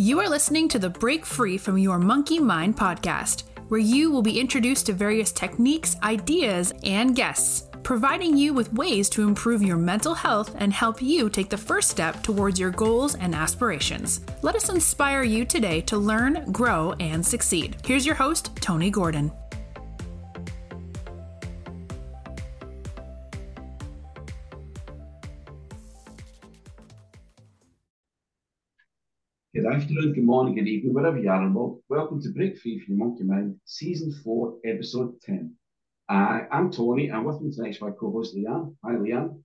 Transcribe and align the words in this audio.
You 0.00 0.20
are 0.20 0.28
listening 0.28 0.68
to 0.68 0.78
the 0.78 0.90
Break 0.90 1.26
Free 1.26 1.58
from 1.58 1.76
Your 1.76 1.98
Monkey 1.98 2.38
Mind 2.38 2.76
podcast, 2.76 3.42
where 3.66 3.80
you 3.80 4.12
will 4.12 4.22
be 4.22 4.38
introduced 4.38 4.86
to 4.86 4.92
various 4.92 5.32
techniques, 5.32 5.96
ideas, 6.04 6.72
and 6.84 7.16
guests, 7.16 7.68
providing 7.82 8.36
you 8.36 8.54
with 8.54 8.72
ways 8.72 9.10
to 9.10 9.26
improve 9.26 9.60
your 9.60 9.76
mental 9.76 10.14
health 10.14 10.54
and 10.58 10.72
help 10.72 11.02
you 11.02 11.28
take 11.28 11.50
the 11.50 11.56
first 11.56 11.90
step 11.90 12.22
towards 12.22 12.60
your 12.60 12.70
goals 12.70 13.16
and 13.16 13.34
aspirations. 13.34 14.20
Let 14.42 14.54
us 14.54 14.68
inspire 14.68 15.24
you 15.24 15.44
today 15.44 15.80
to 15.80 15.98
learn, 15.98 16.44
grow, 16.52 16.92
and 17.00 17.26
succeed. 17.26 17.78
Here's 17.84 18.06
your 18.06 18.14
host, 18.14 18.54
Tony 18.60 18.90
Gordon. 18.90 19.32
Good 29.78 29.84
afternoon, 29.84 30.12
good 30.14 30.24
morning, 30.24 30.54
good 30.56 30.66
evening, 30.66 30.92
wherever 30.92 31.18
you 31.18 31.30
are 31.30 31.40
in 31.40 31.52
the 31.52 31.56
world. 31.56 31.82
Welcome 31.88 32.20
to 32.22 32.30
Break 32.30 32.58
Free 32.58 32.80
from 32.80 32.96
Your 32.96 33.06
Monkey 33.06 33.22
Mind, 33.22 33.60
Season 33.64 34.12
4, 34.24 34.56
Episode 34.64 35.20
10. 35.20 35.54
Uh, 36.08 36.40
I'm 36.50 36.72
Tony, 36.72 37.10
and 37.10 37.24
with 37.24 37.40
me 37.40 37.52
tonight 37.52 37.76
is 37.76 37.80
my 37.80 37.92
co-host 37.92 38.34
Leanne. 38.34 38.74
Hi, 38.84 38.94
Leanne. 38.94 39.40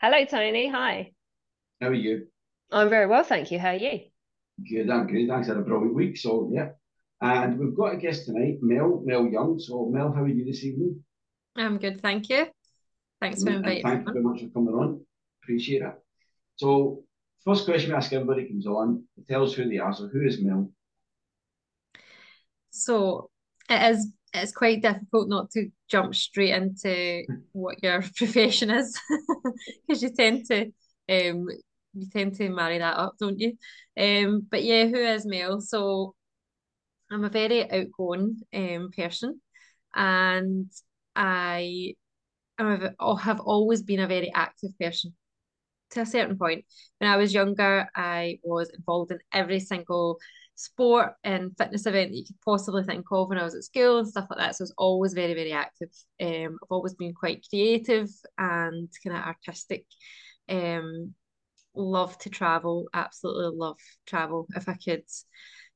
Hello, 0.00 0.24
Tony. 0.26 0.68
Hi. 0.68 1.10
How 1.80 1.88
are 1.88 1.92
you? 1.92 2.28
I'm 2.70 2.88
very 2.88 3.08
well, 3.08 3.24
thank 3.24 3.50
you. 3.50 3.58
How 3.58 3.70
are 3.70 3.74
you? 3.74 4.02
Good, 4.70 4.90
I'm 4.90 5.08
good. 5.08 5.26
Thanks. 5.26 5.48
Had 5.48 5.56
a 5.56 5.62
brilliant 5.62 5.96
week, 5.96 6.18
so 6.18 6.48
yeah. 6.52 6.68
And 7.20 7.58
we've 7.58 7.74
got 7.74 7.94
a 7.94 7.96
guest 7.96 8.26
tonight, 8.26 8.58
Mel, 8.62 9.02
Mel 9.04 9.26
Young. 9.26 9.58
So, 9.58 9.90
Mel, 9.92 10.12
how 10.12 10.22
are 10.22 10.28
you 10.28 10.44
this 10.44 10.62
evening? 10.62 11.02
I'm 11.56 11.78
good, 11.78 12.00
thank 12.00 12.28
you. 12.28 12.46
Thanks 13.20 13.42
for 13.42 13.50
inviting 13.50 13.78
me. 13.78 13.82
Thank 13.82 14.06
you 14.06 14.12
very 14.12 14.24
much 14.24 14.40
for 14.40 14.48
coming 14.50 14.74
on. 14.74 15.04
Appreciate 15.42 15.82
it. 15.82 15.94
So, 16.54 17.03
first 17.44 17.64
question 17.64 17.90
we 17.90 17.96
ask 17.96 18.12
everybody 18.12 18.48
comes 18.48 18.66
on, 18.66 19.04
tell 19.28 19.44
us 19.44 19.54
who 19.54 19.68
they 19.68 19.78
are. 19.78 19.94
So, 19.94 20.08
who 20.08 20.22
is 20.22 20.42
Mel? 20.42 20.70
So, 22.70 23.30
it 23.68 23.94
is 23.94 24.12
it's 24.32 24.52
quite 24.52 24.82
difficult 24.82 25.28
not 25.28 25.50
to 25.52 25.70
jump 25.88 26.14
straight 26.14 26.54
into 26.54 27.22
what 27.52 27.82
your 27.82 28.02
profession 28.16 28.70
is 28.70 28.98
because 29.86 30.02
you 30.02 30.10
tend 30.10 30.44
to 30.46 30.62
um 31.08 31.46
you 31.94 32.08
tend 32.12 32.34
to 32.34 32.48
marry 32.48 32.78
that 32.78 32.96
up, 32.96 33.14
don't 33.20 33.38
you? 33.38 33.56
Um, 33.96 34.46
but 34.50 34.64
yeah, 34.64 34.86
who 34.86 34.96
is 34.96 35.24
Mel? 35.24 35.60
So 35.60 36.14
I'm 37.10 37.24
a 37.24 37.28
very 37.28 37.70
outgoing 37.70 38.40
um 38.52 38.90
person, 38.96 39.40
and 39.94 40.70
I 41.14 41.94
have 42.58 43.40
always 43.40 43.82
been 43.82 44.00
a 44.00 44.08
very 44.08 44.32
active 44.34 44.70
person. 44.80 45.14
To 45.92 46.00
a 46.00 46.06
certain 46.06 46.36
point, 46.36 46.64
when 46.98 47.10
I 47.10 47.16
was 47.16 47.32
younger, 47.32 47.88
I 47.94 48.38
was 48.42 48.70
involved 48.70 49.12
in 49.12 49.18
every 49.32 49.60
single 49.60 50.18
sport 50.56 51.14
and 51.24 51.56
fitness 51.56 51.86
event 51.86 52.10
that 52.10 52.16
you 52.16 52.24
could 52.24 52.40
possibly 52.44 52.82
think 52.84 53.06
of 53.10 53.28
when 53.28 53.38
I 53.38 53.44
was 53.44 53.54
at 53.54 53.64
school 53.64 53.98
and 53.98 54.08
stuff 54.08 54.26
like 54.30 54.38
that. 54.38 54.56
So 54.56 54.62
I 54.62 54.64
was 54.64 54.74
always 54.78 55.12
very, 55.12 55.34
very 55.34 55.52
active. 55.52 55.90
Um, 56.20 56.58
I've 56.62 56.70
always 56.70 56.94
been 56.94 57.14
quite 57.14 57.44
creative 57.48 58.08
and 58.38 58.88
kind 59.04 59.16
of 59.16 59.24
artistic. 59.24 59.84
Um, 60.48 61.14
love 61.74 62.16
to 62.18 62.30
travel, 62.30 62.88
absolutely 62.94 63.56
love 63.56 63.78
travel. 64.06 64.46
If 64.54 64.68
I 64.68 64.74
could 64.74 65.04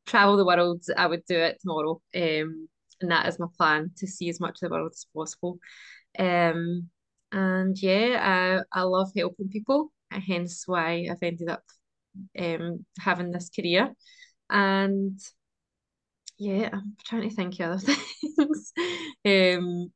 travel 0.06 0.37
the 0.37 0.47
world, 0.47 0.84
I 0.97 1.06
would 1.06 1.25
do 1.27 1.37
it 1.37 1.59
tomorrow. 1.61 2.00
Um, 2.15 2.69
and 3.00 3.11
that 3.11 3.28
is 3.28 3.39
my 3.39 3.47
plan 3.56 3.91
to 3.98 4.06
see 4.06 4.28
as 4.28 4.41
much 4.41 4.59
of 4.62 4.69
the 4.69 4.75
world 4.75 4.93
as 4.93 5.06
possible. 5.15 5.59
Um, 6.19 6.89
and 7.33 7.81
yeah, 7.81 8.62
I, 8.72 8.81
I 8.81 8.83
love 8.83 9.11
helping 9.15 9.48
people, 9.48 9.93
hence 10.11 10.64
why 10.67 11.09
I've 11.11 11.23
ended 11.23 11.48
up 11.48 11.62
um 12.39 12.84
having 12.98 13.31
this 13.31 13.51
career. 13.51 13.92
And 14.50 15.19
yeah, 16.39 16.70
I'm 16.73 16.97
trying 17.05 17.28
to 17.28 17.34
think 17.34 17.59
of 17.61 17.83
other 17.83 17.95
things. 18.37 18.73
um, 19.25 19.93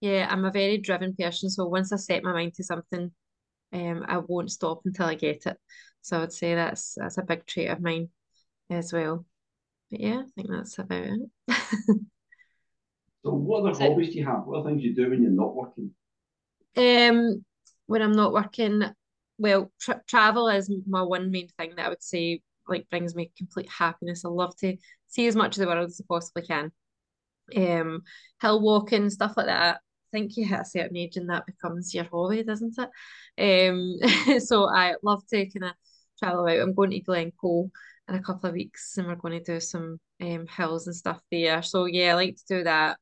yeah, 0.00 0.26
I'm 0.30 0.44
a 0.44 0.50
very 0.50 0.78
driven 0.78 1.14
person, 1.14 1.50
so 1.50 1.66
once 1.66 1.92
I 1.92 1.96
set 1.96 2.24
my 2.24 2.32
mind 2.32 2.54
to 2.54 2.64
something, 2.64 3.12
um, 3.72 4.04
I 4.06 4.18
won't 4.18 4.50
stop 4.50 4.80
until 4.84 5.06
I 5.06 5.14
get 5.14 5.46
it. 5.46 5.56
So 6.02 6.16
I 6.18 6.20
would 6.20 6.32
say 6.32 6.54
that's 6.54 6.94
that's 6.96 7.18
a 7.18 7.22
big 7.22 7.46
trait 7.46 7.70
of 7.70 7.80
mine 7.80 8.10
as 8.70 8.92
well. 8.92 9.24
But 9.90 10.00
yeah, 10.00 10.22
I 10.22 10.30
think 10.34 10.48
that's 10.50 10.78
about 10.78 11.04
it. 11.04 11.30
so 13.24 13.32
what 13.32 13.64
other 13.64 13.78
hobbies 13.78 14.12
do 14.12 14.18
you 14.18 14.26
have? 14.26 14.46
What 14.46 14.60
are 14.60 14.64
things 14.64 14.82
you 14.82 14.94
do 14.94 15.10
when 15.10 15.22
you're 15.22 15.30
not 15.30 15.54
working? 15.54 15.90
Um, 16.76 17.44
when 17.86 18.02
I'm 18.02 18.12
not 18.12 18.32
working, 18.32 18.82
well, 19.38 19.72
tra 19.80 20.00
travel 20.08 20.48
is 20.48 20.70
my 20.86 21.02
one 21.02 21.30
main 21.30 21.48
thing 21.58 21.74
that 21.76 21.86
I 21.86 21.88
would 21.88 22.02
say 22.02 22.42
like 22.68 22.88
brings 22.90 23.14
me 23.14 23.30
complete 23.36 23.68
happiness. 23.68 24.24
I 24.24 24.28
love 24.28 24.56
to 24.58 24.76
see 25.08 25.26
as 25.26 25.36
much 25.36 25.56
of 25.56 25.60
the 25.60 25.66
world 25.66 25.86
as 25.88 26.00
I 26.00 26.04
possibly 26.08 26.42
can. 26.42 26.72
Um, 27.56 28.02
hill 28.40 28.60
walking, 28.60 29.10
stuff 29.10 29.36
like 29.36 29.46
that. 29.46 29.76
I 29.76 29.78
think 30.12 30.36
you 30.36 30.46
hit 30.46 30.60
a 30.60 30.64
certain 30.64 30.96
age 30.96 31.16
and 31.16 31.28
that 31.30 31.46
becomes 31.46 31.92
your 31.92 32.04
hobby, 32.04 32.42
doesn't 32.42 32.76
it? 32.78 33.70
Um, 33.70 34.40
so 34.40 34.68
I 34.68 34.94
love 35.02 35.26
to 35.28 35.46
kind 35.50 35.64
of 35.64 35.72
travel 36.18 36.46
out. 36.46 36.60
I'm 36.60 36.74
going 36.74 36.90
to 36.90 37.00
Glencoe 37.00 37.70
in 38.08 38.14
a 38.14 38.22
couple 38.22 38.48
of 38.48 38.54
weeks 38.54 38.96
and 38.96 39.06
we're 39.06 39.16
going 39.16 39.38
to 39.42 39.52
do 39.52 39.60
some 39.60 39.98
um 40.20 40.46
hills 40.46 40.86
and 40.86 40.94
stuff 40.96 41.20
there. 41.30 41.62
So 41.62 41.86
yeah, 41.86 42.12
I 42.12 42.14
like 42.14 42.36
to 42.36 42.56
do 42.58 42.64
that. 42.64 42.98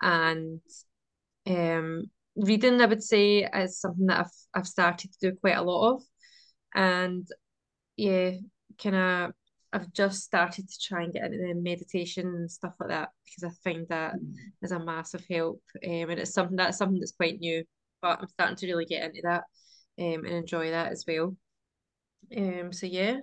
And 0.00 0.60
um 1.46 2.10
reading 2.36 2.80
I 2.80 2.86
would 2.86 3.02
say 3.02 3.44
is 3.44 3.80
something 3.80 4.06
that 4.06 4.20
I've 4.20 4.32
I've 4.54 4.66
started 4.66 5.12
to 5.12 5.30
do 5.30 5.36
quite 5.36 5.56
a 5.56 5.62
lot 5.62 5.94
of. 5.94 6.02
And 6.74 7.26
yeah, 7.96 8.32
kind 8.82 8.96
of 8.96 9.32
I've 9.72 9.92
just 9.92 10.22
started 10.22 10.68
to 10.68 10.78
try 10.80 11.02
and 11.02 11.12
get 11.12 11.24
into 11.24 11.38
the 11.38 11.54
meditation 11.54 12.26
and 12.26 12.50
stuff 12.50 12.74
like 12.78 12.90
that 12.90 13.08
because 13.24 13.44
I 13.44 13.70
find 13.70 13.86
that 13.88 14.14
mm. 14.14 14.34
is 14.62 14.72
a 14.72 14.78
massive 14.78 15.24
help. 15.30 15.62
Um, 15.84 16.10
and 16.10 16.20
it's 16.20 16.34
something 16.34 16.56
that's 16.56 16.78
something 16.78 17.00
that's 17.00 17.12
quite 17.12 17.40
new, 17.40 17.64
but 18.02 18.20
I'm 18.20 18.28
starting 18.28 18.56
to 18.56 18.66
really 18.66 18.84
get 18.84 19.04
into 19.04 19.22
that 19.24 19.44
um, 19.98 20.24
and 20.24 20.34
enjoy 20.34 20.70
that 20.70 20.92
as 20.92 21.04
well. 21.06 21.36
Um, 22.36 22.72
so 22.72 22.86
yeah, 22.86 23.18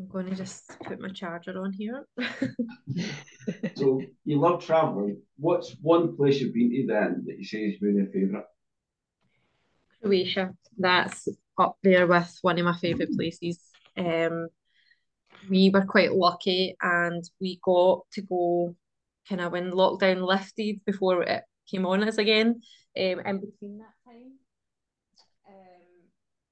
I'm 0.00 0.08
going 0.08 0.30
to 0.30 0.34
just 0.34 0.78
put 0.80 0.98
my 0.98 1.10
charger 1.10 1.62
on 1.62 1.74
here. 1.74 2.06
so 3.74 4.00
you 4.24 4.40
love 4.40 4.64
traveling. 4.64 5.20
What's 5.36 5.76
one 5.82 6.16
place 6.16 6.40
you've 6.40 6.54
been 6.54 6.70
to 6.70 6.86
then 6.86 7.24
that 7.26 7.38
you 7.38 7.44
say 7.44 7.58
is 7.58 7.78
been 7.78 7.96
your 7.96 8.06
favourite? 8.06 8.46
Croatia. 10.00 10.54
That's 10.78 11.28
up 11.58 11.76
there 11.82 12.06
with 12.06 12.34
one 12.40 12.58
of 12.58 12.64
my 12.64 12.78
favourite 12.78 13.12
places. 13.12 13.60
Um, 13.98 14.48
we 15.50 15.68
were 15.68 15.84
quite 15.84 16.14
lucky 16.14 16.76
and 16.80 17.22
we 17.38 17.60
got 17.62 18.00
to 18.12 18.22
go 18.22 18.74
kind 19.28 19.42
of 19.42 19.52
when 19.52 19.70
lockdown 19.70 20.26
lifted 20.26 20.80
before 20.86 21.24
it 21.24 21.42
came 21.70 21.84
on 21.84 22.04
us 22.04 22.16
again. 22.16 22.62
Um, 22.96 23.20
in 23.20 23.40
between 23.40 23.78
that 23.78 23.94
time, 24.06 24.32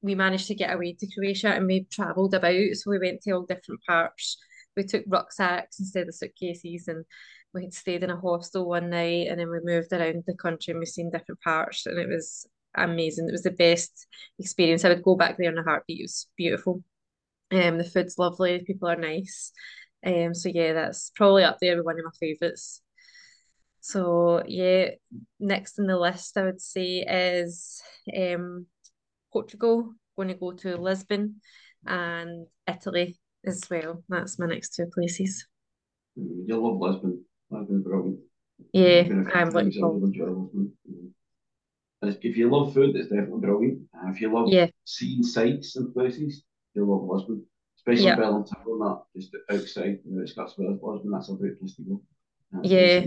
we 0.02 0.14
managed 0.14 0.46
to 0.48 0.54
get 0.54 0.74
away 0.74 0.94
to 0.94 1.08
Croatia 1.12 1.48
and 1.48 1.66
we 1.66 1.86
travelled 1.90 2.34
about. 2.34 2.74
So 2.74 2.90
we 2.90 2.98
went 2.98 3.22
to 3.22 3.32
all 3.32 3.42
different 3.42 3.80
parts. 3.86 4.38
We 4.76 4.84
took 4.84 5.04
rucksacks 5.08 5.80
instead 5.80 6.08
of 6.08 6.14
suitcases 6.14 6.88
and 6.88 7.04
we 7.52 7.64
had 7.64 7.74
stayed 7.74 8.04
in 8.04 8.10
a 8.10 8.20
hostel 8.20 8.68
one 8.68 8.90
night 8.90 9.26
and 9.28 9.40
then 9.40 9.50
we 9.50 9.58
moved 9.62 9.92
around 9.92 10.24
the 10.26 10.36
country 10.36 10.72
and 10.72 10.78
we've 10.78 10.88
seen 10.88 11.10
different 11.10 11.40
parts 11.40 11.86
and 11.86 11.98
it 11.98 12.08
was 12.08 12.46
amazing. 12.74 13.28
It 13.28 13.32
was 13.32 13.42
the 13.42 13.50
best 13.50 14.06
experience. 14.38 14.84
I 14.84 14.90
would 14.90 15.02
go 15.02 15.16
back 15.16 15.36
there 15.36 15.50
in 15.50 15.58
a 15.58 15.62
heartbeat. 15.62 16.00
It 16.00 16.04
was 16.04 16.28
beautiful. 16.36 16.82
Um, 17.50 17.78
the 17.78 17.84
food's 17.84 18.18
lovely, 18.18 18.62
people 18.64 18.88
are 18.88 18.96
nice. 18.96 19.52
Um, 20.06 20.34
so 20.34 20.48
yeah, 20.48 20.74
that's 20.74 21.10
probably 21.16 21.42
up 21.42 21.56
there 21.60 21.76
with 21.76 21.86
one 21.86 21.98
of 21.98 22.04
my 22.04 22.10
favourites. 22.20 22.82
So 23.80 24.42
yeah, 24.46 24.90
next 25.40 25.78
on 25.78 25.86
the 25.86 25.98
list 25.98 26.36
I 26.36 26.44
would 26.44 26.60
say 26.60 26.98
is 27.08 27.80
um 28.16 28.66
Portugal, 29.38 29.94
going 30.16 30.28
to 30.28 30.34
go 30.34 30.50
to 30.50 30.76
Lisbon 30.76 31.36
and 31.86 32.48
Italy 32.66 33.16
as 33.46 33.62
well. 33.70 34.02
That's 34.08 34.36
my 34.36 34.46
next 34.46 34.74
two 34.74 34.86
places. 34.92 35.46
Mm, 36.18 36.48
you 36.48 36.56
love 36.56 36.80
Lisbon. 36.80 37.24
Lisbon's 37.48 37.84
brilliant. 37.84 38.18
Yeah, 38.72 39.04
I'm 39.34 39.50
looking 39.50 39.80
forward. 39.80 40.16
If 42.02 42.36
you 42.36 42.50
love 42.50 42.74
food, 42.74 42.96
it's 42.96 43.10
definitely 43.10 43.40
brilliant. 43.40 43.82
If 44.06 44.20
you 44.20 44.34
love 44.34 44.48
yeah. 44.48 44.66
seeing 44.84 45.22
sights 45.22 45.76
and 45.76 45.94
places, 45.94 46.42
you'll 46.74 46.90
love 46.90 47.08
Lisbon. 47.08 47.44
Especially 47.76 48.06
yep. 48.06 48.18
Belém 48.18 48.44
that 48.44 49.02
just 49.14 49.36
outside 49.52 50.00
the 50.04 50.22
outskirts 50.22 50.54
of 50.58 50.80
Lisbon. 50.82 51.12
That's 51.12 51.30
a 51.30 51.34
great 51.34 51.60
place 51.60 51.76
to 51.76 51.82
go. 51.82 52.02
yeah. 52.64 53.06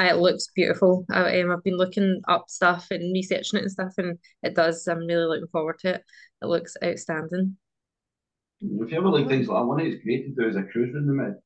It 0.00 0.16
looks 0.16 0.48
beautiful. 0.54 1.04
I, 1.10 1.40
um, 1.40 1.50
I've 1.50 1.62
been 1.62 1.76
looking 1.76 2.22
up 2.26 2.48
stuff 2.48 2.86
and 2.90 3.12
researching 3.12 3.58
it 3.58 3.62
and 3.62 3.70
stuff, 3.70 3.92
and 3.98 4.18
it 4.42 4.54
does. 4.54 4.86
I'm 4.88 5.06
really 5.06 5.26
looking 5.26 5.48
forward 5.48 5.78
to 5.80 5.94
it. 5.96 6.04
It 6.42 6.46
looks 6.46 6.76
outstanding. 6.82 7.56
If 8.60 8.90
you 8.92 8.98
ever 8.98 9.08
like 9.08 9.28
things 9.28 9.48
like 9.48 9.60
that, 9.60 9.66
one 9.66 9.80
it's 9.80 10.02
great 10.02 10.24
to 10.26 10.42
do 10.42 10.48
is 10.48 10.56
a 10.56 10.62
cruise 10.62 10.94
in 10.94 11.06
the 11.06 11.12
Med 11.12 11.36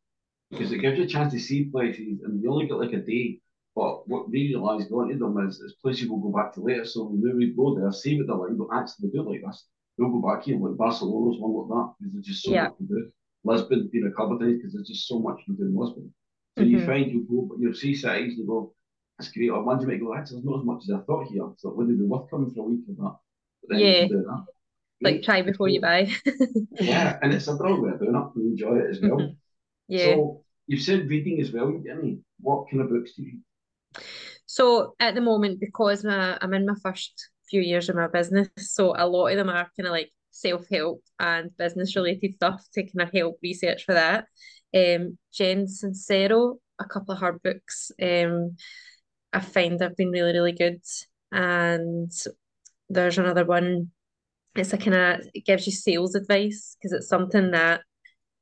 because 0.50 0.72
it 0.72 0.78
gives 0.78 0.98
you 0.98 1.04
a 1.04 1.08
chance 1.08 1.32
to 1.32 1.40
see 1.40 1.64
places, 1.64 2.20
and 2.24 2.42
you 2.42 2.50
only 2.50 2.66
get 2.66 2.78
like 2.78 2.92
a 2.92 2.98
day. 2.98 3.40
But 3.74 4.08
what 4.08 4.30
we 4.30 4.48
realise 4.48 4.86
going 4.86 5.10
to 5.10 5.18
them 5.18 5.48
is, 5.48 5.58
is 5.58 5.74
places 5.82 6.08
we'll 6.08 6.20
go 6.20 6.36
back 6.36 6.52
to 6.54 6.60
later. 6.60 6.84
So 6.84 7.04
we 7.04 7.32
we 7.32 7.52
go 7.54 7.74
there, 7.74 7.90
see 7.92 8.16
what 8.18 8.28
they're 8.28 8.36
like, 8.36 8.56
but 8.56 8.76
actually 8.76 9.10
do 9.10 9.28
like 9.28 9.42
this 9.44 9.66
we'll 9.98 10.20
go 10.20 10.28
back 10.28 10.44
here. 10.44 10.58
Like 10.58 10.76
Barcelona's 10.76 11.40
one 11.40 11.52
like 11.52 11.68
that 11.68 11.94
because 11.98 12.12
there's 12.14 12.26
just 12.26 12.42
so 12.42 12.52
Yeah. 12.52 12.68
much 12.68 12.78
to 12.78 12.84
do. 12.84 13.12
Lisbon's 13.44 13.90
been 13.90 14.06
a 14.06 14.10
couple 14.10 14.34
of 14.34 14.40
times 14.40 14.56
because 14.56 14.72
there's 14.72 14.88
just 14.88 15.06
so 15.06 15.18
much 15.18 15.44
to 15.46 15.52
do 15.52 15.64
in 15.64 15.76
Lisbon. 15.76 16.12
So 16.56 16.64
you 16.64 16.78
Mhm. 16.78 16.86
find 16.86 17.10
you 17.10 17.26
go, 17.28 17.42
but 17.42 17.58
you'll 17.58 17.74
see 17.74 17.94
cities 17.94 18.36
you 18.38 18.46
go, 18.46 18.72
that's 19.18 19.30
great. 19.32 19.50
Or 19.50 19.62
ones 19.62 19.82
you 19.82 19.88
might 19.88 20.00
go, 20.00 20.14
actually, 20.14 20.36
there's 20.36 20.44
not 20.46 20.60
as 20.60 20.64
much 20.64 20.82
as 20.84 20.90
I 20.94 21.00
thought 21.04 21.26
here. 21.30 21.48
So 21.58 21.70
it 21.70 21.76
wouldn't 21.76 21.98
be 21.98 22.04
worth 22.04 22.30
coming 22.30 22.50
for 22.52 22.60
a 22.60 22.64
week 22.64 22.80
or 22.88 22.94
that. 23.04 23.16
But 23.62 23.68
then 23.70 23.78
you 23.80 23.86
Yeah. 23.86 24.00
can 24.00 24.08
do 24.08 24.24
that. 24.28 24.46
Like 25.00 25.22
try 25.22 25.42
before 25.42 25.68
you 25.68 25.80
buy. 25.80 26.10
Yeah, 26.80 27.18
and 27.22 27.32
it's 27.32 27.48
a 27.48 27.54
brilliant 27.54 27.82
way 27.82 27.90
of 27.92 28.00
doing 28.00 28.14
it. 28.14 28.36
We 28.36 28.42
enjoy 28.46 28.78
it 28.78 28.90
as 28.90 29.00
well. 29.00 29.18
Mhm. 29.18 29.36
Yeah. 29.88 30.06
So 30.06 30.44
you've 30.66 30.82
said 30.82 31.08
reading 31.08 31.40
as 31.40 31.52
well, 31.52 31.72
Jenny. 31.84 32.20
What 32.40 32.70
kind 32.70 32.82
of 32.82 32.90
books 32.90 33.14
do 33.14 33.22
you 33.22 33.28
read? 33.28 33.42
So 34.46 34.94
at 35.00 35.14
the 35.14 35.20
moment, 35.20 35.60
because 35.60 36.04
my, 36.04 36.38
I'm 36.40 36.54
in 36.54 36.66
my 36.66 36.74
first 36.82 37.30
few 37.50 37.60
years 37.60 37.88
of 37.88 37.96
my 37.96 38.06
business, 38.08 38.48
so 38.58 38.94
a 38.96 39.06
lot 39.06 39.28
of 39.28 39.36
them 39.36 39.48
are 39.50 39.70
kind 39.76 39.86
of 39.86 39.92
like 39.92 40.10
self-help 40.34 41.02
and 41.20 41.56
business 41.56 41.96
related 41.96 42.34
stuff 42.34 42.64
to 42.74 42.82
kind 42.82 43.08
of 43.08 43.12
help 43.14 43.38
research 43.42 43.84
for 43.84 43.94
that. 43.94 44.26
Um, 44.74 45.18
Jen 45.32 45.66
Sincero, 45.66 46.56
a 46.78 46.84
couple 46.84 47.14
of 47.14 47.20
her 47.20 47.38
books, 47.42 47.92
um, 48.02 48.56
I 49.32 49.40
find 49.40 49.80
have 49.80 49.96
been 49.96 50.10
really, 50.10 50.32
really 50.32 50.52
good. 50.52 50.82
And 51.32 52.12
there's 52.88 53.18
another 53.18 53.44
one, 53.44 53.90
it's 54.54 54.72
a 54.72 54.78
kind 54.78 54.94
of, 54.94 55.28
it 55.34 55.46
gives 55.46 55.66
you 55.66 55.72
sales 55.72 56.14
advice 56.14 56.76
because 56.78 56.92
it's 56.92 57.08
something 57.08 57.52
that 57.52 57.82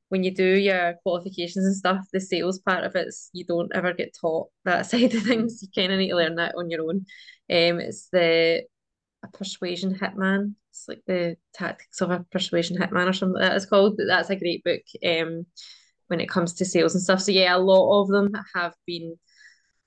when 0.08 0.22
you 0.22 0.34
do 0.34 0.44
your 0.44 0.94
qualifications 1.02 1.64
and 1.64 1.74
stuff, 1.74 2.04
the 2.12 2.20
sales 2.20 2.58
part 2.58 2.84
of 2.84 2.94
it's 2.96 3.30
you 3.32 3.46
don't 3.46 3.74
ever 3.74 3.94
get 3.94 4.14
taught 4.20 4.48
that 4.64 4.84
side 4.90 5.14
of 5.14 5.22
things. 5.22 5.62
You 5.62 5.68
kind 5.74 5.92
of 5.92 5.98
need 5.98 6.10
to 6.10 6.16
learn 6.16 6.34
that 6.36 6.54
on 6.56 6.70
your 6.70 6.82
own. 6.82 7.06
Um, 7.50 7.80
it's 7.80 8.08
the 8.12 8.64
a 9.22 9.28
persuasion 9.28 9.94
hitman. 9.94 10.54
It's 10.70 10.86
like 10.88 11.02
the 11.06 11.36
tactics 11.54 12.00
of 12.00 12.10
a 12.10 12.24
persuasion 12.30 12.76
hitman 12.76 13.08
or 13.08 13.12
something 13.12 13.40
that 13.40 13.68
called. 13.68 13.96
But 13.96 14.06
that's 14.06 14.30
a 14.30 14.36
great 14.36 14.64
book. 14.64 14.82
Um, 15.04 15.46
when 16.12 16.20
it 16.20 16.28
comes 16.28 16.52
to 16.52 16.64
sales 16.66 16.94
and 16.94 17.02
stuff. 17.02 17.22
So 17.22 17.32
yeah, 17.32 17.56
a 17.56 17.58
lot 17.58 18.02
of 18.02 18.08
them 18.08 18.32
have 18.54 18.74
been 18.86 19.16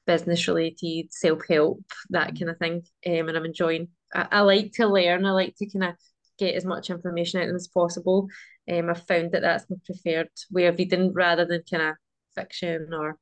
business 0.07 0.47
related, 0.47 1.13
self 1.13 1.41
help, 1.47 1.83
that 2.09 2.37
kind 2.37 2.49
of 2.49 2.57
thing. 2.57 2.81
Um, 3.05 3.29
and 3.29 3.37
I'm 3.37 3.45
enjoying. 3.45 3.89
I, 4.13 4.27
I 4.31 4.39
like 4.41 4.71
to 4.73 4.87
learn. 4.87 5.25
I 5.25 5.31
like 5.31 5.55
to 5.57 5.69
kind 5.69 5.91
of 5.91 5.95
get 6.39 6.55
as 6.55 6.65
much 6.65 6.89
information 6.89 7.39
out 7.39 7.43
of 7.43 7.49
them 7.49 7.55
as 7.55 7.67
possible. 7.67 8.27
Um, 8.71 8.89
I've 8.89 9.05
found 9.05 9.33
that 9.33 9.43
that's 9.43 9.69
my 9.69 9.77
preferred 9.85 10.29
way 10.51 10.65
of 10.65 10.79
reading 10.79 11.13
rather 11.13 11.45
than 11.45 11.61
kind 11.69 11.83
of 11.83 11.95
fiction 12.35 12.89
or 12.91 13.19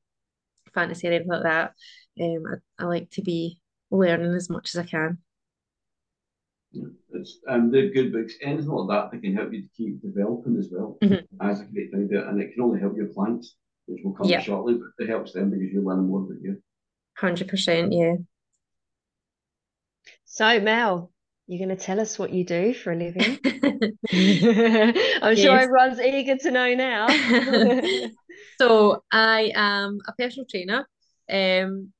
fantasy 0.73 1.07
or 1.07 1.11
anything 1.11 1.27
like 1.27 1.43
that. 1.43 1.73
Um, 2.21 2.43
I, 2.79 2.83
I 2.83 2.87
like 2.87 3.09
to 3.11 3.21
be 3.21 3.59
learning 3.91 4.33
as 4.33 4.49
much 4.49 4.73
as 4.73 4.79
I 4.79 4.85
can. 4.85 5.17
It's 7.13 7.39
um, 7.47 7.71
they're 7.71 7.89
good 7.89 8.11
books. 8.11 8.33
Anything 8.41 8.67
like 8.69 8.89
that 8.89 9.11
that 9.11 9.21
can 9.21 9.35
help 9.35 9.53
you 9.53 9.61
to 9.61 9.69
keep 9.77 10.01
developing 10.01 10.57
as 10.57 10.69
well. 10.71 10.97
Mhm. 11.03 11.25
As 11.41 11.61
a 11.61 11.65
great 11.65 11.91
thing 11.91 12.07
to 12.09 12.15
do, 12.21 12.27
and 12.27 12.41
it 12.41 12.53
can 12.53 12.63
only 12.63 12.79
help 12.79 12.97
your 12.97 13.07
clients, 13.13 13.55
which 13.85 14.01
will 14.03 14.13
come 14.13 14.29
Yeah. 14.29 14.41
shortly. 14.41 14.75
But 14.75 15.03
it 15.03 15.09
helps 15.09 15.33
them 15.33 15.51
because 15.51 15.71
you 15.71 15.81
learn 15.81 16.07
more 16.07 16.21
about 16.23 16.41
you. 16.41 16.61
Hundred 17.17 17.47
percent, 17.47 17.93
yeah. 17.93 18.15
So, 20.25 20.59
Mel, 20.59 21.11
you're 21.47 21.63
going 21.65 21.77
to 21.77 21.83
tell 21.83 21.99
us 21.99 22.17
what 22.17 22.31
you 22.33 22.43
do 22.43 22.73
for 22.73 22.91
a 22.91 22.95
living? 22.95 23.39
I'm 24.13 25.35
sure 25.35 25.57
everyone's 25.57 25.99
eager 25.99 26.37
to 26.37 26.51
know 26.51 26.73
now. 26.73 27.07
So 28.59 29.03
I 29.11 29.51
am 29.55 29.99
a 30.07 30.13
personal 30.13 30.45
trainer. 30.45 30.87
Um, 31.29 31.91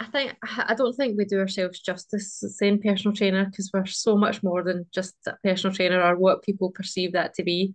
I 0.00 0.06
think 0.06 0.34
I 0.42 0.74
don't 0.74 0.94
think 0.94 1.18
we 1.18 1.26
do 1.26 1.40
ourselves 1.40 1.78
justice 1.78 2.42
saying 2.56 2.80
personal 2.80 3.14
trainer 3.14 3.44
because 3.44 3.70
we're 3.72 3.84
so 3.84 4.16
much 4.16 4.42
more 4.42 4.64
than 4.64 4.86
just 4.94 5.14
a 5.26 5.36
personal 5.44 5.76
trainer 5.76 6.02
or 6.02 6.16
what 6.16 6.42
people 6.42 6.70
perceive 6.70 7.12
that 7.12 7.34
to 7.34 7.42
be. 7.44 7.74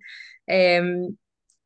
Um, 0.51 1.17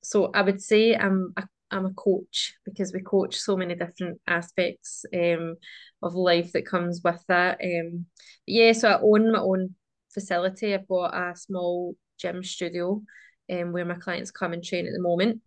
so 0.03 0.31
I 0.33 0.41
would 0.41 0.61
say 0.61 0.95
I'm 0.95 1.33
a, 1.37 1.43
I'm 1.71 1.85
a 1.85 1.93
coach 1.93 2.55
because 2.65 2.91
we 2.93 2.99
coach 3.01 3.37
so 3.37 3.55
many 3.55 3.73
different 3.75 4.19
aspects 4.27 5.05
um 5.15 5.55
of 6.03 6.13
life 6.13 6.51
that 6.51 6.65
comes 6.65 6.99
with 7.05 7.23
that. 7.29 7.59
Um, 7.63 8.05
yeah, 8.45 8.73
so 8.73 8.89
I 8.89 8.99
own 9.01 9.31
my 9.31 9.39
own 9.39 9.75
facility. 10.13 10.73
I've 10.73 10.87
got 10.89 11.15
a 11.15 11.37
small 11.37 11.95
gym 12.19 12.43
studio 12.43 13.01
um, 13.49 13.71
where 13.71 13.85
my 13.85 13.95
clients 13.95 14.31
come 14.31 14.51
and 14.51 14.63
train 14.63 14.87
at 14.87 14.93
the 14.93 15.01
moment. 15.01 15.41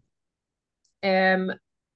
Um, 1.03 1.53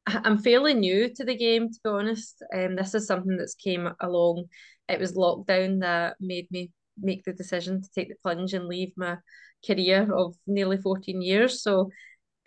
I'm 0.06 0.38
fairly 0.38 0.74
new 0.74 1.12
to 1.14 1.24
the 1.24 1.36
game, 1.36 1.68
to 1.70 1.80
be 1.82 1.90
honest. 1.90 2.42
Um, 2.54 2.76
this 2.76 2.94
is 2.94 3.06
something 3.06 3.36
that's 3.36 3.54
came 3.54 3.88
along. 4.00 4.44
It 4.88 5.00
was 5.00 5.14
lockdown 5.14 5.80
that 5.80 6.16
made 6.20 6.50
me 6.50 6.70
make 6.98 7.24
the 7.24 7.32
decision 7.32 7.82
to 7.82 7.88
take 7.94 8.08
the 8.08 8.14
plunge 8.22 8.54
and 8.54 8.66
leave 8.66 8.92
my 8.96 9.18
career 9.66 10.12
of 10.14 10.36
nearly 10.46 10.76
14 10.76 11.20
years. 11.20 11.62
So 11.62 11.90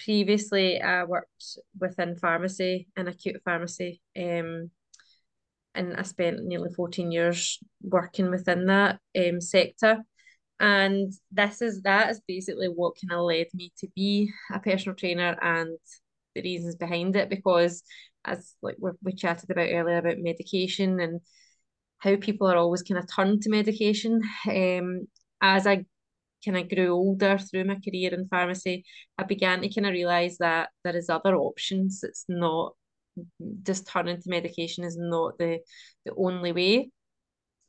previously 0.03 0.81
I 0.81 1.03
worked 1.03 1.57
within 1.77 2.15
pharmacy 2.15 2.87
and 2.95 3.09
acute 3.09 3.41
pharmacy. 3.43 4.01
Um, 4.17 4.71
and 5.75 5.95
I 5.97 6.03
spent 6.03 6.43
nearly 6.43 6.71
14 6.73 7.11
years 7.11 7.59
working 7.81 8.31
within 8.31 8.65
that 8.67 8.99
um 9.17 9.41
sector. 9.41 10.03
And 10.61 11.13
this 11.31 11.61
is 11.61 11.81
that 11.83 12.09
is 12.09 12.21
basically 12.27 12.67
what 12.67 12.95
kind 13.01 13.17
of 13.17 13.25
led 13.25 13.47
me 13.53 13.71
to 13.79 13.87
be 13.95 14.31
a 14.51 14.59
personal 14.59 14.95
trainer 14.95 15.37
and 15.41 15.77
the 16.41 16.49
reasons 16.49 16.75
behind 16.75 17.15
it 17.15 17.29
because 17.29 17.83
as 18.25 18.55
like 18.61 18.75
we, 18.79 18.91
we 19.03 19.13
chatted 19.13 19.49
about 19.49 19.69
earlier 19.69 19.97
about 19.97 20.17
medication 20.17 20.99
and 20.99 21.21
how 21.99 22.15
people 22.15 22.47
are 22.47 22.57
always 22.57 22.81
kind 22.81 22.97
of 22.97 23.13
turned 23.13 23.41
to 23.41 23.49
medication. 23.49 24.21
Um, 24.47 25.07
as 25.41 25.67
I 25.67 25.85
kind 26.45 26.57
of 26.57 26.69
grew 26.69 26.91
older 26.91 27.37
through 27.37 27.65
my 27.65 27.75
career 27.75 28.13
in 28.13 28.27
pharmacy, 28.27 28.85
I 29.17 29.23
began 29.23 29.61
to 29.61 29.73
kind 29.73 29.87
of 29.87 29.93
realize 29.93 30.37
that 30.37 30.69
there 30.83 30.95
is 30.95 31.09
other 31.09 31.35
options. 31.35 32.01
It's 32.03 32.25
not 32.27 32.73
just 33.63 33.87
turning 33.87 34.21
to 34.21 34.29
medication 34.29 34.83
is 34.83 34.97
not 34.97 35.37
the 35.37 35.59
the 36.05 36.13
only 36.15 36.53
way 36.53 36.91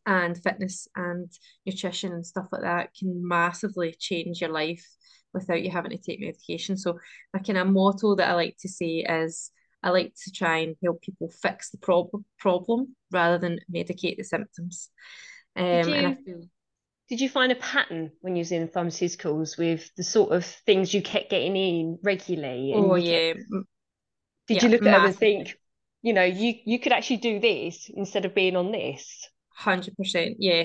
and 0.07 0.41
fitness 0.43 0.89
and 0.97 1.31
nutrition 1.67 2.13
and 2.13 2.27
stuff 2.27 2.47
like 2.53 2.63
that 2.63 2.95
can 2.99 3.27
massively 3.27 3.95
change 3.99 4.41
your 4.41 4.51
life 4.51 4.87
without 5.33 5.63
you 5.63 5.71
having 5.71 5.91
to 5.93 5.99
take 5.99 6.21
medication. 6.21 6.77
So 6.77 6.99
my 7.35 7.41
kind 7.41 7.59
of 7.59 7.69
motto 7.69 8.15
that 8.17 8.29
I 8.31 8.35
like 8.35 8.57
to 8.61 8.69
say 8.69 9.05
is 9.09 9.51
I 9.83 9.91
like 9.91 10.13
to 10.25 10.31
try 10.33 10.59
and 10.59 10.77
help 10.83 11.03
people 11.03 11.31
fix 11.43 11.71
the 11.71 11.79
problem 11.79 12.25
problem 12.39 12.97
rather 13.11 13.39
than 13.39 13.61
medicate 13.73 14.17
the 14.17 14.25
symptoms. 14.25 14.91
Um, 15.57 15.65
and 15.65 16.07
I 16.07 16.11
you- 16.11 16.17
feel 16.25 16.43
Did 17.09 17.21
you 17.21 17.29
find 17.29 17.51
a 17.53 17.57
pattern 17.57 18.13
when 18.21 18.37
you 18.37 18.41
was 18.41 18.53
in 18.53 18.69
pharmaceuticals 18.69 19.59
with 19.59 19.91
the 19.97 20.05
sort 20.05 20.33
of 20.33 20.45
things 20.45 20.95
you 20.95 21.03
kept 21.03 21.31
getting 21.31 21.57
in 21.57 21.99
regularly? 22.03 22.73
oh 22.75 22.95
you 22.97 23.03
kept- 23.03 23.09
yeah, 23.09 23.35
Did 24.49 24.57
yeah, 24.57 24.63
you 24.63 24.69
look 24.69 24.83
at 24.83 24.85
them 24.85 25.05
and 25.07 25.17
think, 25.17 25.57
you 26.03 26.13
know, 26.13 26.25
you 26.25 26.55
you 26.65 26.79
could 26.79 26.93
actually 26.93 27.19
do 27.19 27.41
this 27.41 27.91
instead 27.95 28.25
of 28.25 28.35
being 28.35 28.57
on 28.57 28.73
this? 28.73 29.29
Hundred 29.55 29.97
percent, 29.97 30.37
yeah. 30.39 30.65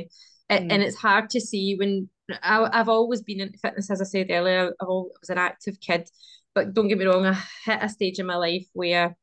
Mm. 0.49 0.71
And 0.71 0.83
it's 0.83 0.95
hard 0.97 1.29
to 1.31 1.41
see 1.41 1.75
when 1.77 2.09
I, 2.41 2.69
I've 2.71 2.89
always 2.89 3.21
been 3.21 3.41
in 3.41 3.53
fitness, 3.53 3.91
as 3.91 4.01
I 4.01 4.05
said 4.05 4.27
earlier. 4.29 4.73
I 4.81 4.85
was 4.85 5.29
an 5.29 5.37
active 5.37 5.79
kid, 5.79 6.09
but 6.53 6.73
don't 6.73 6.87
get 6.87 6.97
me 6.97 7.05
wrong, 7.05 7.25
I 7.25 7.33
hit 7.65 7.83
a 7.83 7.89
stage 7.89 8.19
in 8.19 8.25
my 8.25 8.35
life 8.35 8.65
where 8.73 9.15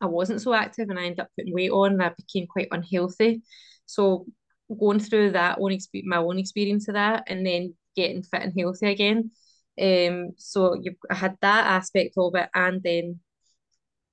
I 0.00 0.06
wasn't 0.06 0.42
so 0.42 0.52
active, 0.54 0.88
and 0.90 0.98
I 0.98 1.04
ended 1.04 1.20
up 1.20 1.30
putting 1.36 1.54
weight 1.54 1.70
on, 1.70 1.92
and 1.94 2.02
I 2.02 2.10
became 2.10 2.46
quite 2.46 2.68
unhealthy. 2.70 3.42
So 3.86 4.26
going 4.78 5.00
through 5.00 5.32
that 5.32 5.58
own 5.60 5.70
expe- 5.70 6.04
my 6.04 6.18
own 6.18 6.38
experience 6.38 6.88
of 6.88 6.94
that, 6.94 7.24
and 7.28 7.46
then 7.46 7.74
getting 7.94 8.22
fit 8.22 8.42
and 8.42 8.52
healthy 8.58 8.86
again. 8.88 9.30
Um, 9.80 10.32
so 10.36 10.74
you 10.74 10.96
I 11.10 11.14
had 11.14 11.36
that 11.42 11.66
aspect 11.66 12.14
of 12.18 12.34
it, 12.34 12.48
and 12.54 12.82
then 12.82 13.20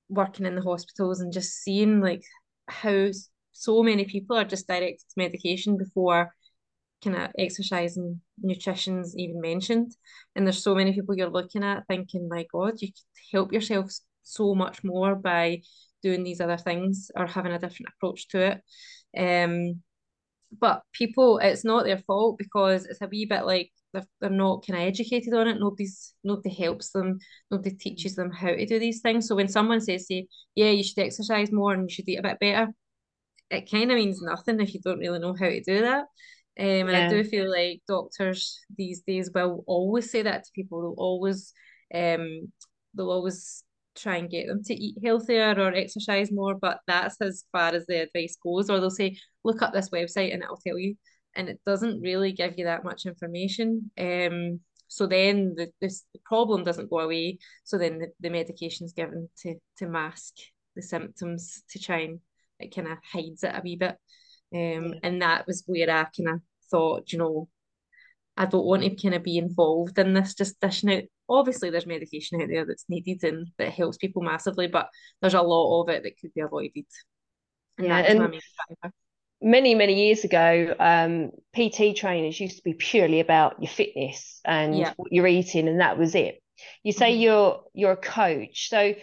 working 0.08 0.46
in 0.46 0.54
the 0.54 0.62
hospitals 0.62 1.20
and 1.20 1.32
just 1.32 1.62
seeing 1.62 2.00
like 2.00 2.22
how 2.68 3.08
so 3.52 3.82
many 3.82 4.04
people 4.04 4.36
are 4.36 4.44
just 4.44 4.66
directed 4.66 5.00
to 5.00 5.14
medication 5.16 5.76
before 5.76 6.34
kind 7.04 7.16
of 7.16 7.30
exercise 7.38 7.96
and 7.96 8.20
nutrition's 8.42 9.16
even 9.16 9.40
mentioned. 9.40 9.92
And 10.34 10.46
there's 10.46 10.62
so 10.62 10.74
many 10.74 10.92
people 10.92 11.16
you're 11.16 11.28
looking 11.30 11.62
at 11.62 11.86
thinking, 11.86 12.28
my 12.28 12.46
God, 12.52 12.74
you 12.80 12.88
could 12.88 13.36
help 13.38 13.52
yourself 13.52 13.92
so 14.22 14.54
much 14.54 14.82
more 14.82 15.14
by 15.14 15.60
doing 16.02 16.24
these 16.24 16.40
other 16.40 16.56
things 16.56 17.10
or 17.16 17.26
having 17.26 17.52
a 17.52 17.58
different 17.58 17.92
approach 17.96 18.28
to 18.28 18.40
it. 18.40 18.60
Um, 19.16 19.82
but 20.60 20.82
people, 20.92 21.38
it's 21.38 21.64
not 21.64 21.84
their 21.84 21.98
fault 21.98 22.38
because 22.38 22.86
it's 22.86 23.00
a 23.00 23.08
wee 23.08 23.26
bit 23.26 23.44
like 23.44 23.70
they're, 23.92 24.06
they're 24.20 24.30
not 24.30 24.66
kind 24.66 24.80
of 24.80 24.86
educated 24.86 25.34
on 25.34 25.48
it. 25.48 25.58
Nobody's 25.58 26.14
nobody 26.22 26.54
helps 26.54 26.90
them. 26.90 27.18
Nobody 27.50 27.74
teaches 27.74 28.14
them 28.14 28.30
how 28.30 28.48
to 28.48 28.66
do 28.66 28.78
these 28.78 29.00
things. 29.00 29.26
So 29.26 29.34
when 29.34 29.48
someone 29.48 29.80
says, 29.80 30.06
"Say, 30.06 30.28
yeah, 30.54 30.70
you 30.70 30.84
should 30.84 30.98
exercise 30.98 31.50
more 31.52 31.72
and 31.72 31.88
you 31.88 31.94
should 31.94 32.08
eat 32.08 32.18
a 32.18 32.22
bit 32.22 32.38
better," 32.40 32.72
it 33.50 33.70
kind 33.70 33.90
of 33.90 33.96
means 33.96 34.22
nothing 34.22 34.60
if 34.60 34.74
you 34.74 34.80
don't 34.80 34.98
really 34.98 35.18
know 35.18 35.34
how 35.34 35.46
to 35.46 35.62
do 35.62 35.80
that. 35.82 36.06
Um, 36.58 36.88
and 36.88 36.96
I 36.96 37.02
do 37.02 37.24
feel 37.24 37.50
like 37.50 37.82
doctors 37.88 38.60
these 38.76 39.02
days 39.02 39.30
will 39.34 39.64
always 39.66 40.10
say 40.10 40.22
that 40.22 40.44
to 40.44 40.50
people. 40.54 40.80
They'll 40.82 41.04
always, 41.04 41.52
um, 41.94 42.52
they'll 42.94 43.10
always 43.10 43.64
try 43.96 44.16
and 44.16 44.30
get 44.30 44.46
them 44.48 44.62
to 44.64 44.74
eat 44.74 44.96
healthier 45.04 45.54
or 45.58 45.74
exercise 45.74 46.30
more, 46.32 46.54
but 46.54 46.80
that's 46.86 47.20
as 47.20 47.44
far 47.52 47.74
as 47.74 47.86
the 47.86 48.02
advice 48.02 48.36
goes. 48.42 48.70
Or 48.70 48.80
they'll 48.80 48.90
say, 48.90 49.18
look 49.44 49.62
up 49.62 49.72
this 49.72 49.90
website 49.90 50.32
and 50.32 50.42
it'll 50.42 50.56
tell 50.64 50.78
you. 50.78 50.96
and 51.34 51.48
it 51.48 51.60
doesn't 51.66 52.00
really 52.00 52.32
give 52.32 52.54
you 52.56 52.64
that 52.64 52.84
much 52.84 53.06
information. 53.06 53.90
Um, 53.98 54.60
so 54.88 55.06
then 55.06 55.54
the 55.56 55.70
this 55.80 56.04
the 56.12 56.20
problem 56.24 56.64
doesn't 56.64 56.90
go 56.90 57.00
away. 57.00 57.38
So 57.64 57.78
then 57.78 57.98
the, 57.98 58.08
the 58.20 58.30
medication 58.30 58.86
is 58.86 58.92
given 58.92 59.28
to 59.42 59.56
to 59.78 59.86
mask 59.88 60.34
the 60.76 60.82
symptoms 60.82 61.62
to 61.70 61.78
try 61.78 62.00
and 62.00 62.20
it 62.60 62.74
kind 62.74 62.88
of 62.88 62.98
hides 63.12 63.42
it 63.42 63.54
a 63.54 63.60
wee 63.62 63.76
bit. 63.76 63.96
Um, 64.54 64.94
and 65.02 65.20
that 65.22 65.46
was 65.46 65.64
where 65.66 65.90
I 65.90 66.04
kind 66.04 66.28
of 66.28 66.40
thought, 66.70 67.12
you 67.12 67.18
know, 67.18 67.48
I 68.36 68.46
don't 68.46 68.66
want 68.66 68.82
to 68.82 68.94
kind 68.94 69.14
of 69.14 69.22
be 69.22 69.38
involved 69.38 69.98
in 69.98 70.14
this 70.14 70.34
just 70.34 70.60
dishing 70.60 70.92
out. 70.92 71.02
Obviously, 71.28 71.70
there's 71.70 71.86
medication 71.86 72.40
out 72.40 72.48
there 72.48 72.66
that's 72.66 72.84
needed 72.88 73.24
and 73.24 73.48
that 73.58 73.72
helps 73.72 73.96
people 73.96 74.22
massively, 74.22 74.66
but 74.66 74.88
there's 75.20 75.34
a 75.34 75.42
lot 75.42 75.82
of 75.82 75.88
it 75.88 76.02
that 76.02 76.18
could 76.20 76.34
be 76.34 76.40
avoided. 76.40 76.84
And 77.78 77.86
yeah, 77.86 77.98
and 77.98 78.40
many 79.40 79.74
many 79.74 80.06
years 80.06 80.24
ago, 80.24 80.74
um, 80.78 81.30
PT 81.56 81.96
trainers 81.96 82.38
used 82.38 82.56
to 82.56 82.62
be 82.62 82.74
purely 82.74 83.20
about 83.20 83.60
your 83.60 83.70
fitness 83.70 84.40
and 84.44 84.76
yeah. 84.76 84.92
what 84.96 85.12
you're 85.12 85.26
eating, 85.26 85.68
and 85.68 85.80
that 85.80 85.98
was 85.98 86.14
it. 86.14 86.40
You 86.82 86.92
say 86.92 87.12
mm-hmm. 87.12 87.22
you're 87.22 87.64
you're 87.72 87.92
a 87.92 87.96
coach, 87.96 88.68
so 88.68 88.94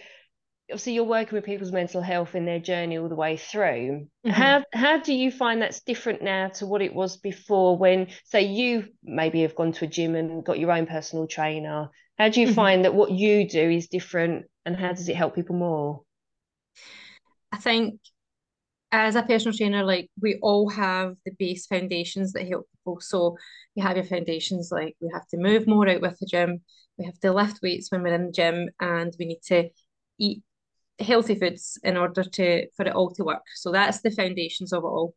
obviously 0.70 0.94
you're 0.94 1.04
working 1.04 1.36
with 1.36 1.44
people's 1.44 1.72
mental 1.72 2.00
health 2.00 2.34
in 2.34 2.44
their 2.44 2.58
journey 2.58 2.98
all 2.98 3.08
the 3.08 3.14
way 3.14 3.36
through 3.36 4.06
mm-hmm. 4.26 4.30
how 4.30 4.64
how 4.72 4.98
do 4.98 5.12
you 5.12 5.30
find 5.30 5.60
that's 5.60 5.80
different 5.80 6.22
now 6.22 6.48
to 6.48 6.66
what 6.66 6.82
it 6.82 6.94
was 6.94 7.16
before 7.18 7.76
when 7.76 8.08
say 8.24 8.42
you 8.42 8.86
maybe 9.02 9.42
have 9.42 9.54
gone 9.54 9.72
to 9.72 9.84
a 9.84 9.88
gym 9.88 10.14
and 10.14 10.44
got 10.44 10.58
your 10.58 10.72
own 10.72 10.86
personal 10.86 11.26
trainer 11.26 11.88
how 12.18 12.28
do 12.28 12.40
you 12.40 12.46
mm-hmm. 12.46 12.54
find 12.54 12.84
that 12.84 12.94
what 12.94 13.10
you 13.10 13.48
do 13.48 13.70
is 13.70 13.88
different 13.88 14.44
and 14.64 14.76
how 14.76 14.88
does 14.88 15.08
it 15.08 15.16
help 15.16 15.34
people 15.34 15.56
more 15.56 16.02
i 17.50 17.56
think 17.58 17.98
as 18.92 19.16
a 19.16 19.22
personal 19.22 19.56
trainer 19.56 19.84
like 19.84 20.10
we 20.20 20.38
all 20.42 20.68
have 20.68 21.14
the 21.24 21.32
base 21.38 21.66
foundations 21.66 22.32
that 22.32 22.48
help 22.48 22.66
people 22.78 23.00
so 23.00 23.36
you 23.74 23.82
have 23.82 23.96
your 23.96 24.04
foundations 24.04 24.70
like 24.70 24.94
we 25.00 25.10
have 25.12 25.26
to 25.28 25.36
move 25.36 25.66
more 25.66 25.88
out 25.88 26.00
with 26.00 26.18
the 26.18 26.26
gym 26.26 26.60
we 26.98 27.04
have 27.04 27.18
to 27.18 27.32
lift 27.32 27.60
weights 27.62 27.90
when 27.90 28.02
we're 28.02 28.14
in 28.14 28.26
the 28.26 28.32
gym 28.32 28.68
and 28.80 29.14
we 29.18 29.26
need 29.26 29.40
to 29.42 29.68
eat 30.18 30.42
healthy 31.02 31.34
foods 31.34 31.78
in 31.82 31.96
order 31.96 32.24
to 32.24 32.66
for 32.76 32.86
it 32.86 32.94
all 32.94 33.10
to 33.12 33.24
work. 33.24 33.42
So 33.54 33.72
that's 33.72 34.00
the 34.00 34.10
foundations 34.10 34.72
of 34.72 34.84
it 34.84 34.86
all. 34.86 35.14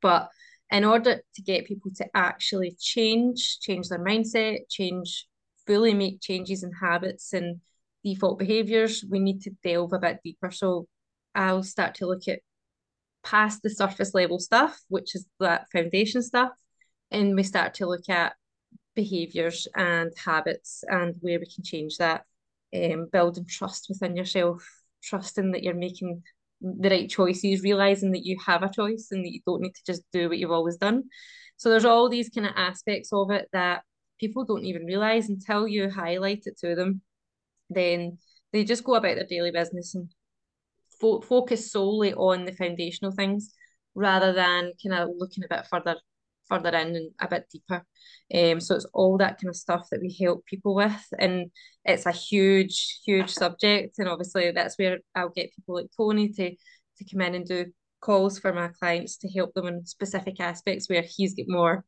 But 0.00 0.28
in 0.70 0.84
order 0.84 1.22
to 1.34 1.42
get 1.42 1.66
people 1.66 1.90
to 1.96 2.06
actually 2.14 2.76
change, 2.80 3.58
change 3.60 3.88
their 3.88 4.04
mindset, 4.04 4.68
change, 4.68 5.26
fully 5.66 5.94
make 5.94 6.20
changes 6.20 6.62
in 6.62 6.72
habits 6.72 7.32
and 7.32 7.60
default 8.02 8.38
behaviors, 8.38 9.04
we 9.08 9.18
need 9.18 9.42
to 9.42 9.50
delve 9.62 9.92
a 9.92 9.98
bit 9.98 10.20
deeper. 10.22 10.50
So 10.50 10.86
I'll 11.34 11.62
start 11.62 11.96
to 11.96 12.06
look 12.06 12.28
at 12.28 12.40
past 13.24 13.62
the 13.62 13.70
surface 13.70 14.14
level 14.14 14.38
stuff, 14.38 14.80
which 14.88 15.14
is 15.14 15.26
that 15.40 15.70
foundation 15.70 16.22
stuff, 16.22 16.52
and 17.10 17.34
we 17.34 17.42
start 17.42 17.74
to 17.74 17.86
look 17.86 18.08
at 18.08 18.34
behaviors 18.94 19.66
and 19.74 20.12
habits 20.22 20.84
and 20.88 21.16
where 21.20 21.38
we 21.38 21.46
can 21.46 21.64
change 21.64 21.96
that 21.96 22.24
um, 22.74 23.08
building 23.10 23.46
trust 23.48 23.86
within 23.88 24.16
yourself, 24.16 24.68
trusting 25.08 25.52
that 25.52 25.62
you're 25.62 25.74
making 25.74 26.22
the 26.60 26.88
right 26.88 27.10
choices, 27.10 27.62
realizing 27.62 28.12
that 28.12 28.24
you 28.24 28.36
have 28.44 28.62
a 28.62 28.70
choice 28.70 29.08
and 29.10 29.24
that 29.24 29.32
you 29.32 29.40
don't 29.46 29.60
need 29.60 29.74
to 29.74 29.82
just 29.86 30.02
do 30.12 30.28
what 30.28 30.38
you've 30.38 30.50
always 30.50 30.76
done. 30.76 31.04
So 31.56 31.68
there's 31.68 31.84
all 31.84 32.08
these 32.08 32.30
kind 32.30 32.46
of 32.46 32.52
aspects 32.56 33.10
of 33.12 33.30
it 33.30 33.48
that 33.52 33.82
people 34.18 34.44
don't 34.44 34.64
even 34.64 34.86
realize 34.86 35.28
until 35.28 35.68
you 35.68 35.90
highlight 35.90 36.42
it 36.46 36.58
to 36.58 36.74
them. 36.74 37.02
Then 37.70 38.18
they 38.52 38.64
just 38.64 38.84
go 38.84 38.94
about 38.94 39.16
their 39.16 39.26
daily 39.26 39.50
business 39.50 39.94
and 39.94 40.08
fo- 41.00 41.20
focus 41.20 41.70
solely 41.70 42.14
on 42.14 42.44
the 42.44 42.52
foundational 42.52 43.12
things 43.12 43.52
rather 43.94 44.32
than 44.32 44.72
kind 44.82 45.02
of 45.02 45.10
looking 45.16 45.44
a 45.44 45.48
bit 45.48 45.66
further 45.66 45.96
further 46.48 46.70
in 46.70 46.96
and 46.96 47.10
a 47.20 47.28
bit 47.28 47.46
deeper. 47.50 47.84
Um, 48.34 48.60
so 48.60 48.74
it's 48.74 48.86
all 48.92 49.18
that 49.18 49.40
kind 49.40 49.48
of 49.48 49.56
stuff 49.56 49.88
that 49.90 50.00
we 50.00 50.16
help 50.20 50.44
people 50.46 50.74
with, 50.74 51.04
and 51.18 51.50
it's 51.84 52.06
a 52.06 52.12
huge, 52.12 53.00
huge 53.04 53.30
subject. 53.30 53.98
And 53.98 54.08
obviously, 54.08 54.50
that's 54.50 54.78
where 54.78 54.98
I'll 55.14 55.28
get 55.28 55.54
people 55.54 55.76
like 55.76 55.86
Tony 55.96 56.28
to 56.32 56.50
to 56.50 57.04
come 57.10 57.22
in 57.22 57.34
and 57.34 57.46
do 57.46 57.66
calls 58.00 58.38
for 58.38 58.52
my 58.52 58.68
clients 58.68 59.16
to 59.18 59.28
help 59.28 59.52
them 59.54 59.66
in 59.66 59.86
specific 59.86 60.38
aspects 60.38 60.88
where 60.88 61.02
he's 61.02 61.34
got 61.34 61.46
more, 61.48 61.84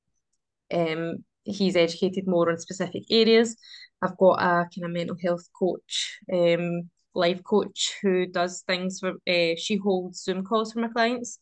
um, 0.72 1.25
he's 1.44 1.76
educated 1.76 2.26
more 2.26 2.50
on 2.50 2.58
specific 2.58 3.04
areas. 3.10 3.56
I've 4.02 4.16
got 4.16 4.42
a 4.42 4.68
kind 4.75 4.84
of 4.84 4.90
mental 4.90 5.16
health 5.22 5.46
coach, 5.58 6.18
um, 6.32 6.90
life 7.14 7.42
coach 7.44 7.94
who 8.02 8.26
does 8.26 8.62
things 8.66 8.98
for. 8.98 9.12
Uh, 9.28 9.54
she 9.56 9.76
holds 9.76 10.22
Zoom 10.22 10.44
calls 10.44 10.72
for 10.72 10.80
my 10.80 10.88
clients 10.88 11.38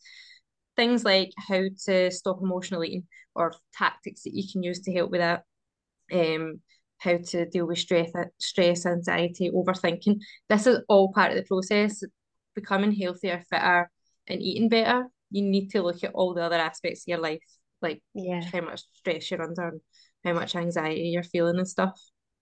things 0.77 1.05
like 1.05 1.33
how 1.49 1.63
to 1.87 2.11
stop 2.11 2.41
emotional 2.43 2.85
eating 2.85 3.05
or 3.35 3.55
tactics 3.73 4.23
that 4.23 4.35
you 4.35 4.45
can 4.51 4.63
use 4.63 4.81
to 4.81 4.93
help 4.93 5.11
with 5.11 5.21
that. 5.21 5.45
Um, 6.13 6.61
how 6.99 7.19
to 7.19 7.47
deal 7.47 7.67
with 7.67 7.79
stress, 7.79 8.11
stress, 8.39 8.87
anxiety, 8.87 9.51
overthinking. 9.51 10.21
This 10.49 10.67
is 10.67 10.81
all 10.89 11.13
part 11.13 11.33
of 11.33 11.37
the 11.37 11.45
process. 11.45 12.03
Becoming 12.55 12.93
healthier, 12.93 13.43
fitter, 13.51 13.91
and 14.27 14.41
eating 14.41 14.69
better. 14.69 15.09
You 15.31 15.43
need 15.43 15.71
to 15.71 15.83
look 15.83 16.03
at 16.05 16.15
all 16.15 16.35
the 16.35 16.43
other 16.43 16.57
aspects 16.57 17.03
of 17.03 17.09
your 17.09 17.19
life, 17.19 17.43
like 17.83 18.03
yeah. 18.15 18.41
how 18.41 18.61
much 18.61 18.83
stress 18.95 19.31
you're 19.31 19.43
under 19.43 19.69
and 19.69 19.81
how 20.25 20.33
much 20.33 20.55
anxiety 20.55 21.09
you're 21.09 21.25
feeling 21.25 21.59
and 21.59 21.69
stuff. 21.69 22.01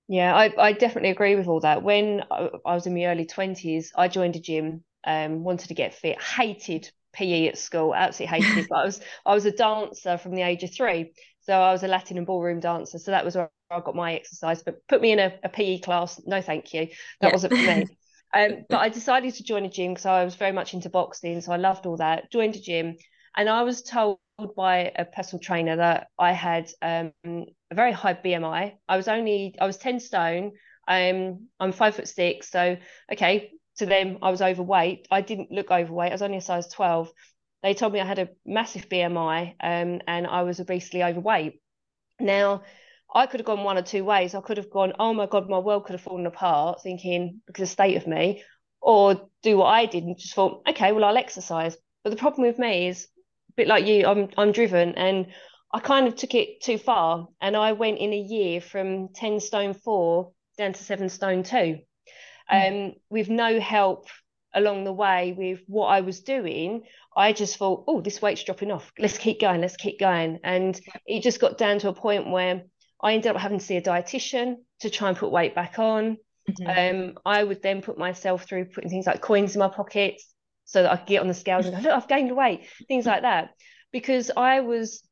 Yeah, 0.09 0.35
I, 0.35 0.53
I 0.59 0.73
definitely 0.73 1.11
agree 1.11 1.37
with 1.37 1.49
all 1.49 1.61
that. 1.61 1.83
When 1.83 2.23
I 2.31 2.75
was 2.75 2.87
in 2.87 2.95
my 2.95 3.07
early 3.07 3.25
20s, 3.25 3.93
I 3.97 4.09
joined 4.09 4.37
a 4.37 4.41
gym, 4.41 4.85
um, 5.05 5.43
wanted 5.43 5.69
to 5.69 5.75
get 5.75 5.95
fit, 5.95 6.21
hated 6.21 6.91
PE 7.12 7.49
at 7.49 7.59
school, 7.59 7.95
absolutely 7.95 8.38
hated 8.38 8.59
it. 8.59 8.69
But 8.69 8.78
I 8.78 8.85
was 8.85 9.00
I 9.26 9.35
was 9.35 9.47
a 9.47 9.50
dancer 9.50 10.19
from 10.19 10.35
the 10.35 10.42
age 10.42 10.62
of 10.62 10.75
three. 10.75 11.12
So 11.40 11.54
I 11.54 11.73
was 11.73 11.83
a 11.83 11.88
Latin 11.88 12.19
and 12.19 12.26
ballroom 12.26 12.61
dancer. 12.61 12.99
So 12.99 13.11
that 13.11 13.25
was 13.25 13.35
where 13.35 13.50
I 13.71 13.81
got 13.81 13.97
my 13.97 14.14
exercise. 14.14 14.62
But 14.62 14.87
put 14.88 15.00
me 15.00 15.12
in 15.12 15.19
a, 15.19 15.35
a 15.42 15.49
PE 15.49 15.78
class, 15.78 16.21
no 16.25 16.40
thank 16.40 16.73
you. 16.73 16.87
That 17.21 17.28
yeah. 17.28 17.33
wasn't 17.33 17.54
for 17.54 17.62
me. 17.62 17.87
Um, 18.35 18.64
but 18.71 18.78
I 18.78 18.88
decided 18.88 19.35
to 19.35 19.45
join 19.45 19.66
a 19.66 19.69
gym 19.69 19.92
because 19.92 20.07
I 20.07 20.25
was 20.25 20.37
very 20.37 20.52
much 20.52 20.73
into 20.73 20.88
boxing. 20.88 21.42
So 21.42 21.52
I 21.52 21.57
loved 21.57 21.85
all 21.85 21.99
that. 21.99 22.33
Joined 22.33 22.57
a 22.57 22.61
gym. 22.61 22.97
And 23.37 23.49
I 23.49 23.62
was 23.62 23.83
told 23.83 24.21
by 24.57 24.92
a 24.97 25.04
personal 25.04 25.40
trainer 25.40 25.76
that 25.76 26.09
I 26.19 26.33
had 26.33 26.71
um, 26.81 27.12
a 27.25 27.75
very 27.75 27.92
high 27.92 28.14
BMI. 28.14 28.73
I 28.88 28.97
was 28.97 29.09
only, 29.09 29.54
I 29.61 29.66
was 29.66 29.76
10 29.76 30.00
stone. 30.00 30.52
Um, 30.88 31.49
I'm 31.61 31.73
five 31.73 31.95
foot 31.95 32.09
six. 32.09 32.50
So, 32.50 32.76
okay, 33.12 33.52
to 33.79 33.87
them 33.87 34.19
I 34.23 34.31
was 34.31 34.43
overweight. 34.43 35.09
I 35.11 35.21
didn't 35.21 35.50
look 35.50 35.71
overweight. 35.71 36.11
I 36.11 36.14
was 36.14 36.23
only 36.23 36.38
a 36.38 36.43
size 36.43 36.69
12. 36.69 37.12
They 37.62 37.75
told 37.75 37.93
me 37.93 38.00
I 38.00 38.07
had 38.07 38.19
a 38.19 38.29
massive 38.45 38.88
BMI 38.88 39.55
um, 39.61 40.00
and 40.07 40.26
I 40.26 40.43
was 40.43 40.61
obesely 40.61 41.02
overweight. 41.02 41.61
Now, 42.21 42.62
I 43.14 43.26
could 43.26 43.41
have 43.41 43.47
gone 43.47 43.62
one 43.62 43.79
or 43.79 43.83
two 43.83 44.05
ways. 44.05 44.35
I 44.35 44.41
could 44.41 44.57
have 44.57 44.71
gone, 44.71 44.95
oh 44.99 45.12
my 45.12 45.26
God, 45.26 45.49
my 45.49 45.59
world 45.59 45.85
could 45.85 45.93
have 45.93 46.00
fallen 46.00 46.26
apart, 46.26 46.83
thinking 46.83 47.41
because 47.47 47.62
of 47.62 47.69
the 47.69 47.73
state 47.73 47.97
of 47.97 48.07
me, 48.07 48.43
or 48.81 49.29
do 49.43 49.59
what 49.59 49.67
I 49.67 49.87
did 49.87 50.05
and 50.05 50.19
just 50.19 50.35
thought, 50.35 50.62
okay, 50.69 50.93
well, 50.93 51.05
I'll 51.05 51.17
exercise. 51.17 51.76
But 52.02 52.11
the 52.11 52.17
problem 52.17 52.47
with 52.47 52.59
me 52.59 52.88
is 52.88 53.07
a 53.50 53.52
bit 53.57 53.69
like 53.69 53.87
you, 53.87 54.07
I'm 54.07 54.29
I'm 54.37 54.52
driven 54.52 54.95
and 54.97 55.26
I 55.73 55.81
kind 55.81 56.07
of 56.07 56.17
took 56.17 56.35
it 56.35 56.62
too 56.62 56.79
far. 56.79 57.29
And 57.41 57.57
I 57.57 57.73
went 57.73 57.99
in 57.99 58.12
a 58.12 58.19
year 58.19 58.61
from 58.61 59.09
10 59.14 59.41
stone 59.41 59.75
four 59.75 60.33
down 60.59 60.73
to 60.73 60.83
seven 60.83 61.09
stone 61.09 61.43
two. 61.43 61.79
Mm. 62.51 62.87
um, 62.89 62.93
with 63.11 63.29
no 63.29 63.61
help 63.61 64.07
along 64.55 64.85
the 64.85 64.93
way 64.93 65.35
with 65.37 65.61
what 65.67 65.87
I 65.87 66.01
was 66.03 66.21
doing, 66.21 66.83
I 67.17 67.33
just 67.33 67.57
thought, 67.57 67.85
oh, 67.87 68.01
this 68.01 68.21
weight's 68.21 68.45
dropping 68.45 68.71
off. 68.71 68.93
Let's 68.99 69.19
keep 69.19 69.41
going. 69.41 69.61
Let's 69.61 69.77
keep 69.77 69.99
going. 69.99 70.41
And 70.45 70.79
it 71.07 71.23
just 71.23 71.41
got 71.41 71.59
down 71.59 71.79
to 71.81 71.89
a 71.89 71.95
point 71.95 72.31
where 72.31 72.63
I 73.03 73.15
ended 73.15 73.35
up 73.35 73.41
having 73.41 73.59
to 73.59 73.65
see 73.65 73.77
a 73.77 73.83
dietitian 73.83 74.57
to 74.81 74.91
try 74.91 75.09
and 75.09 75.17
put 75.17 75.33
weight 75.33 75.55
back 75.55 75.79
on. 75.79 76.17
Mm-hmm. 76.51 77.07
Um, 77.09 77.19
I 77.25 77.45
would 77.45 77.63
then 77.63 77.83
put 77.83 77.99
myself 77.99 78.45
through 78.45 78.67
putting 78.67 78.91
things 78.91 79.07
like 79.07 79.21
coins 79.21 79.55
in 79.55 79.61
my 79.61 79.69
pockets 79.69 80.27
so 80.65 80.83
that 80.83 80.93
I 80.93 80.97
could 80.97 81.07
get 81.07 81.21
on 81.21 81.29
the 81.29 81.35
scales 81.35 81.67
and 81.67 81.77
go, 81.77 81.83
look, 81.83 81.93
I've 81.93 82.09
gained 82.09 82.35
weight, 82.37 82.67
things 82.89 83.07
like 83.07 83.23
that. 83.23 83.51
Because 83.93 84.31
I 84.37 84.61
was 84.61 85.03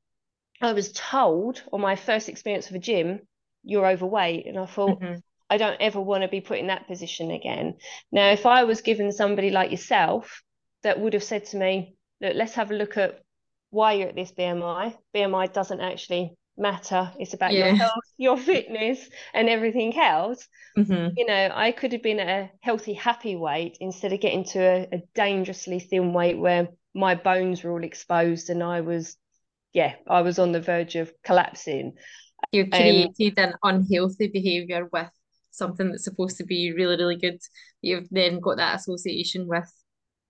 I 0.61 0.73
was 0.73 0.93
told 0.93 1.63
on 1.73 1.81
my 1.81 1.97
first 1.97 2.29
experience 2.29 2.69
of 2.69 2.77
a 2.77 2.79
gym, 2.79 3.21
you're 3.63 3.87
overweight. 3.87 4.47
And 4.47 4.59
I 4.59 4.67
thought, 4.67 5.01
mm-hmm. 5.01 5.19
I 5.50 5.57
don't 5.57 5.80
ever 5.80 6.00
want 6.00 6.23
to 6.23 6.28
be 6.28 6.40
put 6.40 6.59
in 6.59 6.69
that 6.69 6.87
position 6.87 7.33
again. 7.33 7.75
Now, 8.12 8.30
if 8.30 8.47
I 8.47 8.64
was 8.64 8.80
given 8.80 9.11
somebody 9.11 9.50
like 9.50 9.73
yourself 9.73 10.42
that 10.85 11.00
would 11.00 11.12
have 11.12 11.25
said 11.25 11.47
to 11.47 11.57
me, 11.57 11.97
look, 12.21 12.35
let's 12.37 12.54
have 12.54 12.71
a 12.71 12.75
look 12.75 12.97
at 12.97 13.21
why 13.71 13.95
you're 13.95 14.09
at 14.09 14.14
this 14.14 14.33
BMI. 14.33 14.97
BMI 15.14 15.52
doesn't 15.52 15.80
actually 15.80 16.37
matter. 16.57 17.11
It's 17.19 17.35
about 17.35 17.52
yeah. 17.52 17.66
your 17.66 17.75
health, 17.75 18.04
your 18.16 18.37
fitness, 18.37 19.09
and 19.35 19.49
everything 19.49 19.99
else. 19.99 20.47
Mm-hmm. 20.78 21.14
You 21.16 21.26
know, 21.26 21.50
I 21.52 21.73
could 21.73 21.92
have 21.92 22.02
been 22.02 22.21
at 22.21 22.28
a 22.28 22.50
healthy, 22.61 22.92
happy 22.95 23.35
weight 23.35 23.78
instead 23.80 24.12
of 24.12 24.21
getting 24.21 24.45
to 24.45 24.61
a, 24.61 24.88
a 24.92 25.02
dangerously 25.14 25.80
thin 25.80 26.12
weight 26.12 26.38
where 26.38 26.69
my 26.95 27.16
bones 27.16 27.64
were 27.64 27.73
all 27.73 27.85
exposed 27.85 28.50
and 28.50 28.62
I 28.62 28.83
was, 28.83 29.16
yeah, 29.73 29.95
I 30.09 30.23
was 30.23 30.38
on 30.38 30.52
the 30.52 30.61
verge 30.61 30.97
of 30.97 31.12
collapsing. 31.25 31.95
You 32.52 32.69
created 32.69 33.38
um, 33.38 33.45
an 33.45 33.54
unhealthy 33.62 34.28
behavior 34.28 34.88
with 34.92 35.11
something 35.50 35.90
that's 35.90 36.04
supposed 36.04 36.37
to 36.37 36.45
be 36.45 36.73
really 36.73 36.97
really 36.97 37.16
good 37.16 37.40
you've 37.83 38.09
then 38.11 38.40
got 38.40 38.57
that 38.57 38.78
association 38.78 39.47
with 39.47 39.71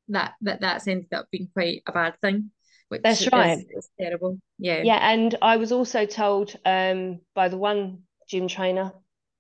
that 0.09 0.35
that 0.41 0.61
that's 0.61 0.89
ended 0.89 1.13
up 1.13 1.27
being 1.31 1.49
quite 1.55 1.83
a 1.87 1.93
bad 1.93 2.15
thing 2.21 2.51
which 2.91 3.03
That's 3.03 3.23
is, 3.23 3.29
right. 3.33 3.65
is 3.71 3.89
terrible. 4.01 4.39
Yeah. 4.59 4.83
Yeah, 4.83 4.99
and 5.01 5.37
I 5.41 5.59
was 5.59 5.71
also 5.71 6.07
told 6.07 6.57
um, 6.65 7.21
by 7.37 7.49
the 7.49 7.57
one 7.57 8.01
gym 8.29 8.49
trainer, 8.49 8.93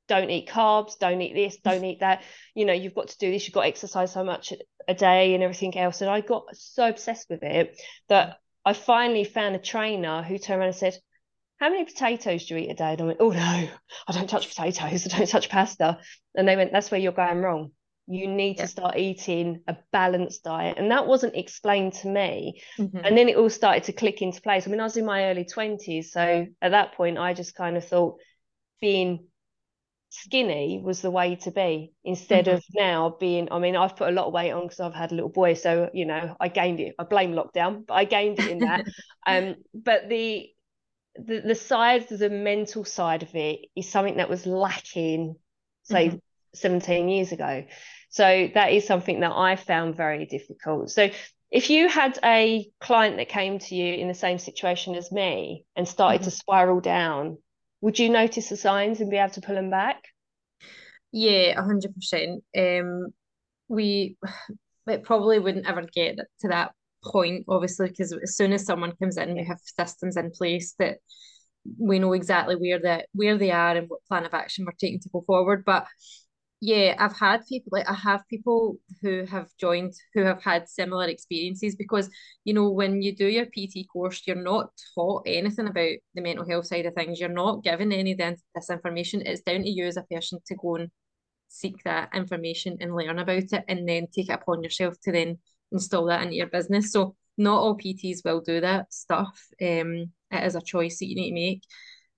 don't 0.06 0.30
eat 0.30 0.49
carbs, 0.49 0.99
don't 0.99 1.20
eat 1.20 1.34
this, 1.34 1.56
don't 1.56 1.84
eat 1.84 1.99
that. 1.99 2.22
You 2.54 2.64
know, 2.64 2.72
you've 2.72 2.94
got 2.94 3.08
to 3.08 3.18
do 3.18 3.30
this, 3.30 3.46
you've 3.46 3.54
got 3.54 3.62
to 3.62 3.68
exercise 3.68 4.12
so 4.12 4.22
much 4.22 4.52
a 4.87 4.94
day 4.94 5.34
and 5.34 5.42
everything 5.42 5.76
else. 5.76 6.00
And 6.00 6.08
I 6.08 6.20
got 6.20 6.44
so 6.52 6.88
obsessed 6.88 7.28
with 7.28 7.42
it 7.42 7.76
that 8.08 8.38
I 8.64 8.72
finally 8.72 9.25
found 9.25 9.56
a 9.56 9.60
trainer 9.60 10.22
who 10.22 10.38
turned 10.38 10.60
around 10.60 10.68
and 10.68 10.76
said, 10.76 10.96
How 11.61 11.69
many 11.71 11.85
potatoes 11.85 12.47
do 12.47 12.55
you 12.55 12.61
eat 12.62 12.71
a 12.71 12.75
day? 12.75 12.93
And 12.93 13.02
I 13.02 13.05
went, 13.05 13.19
Oh 13.21 13.31
no, 13.31 13.38
I 14.09 14.12
don't 14.12 14.29
touch 14.29 14.49
potatoes, 14.49 15.07
I 15.07 15.17
don't 15.19 15.29
touch 15.29 15.49
pasta. 15.49 15.99
And 16.35 16.49
they 16.49 16.57
went, 16.57 16.73
That's 16.73 16.90
where 16.90 17.00
you're 17.00 17.12
going 17.12 17.38
wrong. 17.38 17.73
You 18.07 18.26
need 18.26 18.57
Yeah. 18.57 18.62
to 18.62 18.69
start 18.69 18.97
eating 18.97 19.62
a 19.69 19.76
balanced 19.93 20.43
diet. 20.43 20.79
And 20.79 20.90
that 20.90 21.07
wasn't 21.07 21.37
explained 21.37 21.93
to 21.95 22.09
me. 22.09 22.61
Mhm. 22.79 23.05
And 23.05 23.17
then 23.17 23.29
it 23.29 23.37
all 23.37 23.50
started 23.50 23.85
to 23.85 23.93
click 23.93 24.23
into 24.23 24.40
place. 24.40 24.67
I 24.67 24.71
mean, 24.71 24.81
I 24.81 24.85
was 24.85 24.97
in 24.97 25.05
my 25.05 25.26
early 25.26 25.45
20s. 25.45 26.12
So 26.12 26.47
at 26.61 26.71
that 26.71 26.95
point, 26.95 27.19
I 27.19 27.35
just 27.35 27.55
kind 27.55 27.76
of 27.76 27.85
thought 27.87 28.19
being 28.81 29.26
skinny 30.09 30.81
was 30.85 31.02
the 31.02 31.11
way 31.11 31.37
to 31.37 31.50
be 31.50 31.93
instead 32.05 32.49
Mhm. 32.49 32.49
of 32.49 32.64
now 32.75 33.17
being. 33.21 33.49
I 33.52 33.59
mean, 33.59 33.76
I've 33.76 33.97
put 33.97 34.09
a 34.09 34.12
lot 34.12 34.26
of 34.26 34.33
weight 34.33 34.50
on 34.50 34.62
because 34.62 34.81
I've 34.81 34.95
had 34.95 35.12
a 35.12 35.14
little 35.14 35.31
boy. 35.31 35.55
So, 35.55 35.90
you 35.95 36.05
know, 36.07 36.37
I 36.40 36.49
gained 36.49 36.81
it. 36.81 36.95
I 36.99 37.05
blame 37.05 37.33
lockdown, 37.33 37.87
but 37.87 37.95
I 37.95 38.05
gained 38.05 38.38
it 38.40 38.49
in 38.49 38.62
that. 38.62 38.85
um, 39.26 39.57
but 39.75 40.09
the, 40.09 40.50
the 41.26 41.40
the 41.40 41.54
side, 41.54 42.08
the 42.08 42.30
mental 42.30 42.84
side 42.84 43.22
of 43.22 43.34
it 43.34 43.60
is 43.76 43.88
something 43.90 44.16
that 44.16 44.28
was 44.28 44.46
lacking, 44.46 45.36
say, 45.84 46.08
Mhm. 46.10 46.20
17 46.54 47.08
years 47.08 47.32
ago. 47.32 47.64
So 48.10 48.48
that 48.54 48.72
is 48.72 48.86
something 48.86 49.20
that 49.20 49.32
I 49.32 49.56
found 49.56 49.96
very 49.96 50.26
difficult. 50.26 50.90
So 50.90 51.10
if 51.50 51.70
you 51.70 51.88
had 51.88 52.18
a 52.24 52.68
client 52.80 53.16
that 53.18 53.28
came 53.28 53.58
to 53.58 53.74
you 53.74 53.94
in 53.94 54.08
the 54.08 54.14
same 54.14 54.38
situation 54.38 54.94
as 54.94 55.12
me 55.12 55.64
and 55.76 55.86
started 55.86 56.22
to 56.22 56.30
spiral 56.30 56.80
down, 56.80 57.38
would 57.80 57.98
you 57.98 58.08
notice 58.08 58.48
the 58.48 58.56
signs 58.56 59.00
and 59.00 59.10
be 59.10 59.16
able 59.16 59.32
to 59.34 59.40
pull 59.40 59.54
them 59.54 59.70
back? 59.70 60.02
Yeah, 61.12 61.58
a 61.58 61.62
hundred 61.62 61.94
percent. 61.94 62.44
Um, 62.56 63.12
we 63.68 64.16
it 64.86 65.02
probably 65.04 65.38
wouldn't 65.38 65.68
ever 65.68 65.82
get 65.82 66.18
to 66.40 66.48
that 66.48 66.72
point, 67.04 67.45
obviously, 67.49 67.88
because 67.88 68.12
as 68.12 68.37
soon 68.37 68.52
as 68.52 68.64
someone 68.64 68.92
comes 68.97 69.16
in, 69.16 69.35
we 69.35 69.45
have 69.45 69.61
systems 69.61 70.16
in 70.16 70.30
place 70.30 70.75
that 70.78 70.99
we 71.78 71.99
know 71.99 72.12
exactly 72.12 72.57
where 72.57 72.78
the 72.78 73.04
where 73.12 73.37
they 73.37 73.50
are 73.50 73.76
and 73.76 73.88
what 73.88 74.04
plan 74.07 74.25
of 74.25 74.35
action 74.35 74.64
we're 74.64 74.73
taking 74.73 75.00
to 75.00 75.11
go 75.11 75.23
forward. 75.26 75.64
But 75.64 75.87
yeah, 76.62 76.95
I've 76.99 77.16
had 77.16 77.47
people 77.49 77.71
like 77.73 77.88
I 77.88 77.95
have 77.95 78.28
people 78.28 78.76
who 79.02 79.25
have 79.26 79.49
joined 79.59 79.95
who 80.14 80.25
have 80.25 80.42
had 80.42 80.69
similar 80.69 81.07
experiences 81.07 81.75
because 81.75 82.11
you 82.45 82.52
know 82.52 82.71
when 82.71 83.00
you 83.02 83.16
do 83.16 83.26
your 83.26 83.47
PT 83.47 83.87
course, 83.90 84.23
you're 84.26 84.37
not 84.37 84.71
taught 84.95 85.23
anything 85.26 85.69
about 85.69 85.97
the 86.14 86.21
mental 86.21 86.47
health 86.47 86.66
side 86.66 86.87
of 86.87 86.95
things. 86.95 87.19
You're 87.19 87.30
not 87.30 87.62
given 87.64 87.92
any 87.92 88.14
this 88.14 88.71
information. 88.71 89.23
It's 89.25 89.42
down 89.42 89.62
to 89.62 89.71
you 89.71 89.87
as 89.87 89.97
a 89.97 90.02
person 90.02 90.40
to 90.47 90.54
go 90.54 90.76
and 90.76 90.90
seek 91.49 91.83
that 91.85 92.11
information 92.14 92.76
and 92.80 92.95
learn 92.95 93.19
about 93.19 93.52
it 93.52 93.64
and 93.69 93.88
then 93.88 94.07
take 94.14 94.28
it 94.28 94.35
upon 94.35 94.62
yourself 94.62 94.95
to 95.02 95.12
then 95.12 95.38
install 95.72 96.06
that 96.06 96.22
into 96.22 96.34
your 96.34 96.46
business. 96.46 96.92
So 96.92 97.16
not 97.36 97.58
all 97.58 97.76
PTs 97.76 98.24
will 98.24 98.40
do 98.40 98.60
that 98.60 98.92
stuff. 98.92 99.46
Um, 99.60 100.12
it 100.30 100.44
is 100.44 100.54
a 100.54 100.60
choice 100.60 100.98
that 100.98 101.06
you 101.06 101.16
need 101.16 101.30
to 101.30 101.34
make. 101.34 101.62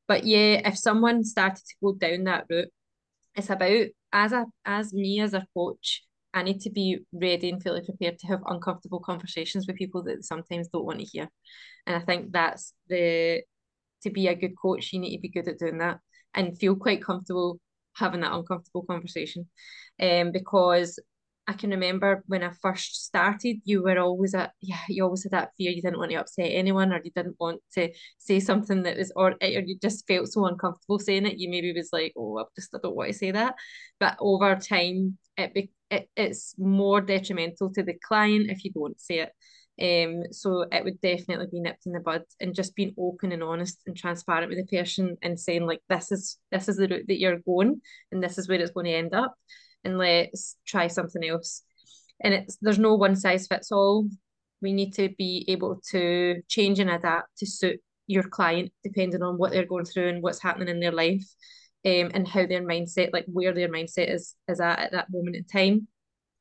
But 0.08 0.24
yeah, 0.24 0.68
if 0.68 0.76
someone 0.78 1.24
started 1.24 1.64
to 1.64 1.74
go 1.82 1.94
down 1.94 2.24
that 2.24 2.46
route, 2.50 2.68
it's 3.34 3.50
about 3.50 3.86
as 4.12 4.32
a 4.32 4.44
as 4.64 4.92
me 4.92 5.20
as 5.20 5.32
a 5.34 5.46
coach, 5.54 6.04
I 6.34 6.42
need 6.42 6.60
to 6.62 6.70
be 6.70 6.98
ready 7.12 7.48
and 7.48 7.62
fully 7.62 7.82
prepared 7.82 8.18
to 8.18 8.26
have 8.26 8.42
uncomfortable 8.46 9.00
conversations 9.00 9.66
with 9.66 9.76
people 9.76 10.02
that 10.04 10.24
sometimes 10.24 10.68
don't 10.68 10.84
want 10.84 10.98
to 10.98 11.04
hear. 11.04 11.28
And 11.86 11.96
I 11.96 12.00
think 12.00 12.32
that's 12.32 12.74
the 12.88 13.42
to 14.02 14.10
be 14.10 14.28
a 14.28 14.34
good 14.34 14.54
coach, 14.60 14.92
you 14.92 14.98
need 14.98 15.16
to 15.16 15.20
be 15.20 15.28
good 15.28 15.48
at 15.48 15.58
doing 15.58 15.78
that 15.78 16.00
and 16.34 16.58
feel 16.58 16.74
quite 16.76 17.02
comfortable 17.02 17.60
having 17.94 18.20
that 18.20 18.32
uncomfortable 18.32 18.84
conversation. 18.84 19.48
Um, 20.00 20.32
because 20.32 20.98
I 21.48 21.54
can 21.54 21.70
remember 21.70 22.22
when 22.28 22.44
I 22.44 22.50
first 22.62 23.04
started, 23.04 23.56
you 23.64 23.82
were 23.82 23.98
always 23.98 24.34
at 24.34 24.52
yeah, 24.60 24.78
you 24.88 25.04
always 25.04 25.24
had 25.24 25.32
that 25.32 25.50
fear 25.58 25.72
you 25.72 25.82
didn't 25.82 25.98
want 25.98 26.12
to 26.12 26.16
upset 26.18 26.50
anyone 26.50 26.92
or 26.92 27.00
you 27.02 27.10
didn't 27.14 27.36
want 27.40 27.60
to 27.74 27.90
say 28.18 28.38
something 28.38 28.84
that 28.84 28.96
was 28.96 29.12
or, 29.16 29.32
or 29.32 29.46
you 29.48 29.76
just 29.82 30.06
felt 30.06 30.28
so 30.28 30.46
uncomfortable 30.46 31.00
saying 31.00 31.26
it. 31.26 31.38
You 31.38 31.50
maybe 31.50 31.72
was 31.72 31.90
like, 31.92 32.12
oh, 32.16 32.38
I 32.38 32.44
just 32.54 32.74
I 32.74 32.78
don't 32.82 32.94
want 32.94 33.10
to 33.10 33.18
say 33.18 33.32
that. 33.32 33.56
But 33.98 34.16
over 34.20 34.54
time, 34.56 35.18
it, 35.36 35.52
be, 35.52 35.72
it 35.90 36.08
it's 36.16 36.54
more 36.58 37.00
detrimental 37.00 37.72
to 37.72 37.82
the 37.82 37.94
client 38.06 38.50
if 38.50 38.64
you 38.64 38.70
don't 38.72 39.00
say 39.00 39.18
it. 39.20 39.32
Um, 39.80 40.24
so 40.30 40.66
it 40.70 40.84
would 40.84 41.00
definitely 41.00 41.46
be 41.50 41.60
nipped 41.60 41.86
in 41.86 41.92
the 41.92 42.00
bud 42.00 42.22
and 42.40 42.54
just 42.54 42.76
being 42.76 42.94
open 42.96 43.32
and 43.32 43.42
honest 43.42 43.80
and 43.86 43.96
transparent 43.96 44.50
with 44.50 44.58
the 44.58 44.76
person 44.76 45.16
and 45.22 45.40
saying 45.40 45.66
like 45.66 45.80
this 45.88 46.12
is 46.12 46.38
this 46.52 46.68
is 46.68 46.76
the 46.76 46.86
route 46.86 47.06
that 47.08 47.18
you're 47.18 47.38
going 47.38 47.80
and 48.12 48.22
this 48.22 48.36
is 48.36 48.48
where 48.48 48.60
it's 48.60 48.70
going 48.70 48.84
to 48.86 48.92
end 48.92 49.14
up 49.14 49.34
and 49.84 49.98
let's 49.98 50.56
try 50.66 50.86
something 50.86 51.24
else. 51.24 51.62
And 52.22 52.34
it's 52.34 52.56
there's 52.60 52.78
no 52.78 52.94
one 52.94 53.16
size 53.16 53.46
fits 53.46 53.72
all. 53.72 54.08
We 54.60 54.72
need 54.72 54.92
to 54.94 55.08
be 55.18 55.44
able 55.48 55.80
to 55.90 56.40
change 56.48 56.78
and 56.78 56.90
adapt 56.90 57.38
to 57.38 57.46
suit 57.46 57.80
your 58.06 58.22
client 58.22 58.70
depending 58.84 59.22
on 59.22 59.38
what 59.38 59.52
they're 59.52 59.66
going 59.66 59.84
through 59.84 60.08
and 60.08 60.22
what's 60.22 60.42
happening 60.42 60.68
in 60.68 60.80
their 60.80 60.92
life. 60.92 61.24
Um, 61.84 62.12
and 62.14 62.28
how 62.28 62.46
their 62.46 62.62
mindset, 62.62 63.12
like 63.12 63.24
where 63.26 63.52
their 63.52 63.68
mindset 63.68 64.08
is 64.14 64.36
is 64.46 64.60
at 64.60 64.78
at 64.78 64.92
that 64.92 65.08
moment 65.10 65.34
in 65.34 65.44
time. 65.44 65.88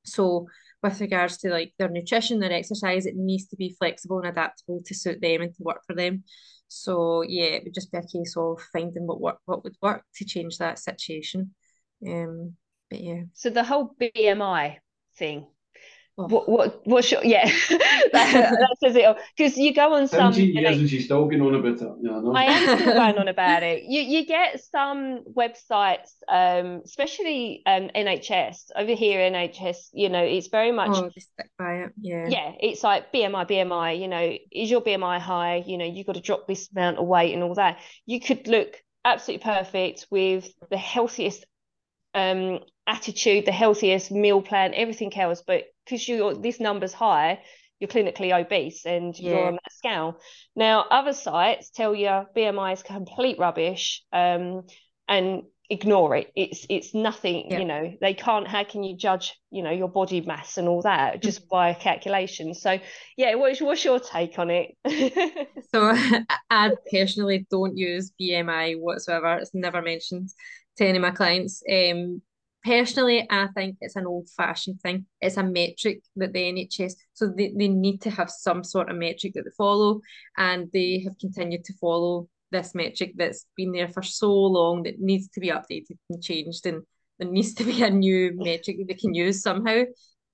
So 0.05 0.45
with 0.83 0.99
regards 1.01 1.37
to 1.39 1.49
like 1.49 1.73
their 1.77 1.89
nutrition, 1.89 2.39
their 2.39 2.51
exercise, 2.51 3.05
it 3.05 3.15
needs 3.15 3.47
to 3.47 3.55
be 3.55 3.75
flexible 3.77 4.19
and 4.19 4.27
adaptable 4.27 4.81
to 4.85 4.93
suit 4.93 5.21
them 5.21 5.41
and 5.41 5.53
to 5.55 5.63
work 5.63 5.81
for 5.85 5.95
them. 5.95 6.23
So 6.67 7.21
yeah, 7.21 7.45
it 7.45 7.63
would 7.63 7.73
just 7.73 7.91
be 7.91 7.97
a 7.97 8.01
case 8.01 8.35
of 8.37 8.61
finding 8.71 9.05
what 9.05 9.19
work 9.19 9.39
what 9.45 9.63
would 9.63 9.75
work 9.81 10.03
to 10.15 10.25
change 10.25 10.57
that 10.57 10.79
situation. 10.79 11.53
Um, 12.07 12.55
but 12.91 13.01
yeah. 13.01 13.23
So 13.33 13.49
the 13.49 13.63
whole 13.63 13.95
BMI 13.99 14.77
thing. 15.15 15.47
Oh. 16.17 16.27
What 16.27 16.49
what 16.49 16.81
what's 16.85 17.09
your 17.09 17.23
yeah 17.23 17.45
that, 17.69 18.11
that 18.11 18.75
says 18.83 18.97
it 18.97 19.05
all 19.05 19.15
because 19.35 19.57
you 19.57 19.73
go 19.73 19.93
on 19.93 20.09
some 20.09 20.33
17 20.33 20.47
you 20.49 20.55
know, 20.55 20.69
years 20.69 20.79
and 20.81 20.89
she's 20.89 21.05
still 21.05 21.23
going 21.23 21.41
on 21.41 21.55
about 21.55 21.81
it. 21.81 21.81
You 21.81 22.03
know, 22.03 22.33
I 22.33 22.43
am 22.43 22.77
still 22.77 22.93
going 22.93 23.17
on 23.17 23.27
about 23.29 23.63
it. 23.63 23.83
You 23.83 24.01
you 24.01 24.25
get 24.25 24.61
some 24.61 25.23
websites, 25.23 26.11
um, 26.27 26.81
especially 26.83 27.63
um, 27.65 27.89
NHS 27.95 28.71
over 28.75 28.93
here. 28.93 29.19
NHS, 29.31 29.77
you 29.93 30.09
know, 30.09 30.21
it's 30.21 30.47
very 30.47 30.73
much 30.73 30.89
Oh, 30.91 31.09
they 31.15 31.21
stick 31.21 31.49
by 31.57 31.75
it. 31.83 31.93
Yeah. 32.01 32.27
yeah. 32.27 32.51
It's 32.59 32.83
like 32.83 33.13
BMI, 33.13 33.49
BMI. 33.49 33.97
You 33.97 34.09
know, 34.09 34.37
is 34.51 34.69
your 34.69 34.81
BMI 34.81 35.17
high? 35.17 35.63
You 35.65 35.77
know, 35.77 35.85
you've 35.85 36.07
got 36.07 36.15
to 36.15 36.21
drop 36.21 36.45
this 36.45 36.69
amount 36.75 36.97
of 36.97 37.07
weight 37.07 37.33
and 37.33 37.41
all 37.41 37.55
that. 37.55 37.79
You 38.05 38.19
could 38.19 38.47
look 38.49 38.75
absolutely 39.05 39.45
perfect 39.45 40.07
with 40.11 40.51
the 40.69 40.77
healthiest 40.77 41.45
um 42.13 42.59
attitude, 42.95 43.45
the 43.45 43.51
healthiest 43.63 44.11
meal 44.11 44.41
plan, 44.41 44.73
everything 44.73 45.11
else, 45.17 45.41
but 45.45 45.63
because 45.85 46.07
you're 46.07 46.35
this 46.35 46.59
number's 46.59 46.93
high, 46.93 47.39
you're 47.79 47.87
clinically 47.95 48.31
obese 48.39 48.85
and 48.85 49.17
you're 49.17 49.47
on 49.47 49.53
that 49.53 49.73
scale. 49.73 50.19
Now, 50.55 50.85
other 50.91 51.13
sites 51.13 51.71
tell 51.71 51.95
you 51.95 52.09
BMI 52.35 52.73
is 52.73 52.83
complete 52.83 53.37
rubbish, 53.39 54.03
um, 54.13 54.63
and 55.07 55.43
ignore 55.69 56.15
it. 56.17 56.27
It's 56.35 56.65
it's 56.69 56.93
nothing, 56.93 57.49
Yeah. 57.49 57.59
you 57.59 57.65
know, 57.65 57.83
they 58.01 58.13
can't 58.13 58.47
how 58.47 58.63
can 58.65 58.83
you 58.83 58.95
judge, 58.97 59.33
you 59.51 59.63
know, 59.63 59.71
your 59.71 59.87
body 59.87 60.19
mass 60.21 60.57
and 60.57 60.67
all 60.67 60.81
that 60.81 61.23
just 61.23 61.47
by 61.49 61.69
a 61.69 61.75
calculation. 61.75 62.53
So 62.53 62.77
yeah, 63.17 63.35
what's 63.35 63.61
what's 63.61 63.85
your 63.85 63.99
take 63.99 64.37
on 64.37 64.49
it? 64.51 64.75
So 65.73 65.93
I 66.49 66.71
personally 66.91 67.47
don't 67.49 67.77
use 67.77 68.11
BMI 68.19 68.77
whatsoever. 68.77 69.37
It's 69.37 69.55
never 69.55 69.81
mentioned 69.81 70.29
to 70.77 70.85
any 70.85 70.97
of 70.97 71.01
my 71.01 71.11
clients. 71.11 71.63
Um, 71.71 72.21
personally, 72.63 73.27
I 73.29 73.47
think 73.55 73.77
it's 73.81 73.95
an 73.95 74.05
old-fashioned 74.05 74.81
thing. 74.81 75.05
It's 75.19 75.37
a 75.37 75.43
metric 75.43 76.01
that 76.15 76.33
the 76.33 76.39
NHS, 76.39 76.93
so 77.13 77.27
they, 77.27 77.53
they 77.57 77.67
need 77.67 78.01
to 78.01 78.09
have 78.09 78.29
some 78.29 78.63
sort 78.63 78.89
of 78.89 78.97
metric 78.97 79.33
that 79.35 79.43
they 79.43 79.51
follow, 79.57 80.01
and 80.37 80.69
they 80.71 81.01
have 81.05 81.17
continued 81.19 81.63
to 81.65 81.73
follow 81.79 82.27
this 82.51 82.75
metric 82.75 83.13
that's 83.15 83.45
been 83.55 83.71
there 83.71 83.87
for 83.87 84.01
so 84.01 84.31
long 84.31 84.83
that 84.83 84.99
needs 84.99 85.29
to 85.29 85.39
be 85.39 85.49
updated 85.49 85.97
and 86.09 86.21
changed, 86.21 86.65
and 86.65 86.83
there 87.19 87.29
needs 87.29 87.53
to 87.55 87.63
be 87.63 87.81
a 87.83 87.89
new 87.89 88.31
metric 88.35 88.77
that 88.77 88.87
they 88.87 88.99
can 88.99 89.13
use 89.13 89.41
somehow. 89.41 89.83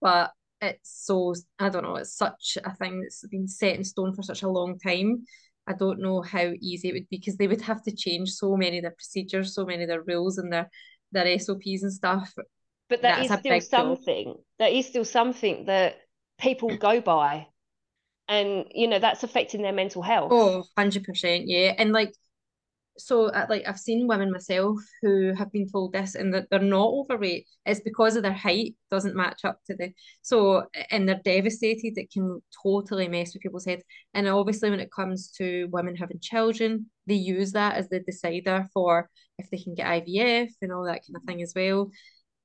But 0.01 0.31
it's 0.61 1.05
so 1.05 1.33
I 1.59 1.69
don't 1.69 1.83
know, 1.83 1.95
it's 1.95 2.15
such 2.15 2.57
a 2.63 2.75
thing 2.75 3.01
that's 3.01 3.25
been 3.27 3.47
set 3.47 3.75
in 3.75 3.83
stone 3.83 4.13
for 4.13 4.23
such 4.23 4.43
a 4.43 4.49
long 4.49 4.79
time. 4.79 5.25
I 5.67 5.73
don't 5.73 5.99
know 5.99 6.21
how 6.21 6.53
easy 6.61 6.89
it 6.89 6.93
would 6.93 7.09
be 7.09 7.17
because 7.17 7.35
they 7.35 7.47
would 7.47 7.61
have 7.61 7.83
to 7.83 7.95
change 7.95 8.29
so 8.29 8.55
many 8.55 8.77
of 8.77 8.83
their 8.83 8.91
procedures, 8.91 9.53
so 9.53 9.65
many 9.65 9.83
of 9.83 9.89
their 9.89 10.03
rules 10.03 10.37
and 10.37 10.51
their 10.51 10.69
their 11.17 11.39
SOPs 11.39 11.83
and 11.83 11.93
stuff. 11.93 12.33
But 12.89 13.01
that 13.01 13.25
is 13.25 13.31
still 13.39 13.61
something. 13.61 14.35
That 14.59 14.71
is 14.71 14.87
still 14.87 15.05
something 15.05 15.65
that 15.65 15.97
people 16.39 16.75
go 16.77 17.01
by. 17.01 17.47
And, 18.29 18.65
you 18.71 18.87
know, 18.87 18.99
that's 18.99 19.23
affecting 19.23 19.61
their 19.61 19.73
mental 19.73 20.01
health. 20.01 20.31
Oh, 20.31 20.63
100%, 20.77 21.43
yeah. 21.45 21.73
And 21.77 21.91
like 21.91 22.13
so 22.97 23.27
uh, 23.27 23.45
like 23.49 23.63
I've 23.67 23.79
seen 23.79 24.07
women 24.07 24.31
myself 24.31 24.79
who 25.01 25.33
have 25.33 25.51
been 25.51 25.67
told 25.69 25.93
this 25.93 26.15
and 26.15 26.33
that 26.33 26.47
they're 26.49 26.59
not 26.59 26.89
overweight. 26.89 27.47
It's 27.65 27.79
because 27.79 28.15
of 28.15 28.23
their 28.23 28.33
height 28.33 28.75
doesn't 28.91 29.15
match 29.15 29.41
up 29.45 29.59
to 29.67 29.75
the 29.75 29.91
so 30.21 30.63
and 30.91 31.07
they're 31.07 31.21
devastated. 31.23 31.97
It 31.97 32.11
can 32.11 32.41
totally 32.63 33.07
mess 33.07 33.33
with 33.33 33.43
people's 33.43 33.65
heads. 33.65 33.83
And 34.13 34.27
obviously 34.27 34.69
when 34.69 34.79
it 34.79 34.91
comes 34.91 35.31
to 35.37 35.67
women 35.71 35.95
having 35.95 36.19
children, 36.19 36.87
they 37.05 37.15
use 37.15 37.51
that 37.53 37.75
as 37.75 37.87
the 37.89 37.99
decider 37.99 38.67
for 38.73 39.09
if 39.37 39.49
they 39.49 39.57
can 39.57 39.75
get 39.75 39.87
IVF 39.87 40.49
and 40.61 40.71
all 40.71 40.85
that 40.85 41.01
kind 41.05 41.15
of 41.15 41.23
thing 41.23 41.41
as 41.41 41.53
well. 41.55 41.91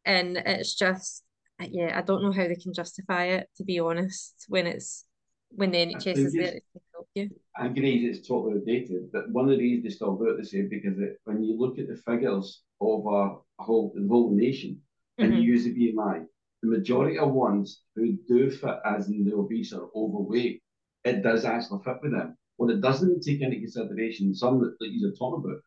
And 0.05 0.37
it's 0.37 0.75
just 0.75 1.23
yeah, 1.71 1.97
I 1.97 2.03
don't 2.03 2.23
know 2.23 2.33
how 2.33 2.49
they 2.49 2.57
can 2.57 2.75
justify 2.75 3.27
it 3.27 3.49
to 3.57 3.65
be 3.65 3.79
honest 3.79 4.47
when 4.49 4.67
it's 4.67 5.05
when 5.51 5.71
the 5.71 5.79
NHS 5.79 6.17
is 6.17 6.33
there 6.33 6.53
to 6.53 6.81
help 6.93 7.09
you. 7.15 7.31
I 7.57 7.67
agree 7.67 8.07
it's 8.07 8.27
totally 8.27 8.59
outdated, 8.59 9.13
but 9.13 9.31
one 9.31 9.45
of 9.45 9.51
the 9.51 9.59
reasons 9.59 9.85
they 9.85 9.91
still 9.91 10.17
do 10.17 10.31
it 10.31 10.39
the 10.39 10.47
same 10.47 10.69
because 10.69 10.99
it, 10.99 11.19
when 11.25 11.43
you 11.43 11.59
look 11.59 11.79
at 11.79 11.89
the 11.89 11.97
figures 11.97 12.63
of 12.81 13.07
a 13.07 13.37
whole 13.63 13.93
the 13.95 14.07
whole 14.09 14.35
nation 14.35 14.81
and 15.19 15.33
mm-hmm. 15.33 15.43
you 15.43 15.53
use 15.53 15.65
the 15.65 15.75
BMI, 15.75 16.25
the 16.63 16.71
majority 16.71 17.19
of 17.19 17.33
ones 17.33 17.83
who 17.95 18.17
do 18.27 18.51
fit 18.51 18.79
as 18.87 19.09
in 19.09 19.25
the 19.25 19.35
obese 19.35 19.73
or 19.73 19.91
overweight, 19.95 20.63
it 21.05 21.23
does 21.23 21.45
actually 21.45 21.83
fit 21.85 21.97
with 22.03 22.13
them. 22.13 22.37
What 22.57 22.71
it 22.71 22.81
doesn't 22.81 23.23
take 23.23 23.41
into 23.41 23.57
consideration, 23.57 24.35
some 24.35 24.61
that, 24.61 24.77
that 24.79 24.89
you're 24.91 25.13
talking 25.13 25.45
about, 25.45 25.61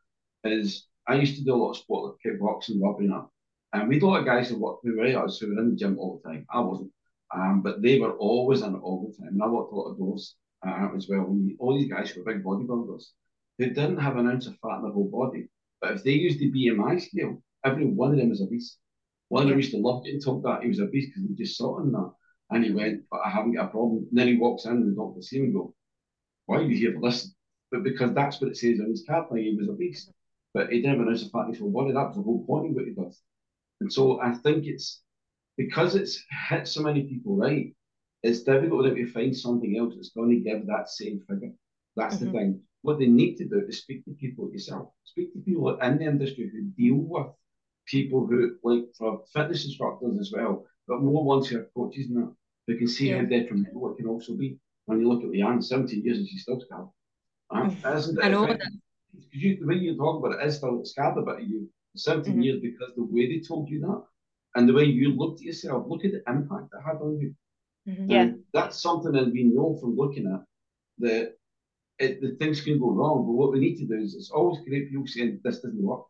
is 0.52 0.88
I 1.08 1.16
used 1.16 1.38
to 1.38 1.44
do 1.44 1.54
a 1.54 1.58
lot 1.58 1.72
of 1.72 1.78
sport 1.78 2.18
like 2.24 2.36
kickboxing, 2.36 2.82
rubbing 2.82 3.12
up. 3.12 3.32
And 3.74 3.88
we 3.88 3.96
had 3.96 4.04
a 4.04 4.08
lot 4.08 4.20
of 4.20 4.26
guys 4.26 4.50
who 4.50 4.60
worked 4.60 4.86
who 4.86 4.98
were 4.98 5.06
us 5.06 5.40
who 5.40 5.48
were 5.54 5.62
in 5.62 5.72
the 5.72 5.76
gym 5.76 6.00
all 6.00 6.22
the 6.24 6.30
time. 6.30 6.46
I 6.50 6.60
wasn't. 6.60 6.92
Um, 7.34 7.62
but 7.62 7.82
they 7.82 8.00
were 8.00 8.14
always 8.18 8.62
in 8.62 8.76
it 8.76 8.80
all 8.80 9.08
the 9.08 9.18
time. 9.18 9.34
And 9.34 9.44
I 9.44 9.48
worked 9.48 9.74
a 9.74 9.76
lot 9.76 9.92
of 9.92 9.98
those 9.98 10.36
uh, 10.66 10.90
as 10.96 11.08
well. 11.10 11.24
We, 11.24 11.56
all 11.60 11.78
these 11.78 11.92
guys 11.92 12.16
were 12.16 12.24
big 12.24 12.44
bodybuilders 12.44 13.04
who 13.58 13.66
didn't 13.68 13.98
have 13.98 14.18
an 14.18 14.28
ounce 14.28 14.48
of 14.48 14.58
fat 14.60 14.78
in 14.78 14.84
their 14.84 14.92
whole 14.92 15.10
body. 15.10 15.48
But 15.82 15.94
if 15.94 16.04
they 16.04 16.12
used 16.12 16.40
the 16.40 16.52
BMI 16.52 17.02
scale, 17.02 17.42
every 17.64 17.86
one 17.86 18.12
of 18.12 18.18
them 18.18 18.30
was 18.30 18.42
obese. 18.42 18.78
One 19.30 19.44
of 19.44 19.50
them 19.50 19.58
used 19.58 19.72
to 19.72 19.78
love 19.78 20.04
getting 20.04 20.22
told 20.22 20.44
that 20.44 20.62
he 20.62 20.70
was 20.70 20.80
obese 20.80 21.08
because 21.08 21.24
he 21.28 21.36
just 21.36 21.58
saw 21.58 21.80
it 21.80 21.84
in 21.84 21.92
that. 21.92 22.12
And 22.52 22.64
he 22.64 22.72
went, 22.72 23.04
but 23.10 23.22
I 23.26 23.30
haven't 23.30 23.54
got 23.54 23.66
a 23.66 23.70
problem. 23.70 24.06
And 24.10 24.18
then 24.18 24.28
he 24.28 24.38
walks 24.38 24.66
in 24.66 24.72
and 24.72 24.92
the 24.92 24.96
doctor 24.96 25.22
sees 25.22 25.40
him 25.40 25.46
and 25.46 25.54
go, 25.54 25.74
why 26.46 26.58
are 26.58 26.62
you 26.62 26.78
here 26.78 26.94
for 26.94 27.10
this? 27.10 27.34
But 27.72 27.84
because 27.84 28.14
that's 28.14 28.40
what 28.40 28.52
it 28.52 28.58
says 28.58 28.80
on 28.80 28.90
his 28.90 29.04
card, 29.08 29.26
like 29.32 29.42
he 29.42 29.56
was 29.56 29.68
obese. 29.68 30.10
But 30.56 30.72
he 30.72 30.78
didn't 30.82 30.98
have 30.98 31.06
an 31.06 31.10
ounce 31.10 31.24
of 31.24 31.32
fat 31.32 31.48
in 31.48 31.50
his 31.50 31.60
whole 31.60 31.70
body. 31.70 31.92
That 31.92 32.08
was 32.08 32.16
the 32.16 32.22
whole 32.24 32.46
point 32.46 32.70
of 32.70 32.76
what 32.76 32.86
he 32.86 32.94
does. 32.94 33.22
And 33.82 33.92
so 33.92 34.22
I 34.22 34.32
think 34.32 34.66
it's 34.66 35.02
because 35.58 35.96
it's 35.96 36.24
hit 36.50 36.66
so 36.66 36.82
many 36.82 37.04
people 37.04 37.36
right, 37.36 37.76
it's 38.24 38.44
difficult 38.44 38.86
to 38.86 39.12
find 39.12 39.36
something 39.36 39.78
else 39.78 39.96
that's 39.96 40.12
going 40.16 40.30
to 40.30 40.50
give 40.50 40.66
that 40.68 40.90
same 40.90 41.20
figure. 41.30 41.52
That's 41.98 42.16
mm-hmm. 42.16 42.26
the 42.26 42.32
thing. 42.32 42.62
What 42.84 43.00
they 43.00 43.08
need 43.08 43.36
to 43.36 43.46
do 43.46 43.66
is 43.68 43.80
speak 43.80 44.06
to 44.06 44.12
people 44.12 44.50
yourself. 44.50 44.92
Speak 45.04 45.34
to 45.34 45.40
people 45.40 45.78
in 45.78 45.98
the 45.98 46.06
industry 46.06 46.50
who 46.50 46.64
deal 46.82 46.96
with 46.96 47.28
people 47.86 48.26
who, 48.26 48.56
like 48.64 48.86
for 48.98 49.24
fitness 49.34 49.66
instructors 49.66 50.18
as 50.20 50.32
well, 50.34 50.66
but 50.88 51.02
more 51.02 51.26
ones 51.26 51.50
who 51.50 51.60
are 51.60 51.70
coaches 51.76 52.08
and 52.08 52.18
that, 52.18 52.34
who 52.68 52.78
can 52.78 52.88
see 52.88 53.10
yeah. 53.10 53.18
how 53.18 53.26
detrimental 53.26 53.92
it 53.92 53.98
can 53.98 54.08
also 54.08 54.36
be. 54.36 54.58
When 54.86 55.02
you 55.02 55.10
look 55.10 55.22
at 55.22 55.30
Leanne, 55.30 55.62
17 55.62 56.02
years 56.02 56.20
and 56.20 56.28
she's 56.30 56.44
still 56.44 56.62
scarred. 56.62 56.88
Uh, 57.50 57.96
isn't? 57.98 58.24
I 58.24 58.30
know 58.30 58.48
that. 58.48 58.62
You, 59.32 59.58
the 59.60 59.68
way 59.68 59.76
you 59.76 59.98
talk 59.98 60.24
about 60.24 60.40
it 60.40 60.48
is 60.48 60.58
still 60.58 60.84
scarred 60.86 61.18
a 61.18 61.22
bit 61.22 61.42
of 61.42 61.50
you. 61.50 61.70
17 61.96 62.34
mm-hmm. 62.34 62.42
years 62.42 62.62
because 62.62 62.94
the 62.96 63.04
way 63.04 63.28
they 63.28 63.40
told 63.40 63.70
you 63.70 63.80
that 63.82 64.04
and 64.56 64.68
the 64.68 64.74
way 64.74 64.84
you 64.84 65.16
looked 65.16 65.40
at 65.40 65.46
yourself, 65.46 65.86
look 65.88 66.04
at 66.04 66.12
the 66.12 66.24
impact 66.28 66.74
it 66.74 66.82
had 66.86 66.98
on 66.98 67.20
you. 67.20 67.34
Mm-hmm. 67.88 68.12
Yeah. 68.12 68.32
that's 68.52 68.82
something 68.82 69.12
that 69.12 69.32
we 69.32 69.44
know 69.44 69.78
from 69.80 69.96
looking 69.96 70.26
at 70.34 70.44
that 71.00 71.36
it, 72.00 72.20
the 72.22 72.36
things 72.36 72.62
can 72.62 72.80
go 72.80 72.92
wrong. 72.92 73.26
But 73.26 73.34
what 73.34 73.52
we 73.52 73.60
need 73.60 73.78
to 73.78 73.86
do 73.86 74.02
is 74.02 74.16
it's 74.16 74.32
always 74.32 74.60
great 74.68 74.90
people 74.90 75.08
saying 75.08 75.40
this 75.44 75.62
doesn't 75.62 75.82
work. 75.82 76.02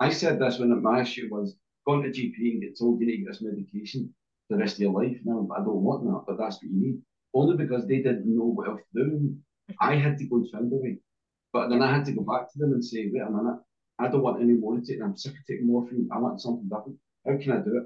I 0.00 0.10
said 0.10 0.38
this 0.38 0.58
when 0.58 0.82
my 0.82 1.02
issue 1.02 1.28
was 1.30 1.56
going 1.86 2.02
to 2.02 2.08
GP 2.08 2.36
and 2.38 2.62
get 2.62 2.78
told 2.78 3.00
you 3.00 3.06
need 3.06 3.18
to 3.18 3.24
get 3.24 3.32
this 3.32 3.42
medication 3.42 4.14
the 4.48 4.56
rest 4.56 4.76
of 4.76 4.80
your 4.80 4.92
life. 4.92 5.18
Now 5.24 5.48
I 5.54 5.58
don't 5.58 5.82
want 5.82 6.04
that, 6.04 6.24
but 6.26 6.38
that's 6.38 6.56
what 6.56 6.70
you 6.70 6.80
need. 6.80 7.02
Only 7.34 7.56
because 7.56 7.86
they 7.86 7.96
didn't 7.98 8.26
know 8.26 8.44
what 8.44 8.68
else 8.68 8.80
to 8.94 9.04
do. 9.04 9.10
Mm-hmm. 9.10 9.74
I 9.80 9.96
had 9.96 10.18
to 10.18 10.24
go 10.24 10.36
and 10.36 10.50
find 10.50 10.72
a 10.72 10.76
way. 10.76 10.98
But 11.52 11.68
then 11.68 11.82
I 11.82 11.92
had 11.92 12.04
to 12.06 12.12
go 12.12 12.22
back 12.22 12.52
to 12.52 12.58
them 12.58 12.72
and 12.72 12.84
say, 12.84 13.08
wait 13.12 13.22
a 13.22 13.30
minute, 13.30 13.58
I 13.98 14.08
don't 14.08 14.22
want 14.22 14.42
any 14.42 14.52
more 14.52 14.76
to 14.76 14.84
take. 14.84 15.02
I'm 15.02 15.16
sick 15.16 15.32
of 15.32 15.46
taking 15.46 15.66
morphine. 15.66 16.08
I 16.12 16.18
want 16.18 16.40
something 16.40 16.68
different. 16.68 16.98
How 17.26 17.36
can 17.36 17.52
I 17.52 17.60
do 17.60 17.78
it? 17.78 17.84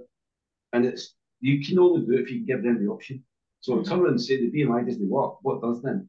And 0.72 0.84
it's 0.84 1.14
you 1.40 1.64
can 1.64 1.78
only 1.78 2.06
do 2.06 2.12
it 2.12 2.20
if 2.20 2.30
you 2.30 2.46
give 2.46 2.62
them 2.62 2.84
the 2.84 2.90
option. 2.90 3.24
So 3.60 3.74
mm-hmm. 3.74 3.88
turn 3.88 4.00
around 4.00 4.10
and 4.10 4.20
say 4.20 4.36
the 4.36 4.50
BMI 4.50 4.86
doesn't 4.86 5.08
work. 5.08 5.36
What 5.42 5.62
does 5.62 5.82
then? 5.82 6.08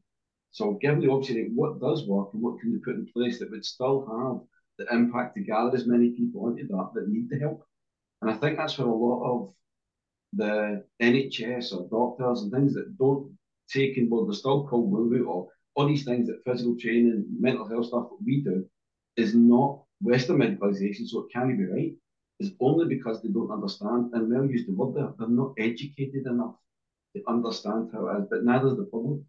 So 0.50 0.72
give 0.80 0.92
them 0.92 1.00
the 1.00 1.08
option 1.08 1.40
of 1.40 1.52
what 1.54 1.80
does 1.80 2.06
work 2.06 2.28
and 2.32 2.42
what 2.42 2.60
can 2.60 2.72
they 2.72 2.78
put 2.78 2.94
in 2.96 3.06
place 3.12 3.38
that 3.38 3.50
would 3.50 3.64
still 3.64 4.06
have 4.06 4.46
the 4.78 4.94
impact 4.94 5.34
to 5.34 5.40
gather 5.40 5.76
as 5.76 5.86
many 5.86 6.10
people 6.10 6.48
into 6.48 6.64
that 6.66 6.90
that 6.94 7.08
need 7.08 7.28
the 7.30 7.38
help. 7.38 7.64
And 8.22 8.30
I 8.30 8.34
think 8.34 8.56
that's 8.56 8.78
where 8.78 8.88
a 8.88 8.94
lot 8.94 9.24
of 9.24 9.54
the 10.32 10.84
NHS 11.00 11.72
or 11.72 11.88
doctors 11.88 12.42
and 12.42 12.52
things 12.52 12.74
that 12.74 12.98
don't 12.98 13.36
take 13.68 13.96
in, 13.96 14.08
well, 14.10 14.24
they're 14.24 14.34
still 14.34 14.66
called 14.66 14.90
woo 14.90 15.24
or 15.26 15.48
all 15.74 15.86
these 15.86 16.04
things 16.04 16.28
that 16.28 16.44
physical 16.44 16.76
training, 16.78 17.26
mental 17.38 17.68
health 17.68 17.86
stuff 17.86 18.08
that 18.10 18.24
we 18.24 18.40
do 18.42 18.64
is 19.16 19.34
not 19.34 19.82
Western 20.00 20.38
medicalisation, 20.38 21.06
so 21.06 21.20
it 21.20 21.32
can't 21.32 21.56
be 21.56 21.64
right 21.64 21.94
It's 22.40 22.54
only 22.60 22.86
because 22.86 23.22
they 23.22 23.28
don't 23.28 23.50
understand, 23.50 24.12
and 24.12 24.28
Mel 24.28 24.44
used 24.44 24.68
the 24.68 24.72
word 24.72 24.94
there, 24.94 25.12
they're 25.18 25.28
not 25.28 25.54
educated 25.58 26.26
enough 26.26 26.56
to 27.16 27.22
understand 27.28 27.90
how 27.92 28.06
it 28.08 28.22
is, 28.22 28.26
but 28.28 28.44
neither 28.44 28.68
is 28.68 28.76
the 28.76 28.84
public. 28.84 29.20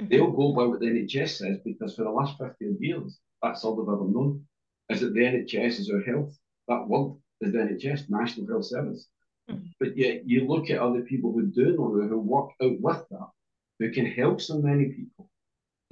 Mm-hmm. 0.00 0.08
They'll 0.08 0.30
go 0.30 0.52
by 0.52 0.64
what 0.64 0.80
the 0.80 0.86
NHS 0.86 1.38
says 1.38 1.58
because 1.64 1.94
for 1.94 2.04
the 2.04 2.10
last 2.10 2.38
50 2.38 2.76
years, 2.80 3.18
that's 3.42 3.64
all 3.64 3.76
they've 3.76 3.92
ever 3.92 4.08
known, 4.08 4.44
is 4.88 5.00
that 5.00 5.14
the 5.14 5.20
NHS 5.20 5.80
is 5.80 5.90
our 5.90 6.02
health. 6.02 6.36
That 6.68 6.88
word 6.88 7.14
is 7.40 7.52
the 7.52 7.58
NHS, 7.58 8.10
National 8.10 8.46
Health 8.48 8.66
Service. 8.66 9.06
Mm-hmm. 9.50 9.66
But 9.78 9.96
yet 9.96 10.28
you 10.28 10.46
look 10.46 10.70
at 10.70 10.78
other 10.78 11.02
people 11.02 11.32
who 11.32 11.46
do 11.46 11.76
know 11.76 11.90
who 11.90 12.18
work 12.18 12.50
out 12.62 12.80
with 12.80 13.04
that, 13.10 13.28
who 13.78 13.90
can 13.92 14.06
help 14.06 14.40
so 14.40 14.58
many 14.58 14.86
people. 14.86 15.28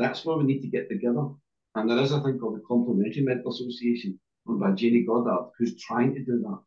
That's 0.01 0.25
where 0.25 0.39
we 0.39 0.45
need 0.45 0.63
to 0.63 0.69
get 0.69 0.89
together. 0.89 1.29
And 1.75 1.89
there 1.89 1.99
is 1.99 2.13
a 2.13 2.21
thing 2.23 2.39
called 2.39 2.57
the 2.57 2.65
Complementary 2.67 3.23
Medical 3.23 3.53
Association, 3.53 4.19
run 4.47 4.59
by 4.59 4.71
Jayney 4.71 5.07
Goddard, 5.07 5.51
who's 5.59 5.81
trying 5.81 6.15
to 6.15 6.25
do 6.25 6.41
that. 6.41 6.59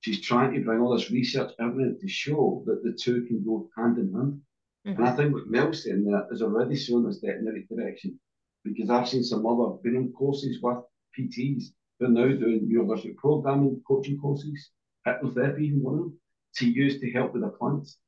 She's 0.00 0.20
trying 0.20 0.54
to 0.54 0.60
bring 0.60 0.80
all 0.80 0.96
this 0.96 1.10
research 1.10 1.52
evidence 1.58 2.00
to 2.00 2.08
show 2.08 2.62
that 2.66 2.84
the 2.84 2.92
two 2.92 3.24
can 3.26 3.44
go 3.44 3.68
hand 3.76 3.98
in 3.98 4.12
hand. 4.12 4.40
Mm-hmm. 4.86 5.00
And 5.00 5.08
I 5.08 5.16
think 5.16 5.34
what 5.34 5.48
Mel's 5.48 5.82
saying 5.82 6.04
there 6.04 6.28
is 6.30 6.42
already 6.42 6.76
showing 6.76 7.06
us 7.06 7.18
that 7.22 7.38
in 7.38 7.44
the 7.44 7.52
right 7.52 7.68
direction. 7.68 8.20
Because 8.64 8.88
I've 8.88 9.08
seen 9.08 9.24
some 9.24 9.44
other 9.46 9.74
been 9.82 9.96
in 9.96 10.12
courses 10.12 10.58
with 10.62 10.78
PTs 11.18 11.64
who 11.98 12.06
are 12.06 12.08
now 12.08 12.28
doing 12.28 12.68
university 12.68 13.14
programming, 13.18 13.82
coaching 13.86 14.18
courses, 14.18 14.70
hypnotherapy, 15.06 15.62
even 15.62 15.82
one 15.82 15.94
of 15.94 16.00
them, 16.00 16.18
to 16.56 16.70
use 16.70 17.00
to 17.00 17.10
help 17.10 17.32
with 17.32 17.42
their 17.42 17.50
clients. 17.50 17.98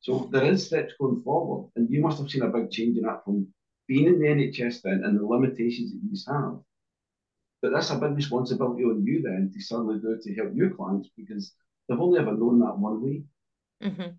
So 0.00 0.28
there 0.32 0.44
is 0.44 0.66
steps 0.66 0.94
going 0.98 1.22
forward, 1.22 1.70
and 1.76 1.90
you 1.90 2.00
must 2.00 2.18
have 2.18 2.30
seen 2.30 2.42
a 2.42 2.48
big 2.48 2.70
change 2.70 2.96
in 2.96 3.04
that 3.04 3.24
from 3.24 3.46
being 3.88 4.06
in 4.06 4.18
the 4.18 4.26
NHS 4.26 4.82
then 4.82 5.02
and 5.04 5.18
the 5.18 5.26
limitations 5.26 5.92
that 5.92 6.00
you 6.02 6.32
have 6.32 6.58
but 7.62 7.70
that's 7.72 7.90
a 7.90 7.96
big 7.96 8.16
responsibility 8.16 8.82
on 8.82 9.06
you 9.06 9.22
then 9.22 9.50
to 9.54 9.60
suddenly 9.62 10.00
do 10.00 10.12
it 10.12 10.22
to 10.22 10.34
help 10.34 10.50
your 10.52 10.70
clients 10.70 11.08
because 11.16 11.52
they've 11.88 12.00
only 12.00 12.18
ever 12.18 12.32
known 12.32 12.58
that 12.58 12.76
one 12.76 13.00
way. 13.00 13.22
Mm-hmm. 13.82 14.10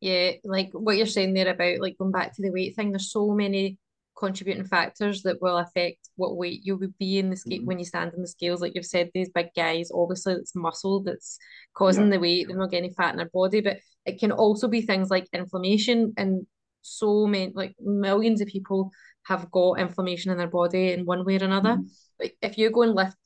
Yeah, 0.00 0.32
like 0.42 0.70
what 0.72 0.96
you're 0.96 1.06
saying 1.06 1.32
there 1.32 1.48
about 1.48 1.80
like 1.80 1.96
going 1.96 2.10
back 2.10 2.34
to 2.34 2.42
the 2.42 2.50
weight 2.50 2.74
thing, 2.74 2.90
there's 2.90 3.12
so 3.12 3.30
many 3.30 3.78
contributing 4.18 4.64
factors 4.64 5.22
that 5.22 5.40
will 5.40 5.58
affect 5.58 6.08
what 6.16 6.36
weight 6.36 6.60
you 6.64 6.76
would 6.76 6.98
be 6.98 7.18
in 7.18 7.30
the 7.30 7.36
scale 7.36 7.58
mm-hmm. 7.58 7.66
when 7.66 7.78
you 7.78 7.84
stand 7.84 8.12
in 8.14 8.20
the 8.20 8.26
scales. 8.26 8.60
Like 8.60 8.72
you've 8.74 8.84
said, 8.84 9.10
these 9.14 9.30
big 9.32 9.50
guys, 9.54 9.90
obviously 9.94 10.34
it's 10.34 10.56
muscle 10.56 11.04
that's 11.04 11.38
causing 11.74 12.06
yeah. 12.06 12.10
the 12.10 12.20
weight. 12.20 12.48
They're 12.48 12.56
not 12.56 12.72
getting 12.72 12.92
fat 12.92 13.12
in 13.12 13.18
their 13.18 13.30
body, 13.32 13.60
but 13.60 13.78
it 14.04 14.18
can 14.18 14.32
also 14.32 14.66
be 14.66 14.82
things 14.82 15.08
like 15.08 15.28
inflammation 15.32 16.14
and 16.16 16.46
so 16.82 17.26
many 17.26 17.52
like 17.54 17.74
millions 17.80 18.40
of 18.40 18.48
people 18.48 18.90
have 19.24 19.50
got 19.50 19.78
inflammation 19.78 20.30
in 20.30 20.38
their 20.38 20.48
body 20.48 20.92
in 20.92 21.04
one 21.04 21.24
way 21.24 21.38
or 21.38 21.44
another. 21.44 21.76
Mm-hmm 21.76 21.86
like 22.22 22.36
if 22.40 22.56
you 22.56 22.70
go 22.70 22.82
and 22.82 22.94
lift 22.94 23.16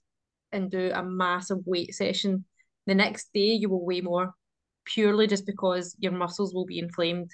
and 0.52 0.70
do 0.70 0.90
a 0.92 1.02
massive 1.02 1.58
weight 1.66 1.94
session, 1.94 2.44
the 2.86 2.94
next 2.94 3.32
day 3.34 3.52
you 3.52 3.68
will 3.68 3.84
weigh 3.84 4.00
more 4.00 4.34
purely 4.84 5.26
just 5.26 5.46
because 5.46 5.94
your 5.98 6.12
muscles 6.12 6.54
will 6.54 6.64
be 6.64 6.78
inflamed. 6.78 7.30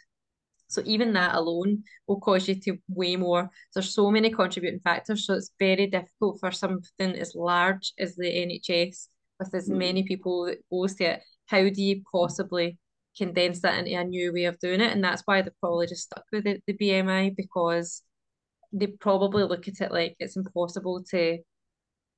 So 0.69 0.83
even 0.87 1.13
that 1.13 1.35
alone 1.35 1.85
will 2.07 2.19
cause 2.19 2.49
you 2.49 2.59
to 2.61 2.79
weigh 2.89 3.17
more. 3.17 3.51
There's 3.75 3.95
so 3.95 4.11
many 4.11 4.31
contributing 4.31 4.81
factors. 4.81 5.27
So 5.27 5.35
it's 5.35 5.53
very 5.59 5.87
difficult 5.87 6.41
for 6.41 6.51
something 6.51 7.15
as 7.15 7.35
large 7.35 7.93
as 7.99 8.17
the 8.17 8.25
NHS 8.25 9.09
with 9.39 9.55
as 9.55 9.69
mm. 9.69 9.77
many 9.77 10.03
people 10.03 10.47
that 10.47 10.59
goes 10.71 10.95
to 10.97 11.05
it. 11.05 11.23
How 11.47 11.69
do 11.69 11.83
you 11.83 12.03
possibly 12.11 12.79
condense 13.17 13.61
that 13.61 13.79
into 13.79 13.99
a 13.99 14.05
new 14.05 14.33
way 14.33 14.45
of 14.45 14.59
doing 14.59 14.81
it? 14.81 14.93
And 14.93 15.03
that's 15.03 15.23
why 15.25 15.43
they've 15.43 15.61
probably 15.61 15.87
just 15.87 16.05
stuck 16.05 16.25
with 16.33 16.45
the, 16.45 16.61
the 16.67 16.75
BMI 16.75 17.37
because 17.37 18.03
they 18.73 18.87
probably 18.87 19.45
look 19.45 19.69
at 19.69 19.81
it 19.81 19.93
like 19.93 20.17
it's 20.19 20.37
impossible 20.37 21.05
to 21.11 21.39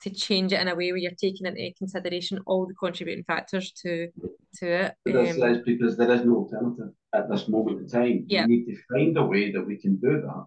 to 0.03 0.11
change 0.11 0.53
it 0.53 0.61
in 0.61 0.69
a 0.69 0.75
way 0.75 0.93
where 0.93 0.99
you're 0.99 1.13
taking 1.13 1.47
into 1.47 1.73
consideration 1.79 2.39
all 2.47 2.67
the 2.67 2.75
contributing 2.75 3.25
factors 3.25 3.73
to 3.73 4.09
to 4.57 4.67
it. 4.67 4.95
Um, 5.09 5.63
because 5.65 5.97
there 5.97 6.11
is 6.11 6.25
no 6.25 6.37
alternative 6.37 6.93
at 7.15 7.31
this 7.31 7.49
moment 7.49 7.81
in 7.81 7.89
time. 7.89 8.25
Yeah. 8.29 8.47
We 8.47 8.57
need 8.57 8.67
to 8.67 8.77
find 8.93 9.17
a 9.17 9.25
way 9.25 9.51
that 9.53 9.67
we 9.67 9.77
can 9.77 9.97
do 9.97 10.21
that. 10.21 10.47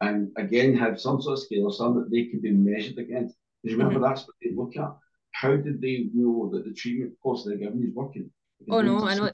And 0.00 0.30
again, 0.36 0.76
have 0.76 1.00
some 1.00 1.22
sort 1.22 1.38
of 1.38 1.44
scale 1.44 1.64
or 1.64 1.72
something 1.72 2.02
that 2.02 2.10
they 2.10 2.26
can 2.26 2.40
be 2.40 2.50
measured 2.50 2.98
against. 2.98 3.36
Because 3.62 3.76
remember, 3.76 4.00
mm-hmm. 4.00 4.08
that's 4.08 4.22
what 4.22 4.36
they 4.42 4.50
look 4.54 4.76
at. 4.76 4.94
How 5.32 5.56
did 5.56 5.80
they 5.80 6.08
know 6.12 6.50
that 6.52 6.64
the 6.64 6.72
treatment 6.72 7.14
course 7.22 7.44
they're 7.44 7.56
giving 7.56 7.82
is 7.82 7.94
working? 7.94 8.30
Because 8.58 8.78
oh 8.78 8.82
no, 8.82 9.06
I 9.06 9.14
know. 9.14 9.30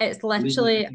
It's 0.00 0.22
literally 0.22 0.88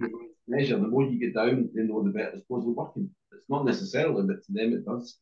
measure. 0.48 0.78
The 0.78 0.88
more 0.88 1.04
you 1.04 1.19
get 1.19 1.34
down, 1.34 1.69
they 1.74 1.84
know 1.84 2.04
the 2.04 2.10
better 2.10 2.32
it's 2.34 2.43
supposed 2.43 2.65
to 2.65 2.72
be 2.72 2.76
working. 2.76 3.10
It's 3.32 3.50
not 3.50 3.65
necessarily, 3.65 4.24
but 4.24 4.43
to 4.43 4.52
them 4.52 4.74
it 4.74 4.86
does. 4.86 5.17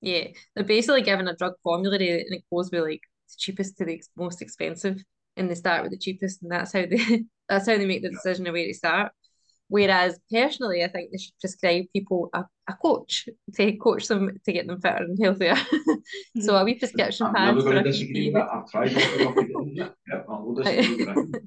Yeah, 0.00 0.28
they're 0.54 0.64
basically 0.64 1.02
given 1.02 1.28
a 1.28 1.36
drug 1.36 1.54
formulary 1.62 2.20
and 2.20 2.34
it 2.34 2.44
goes 2.52 2.70
with 2.70 2.82
like 2.82 3.00
the 3.28 3.34
cheapest 3.38 3.78
to 3.78 3.84
the 3.84 4.02
most 4.16 4.42
expensive, 4.42 5.02
and 5.36 5.50
they 5.50 5.54
start 5.54 5.82
with 5.82 5.92
the 5.92 5.98
cheapest, 5.98 6.42
and 6.42 6.50
that's 6.50 6.72
how 6.72 6.84
they 6.86 7.24
that's 7.48 7.68
how 7.68 7.76
they 7.76 7.86
make 7.86 8.02
the 8.02 8.10
decision 8.10 8.46
of 8.46 8.52
where 8.52 8.66
to 8.66 8.74
start. 8.74 9.12
Whereas 9.68 10.18
personally, 10.30 10.84
I 10.84 10.88
think 10.88 11.10
they 11.10 11.18
should 11.18 11.38
prescribe 11.40 11.86
people 11.92 12.30
a, 12.32 12.44
a 12.68 12.74
coach 12.74 13.28
to 13.54 13.76
coach 13.78 14.06
them 14.06 14.30
to 14.44 14.52
get 14.52 14.68
them 14.68 14.80
fitter 14.80 14.98
and 14.98 15.18
healthier. 15.20 15.56
so 16.40 16.56
a 16.56 16.64
wee 16.64 16.78
prescription 16.78 17.34
pad 17.34 17.60
for 17.60 17.74
a 17.74 17.82
disagree 17.82 18.26
with 18.26 18.34
that. 18.34 18.48
I've 18.52 18.70
tried 18.70 18.92
it. 18.92 19.72
yeah, 19.74 19.88
I'll 20.28 20.54
disagree 20.54 21.04
with 21.04 21.42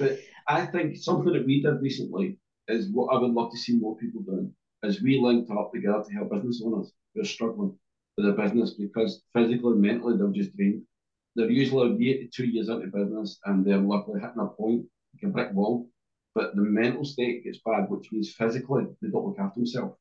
But 0.00 0.18
I 0.48 0.66
think 0.66 0.96
something 0.96 1.32
that 1.32 1.46
we 1.46 1.62
did 1.62 1.80
recently 1.80 2.38
is 2.68 2.88
what 2.88 3.14
I 3.14 3.18
would 3.18 3.32
love 3.32 3.50
to 3.52 3.58
see 3.58 3.76
more 3.76 3.96
people 3.96 4.22
doing 4.22 4.52
is 4.82 5.02
we 5.02 5.18
linked 5.18 5.50
up 5.50 5.72
together 5.72 6.02
to 6.02 6.14
help 6.14 6.32
business 6.32 6.62
owners 6.64 6.92
who 7.14 7.22
are 7.22 7.24
struggling 7.24 7.76
with 8.16 8.26
their 8.26 8.44
business 8.44 8.74
because 8.74 9.22
physically 9.32 9.72
and 9.72 9.82
mentally 9.82 10.16
they're 10.16 10.28
just 10.28 10.56
drained. 10.56 10.82
They're 11.34 11.50
usually 11.50 11.92
a 11.92 11.96
year 11.96 12.18
to 12.18 12.28
two 12.28 12.46
years 12.46 12.68
into 12.68 12.86
business 12.88 13.38
and 13.44 13.64
they're 13.64 13.78
luckily 13.78 14.20
hitting 14.20 14.40
a 14.40 14.46
point, 14.46 14.84
like 15.14 15.30
a 15.30 15.32
brick 15.32 15.52
wall 15.52 15.88
but 16.34 16.54
the 16.56 16.62
mental 16.62 17.04
state 17.04 17.44
gets 17.44 17.58
bad, 17.64 17.88
which 17.90 18.10
means 18.10 18.34
physically 18.34 18.84
they 19.00 19.08
don't 19.08 19.26
look 19.26 19.38
after 19.38 19.60
themselves. 19.60 19.96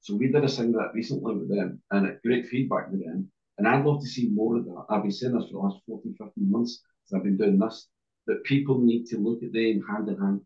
So 0.00 0.14
we 0.14 0.28
did 0.28 0.44
a 0.44 0.48
thing 0.48 0.72
that 0.72 0.94
recently 0.94 1.34
with 1.34 1.48
them, 1.48 1.82
and 1.90 2.06
it 2.06 2.22
great 2.24 2.46
feedback 2.46 2.90
with 2.90 3.04
them. 3.04 3.30
And 3.58 3.68
I'd 3.68 3.84
love 3.84 4.00
to 4.00 4.08
see 4.08 4.28
more 4.28 4.56
of 4.56 4.64
that. 4.64 4.84
I've 4.88 5.02
been 5.02 5.12
saying 5.12 5.34
this 5.34 5.46
for 5.46 5.52
the 5.52 5.58
last 5.58 5.78
14, 5.86 6.16
15 6.18 6.50
months 6.50 6.82
since 7.04 7.16
I've 7.16 7.24
been 7.24 7.36
doing 7.36 7.58
this, 7.58 7.88
that 8.26 8.44
people 8.44 8.78
need 8.78 9.06
to 9.06 9.18
look 9.18 9.42
at 9.42 9.52
them 9.52 9.84
hand 9.88 10.08
in 10.08 10.18
hand. 10.18 10.40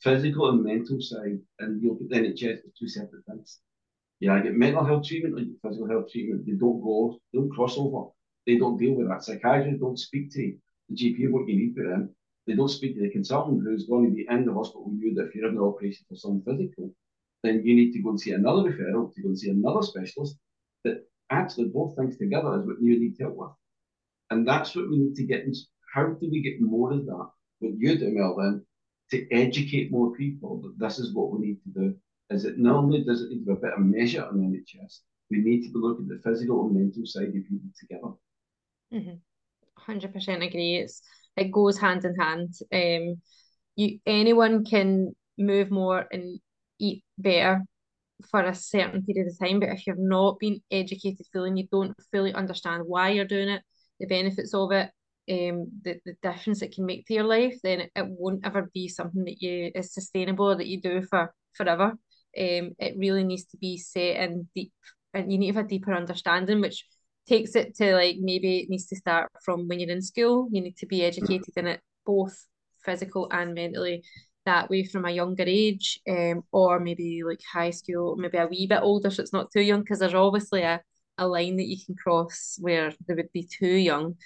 Physical 0.00 0.48
and 0.48 0.64
mental 0.64 1.00
side, 1.00 1.38
and 1.58 1.82
you 1.82 1.90
look 1.90 2.00
at 2.02 2.08
the 2.08 2.16
NHS 2.16 2.64
as 2.64 2.72
two 2.78 2.88
separate 2.88 3.24
things. 3.26 3.58
Yeah, 4.18 4.34
I 4.34 4.40
get 4.40 4.54
mental 4.54 4.84
health 4.84 5.06
treatment, 5.06 5.58
physical 5.62 5.88
health 5.88 6.10
treatment. 6.10 6.46
They 6.46 6.52
don't 6.52 6.80
go, 6.82 7.18
they 7.32 7.38
don't 7.38 7.50
cross 7.50 7.76
over. 7.76 8.10
They 8.46 8.56
don't 8.56 8.78
deal 8.78 8.94
with 8.94 9.08
that. 9.08 9.24
Psychiatrists 9.24 9.80
don't 9.80 9.98
speak 9.98 10.32
to 10.32 10.54
the 10.88 10.94
GP 10.94 11.30
what 11.30 11.48
you 11.48 11.56
need 11.56 11.74
for 11.74 11.84
them. 11.84 12.14
They 12.46 12.54
don't 12.54 12.68
speak 12.68 12.96
to 12.96 13.02
the 13.02 13.10
consultant 13.10 13.62
who's 13.62 13.86
going 13.86 14.06
to 14.06 14.14
be 14.14 14.26
in 14.28 14.44
the 14.44 14.52
hospital 14.52 14.90
with 14.90 15.00
you 15.00 15.14
that 15.14 15.28
if 15.28 15.34
you're 15.34 15.48
in 15.48 15.56
an 15.56 15.62
operation 15.62 16.04
for 16.08 16.16
some 16.16 16.42
physical, 16.42 16.90
then 17.42 17.62
you 17.64 17.74
need 17.74 17.92
to 17.92 18.02
go 18.02 18.10
and 18.10 18.20
see 18.20 18.32
another 18.32 18.70
referral 18.70 19.14
to 19.14 19.22
go 19.22 19.28
and 19.28 19.38
see 19.38 19.50
another 19.50 19.82
specialist 19.82 20.36
that 20.84 21.06
actually 21.30 21.68
both 21.68 21.96
things 21.96 22.16
together 22.16 22.58
is 22.58 22.66
what 22.66 22.80
you 22.80 22.98
need 22.98 23.16
to 23.16 23.24
help 23.24 23.36
with. 23.36 23.50
And 24.30 24.46
that's 24.46 24.74
what 24.74 24.90
we 24.90 24.98
need 24.98 25.14
to 25.16 25.24
get. 25.24 25.46
How 25.92 26.06
do 26.06 26.30
we 26.30 26.42
get 26.42 26.60
more 26.60 26.92
of 26.92 27.06
that? 27.06 27.30
What 27.58 27.72
you 27.78 27.98
do, 27.98 28.10
Melvin, 28.10 28.64
to 29.10 29.30
educate 29.32 29.90
more 29.90 30.14
people 30.14 30.62
that 30.62 30.78
this 30.78 30.98
is 30.98 31.14
what 31.14 31.32
we 31.32 31.46
need 31.46 31.58
to 31.64 31.80
do. 31.80 31.94
Is 32.30 32.44
it 32.44 32.58
not 32.58 32.76
only 32.76 33.02
does 33.02 33.22
it 33.22 33.30
need 33.30 33.40
to 33.40 33.46
be 33.46 33.52
a 33.52 33.56
better 33.56 33.78
measure 33.78 34.24
on 34.24 34.38
NHS, 34.38 35.00
we 35.30 35.38
need 35.38 35.62
to 35.62 35.72
be 35.72 35.78
looking 35.78 36.08
at 36.10 36.22
the 36.22 36.30
physical 36.30 36.66
and 36.66 36.74
mental 36.74 37.06
side 37.06 37.28
of 37.28 37.34
people 37.34 37.58
together. 37.78 38.14
Mm-hmm. 38.92 39.92
100% 39.92 40.46
agree. 40.46 40.76
It's 40.76 41.02
it 41.36 41.52
goes 41.52 41.78
hand 41.78 42.04
in 42.04 42.14
hand. 42.16 42.54
Um, 42.72 43.20
you 43.76 43.98
anyone 44.04 44.64
can 44.64 45.14
move 45.38 45.70
more 45.70 46.06
and 46.12 46.40
eat 46.78 47.04
better 47.16 47.62
for 48.30 48.42
a 48.42 48.54
certain 48.54 49.02
period 49.02 49.28
of 49.28 49.38
time, 49.38 49.60
but 49.60 49.70
if 49.70 49.86
you've 49.86 49.98
not 49.98 50.38
been 50.38 50.60
educated 50.70 51.26
fully 51.32 51.48
and 51.48 51.58
you 51.58 51.68
don't 51.70 51.94
fully 52.12 52.34
understand 52.34 52.82
why 52.86 53.10
you're 53.10 53.24
doing 53.24 53.48
it, 53.48 53.62
the 53.98 54.06
benefits 54.06 54.52
of 54.52 54.72
it, 54.72 54.90
um, 55.30 55.70
the, 55.82 56.00
the 56.04 56.14
difference 56.22 56.62
it 56.62 56.74
can 56.74 56.84
make 56.84 57.06
to 57.06 57.14
your 57.14 57.24
life, 57.24 57.56
then 57.62 57.80
it, 57.80 57.92
it 57.94 58.06
won't 58.08 58.44
ever 58.44 58.70
be 58.74 58.88
something 58.88 59.24
that 59.24 59.40
you 59.40 59.70
is 59.74 59.94
sustainable 59.94 60.56
that 60.56 60.66
you 60.66 60.80
do 60.80 61.02
for 61.02 61.32
forever. 61.54 61.92
Um, 62.38 62.72
it 62.78 62.94
really 62.96 63.24
needs 63.24 63.44
to 63.46 63.56
be 63.56 63.76
set 63.76 64.16
in 64.16 64.48
deep, 64.54 64.72
and 65.14 65.32
you 65.32 65.38
need 65.38 65.52
to 65.52 65.56
have 65.58 65.66
a 65.66 65.68
deeper 65.68 65.94
understanding, 65.94 66.60
which 66.60 66.84
takes 67.28 67.54
it 67.54 67.76
to 67.76 67.94
like 67.94 68.16
maybe 68.20 68.58
it 68.58 68.70
needs 68.70 68.86
to 68.86 68.96
start 68.96 69.30
from 69.44 69.68
when 69.68 69.80
you're 69.80 69.90
in 69.90 70.02
school. 70.02 70.48
You 70.50 70.60
need 70.60 70.76
to 70.78 70.86
be 70.86 71.04
educated 71.04 71.54
in 71.56 71.66
it 71.66 71.80
both 72.04 72.46
physical 72.84 73.28
and 73.30 73.54
mentally 73.54 74.02
that 74.46 74.70
way 74.70 74.84
from 74.84 75.04
a 75.04 75.10
younger 75.10 75.44
age, 75.46 76.00
um, 76.08 76.42
or 76.50 76.80
maybe 76.80 77.22
like 77.24 77.40
high 77.52 77.70
school, 77.70 78.16
maybe 78.16 78.38
a 78.38 78.46
wee 78.46 78.66
bit 78.66 78.80
older, 78.82 79.10
so 79.10 79.22
it's 79.22 79.34
not 79.34 79.52
too 79.52 79.60
young, 79.60 79.80
because 79.80 79.98
there's 79.98 80.14
obviously 80.14 80.62
a, 80.62 80.80
a 81.18 81.26
line 81.26 81.56
that 81.56 81.68
you 81.68 81.76
can 81.84 81.94
cross 81.94 82.56
where 82.58 82.92
they 83.06 83.14
would 83.14 83.30
be 83.34 83.46
too 83.46 83.66
young. 83.66 84.16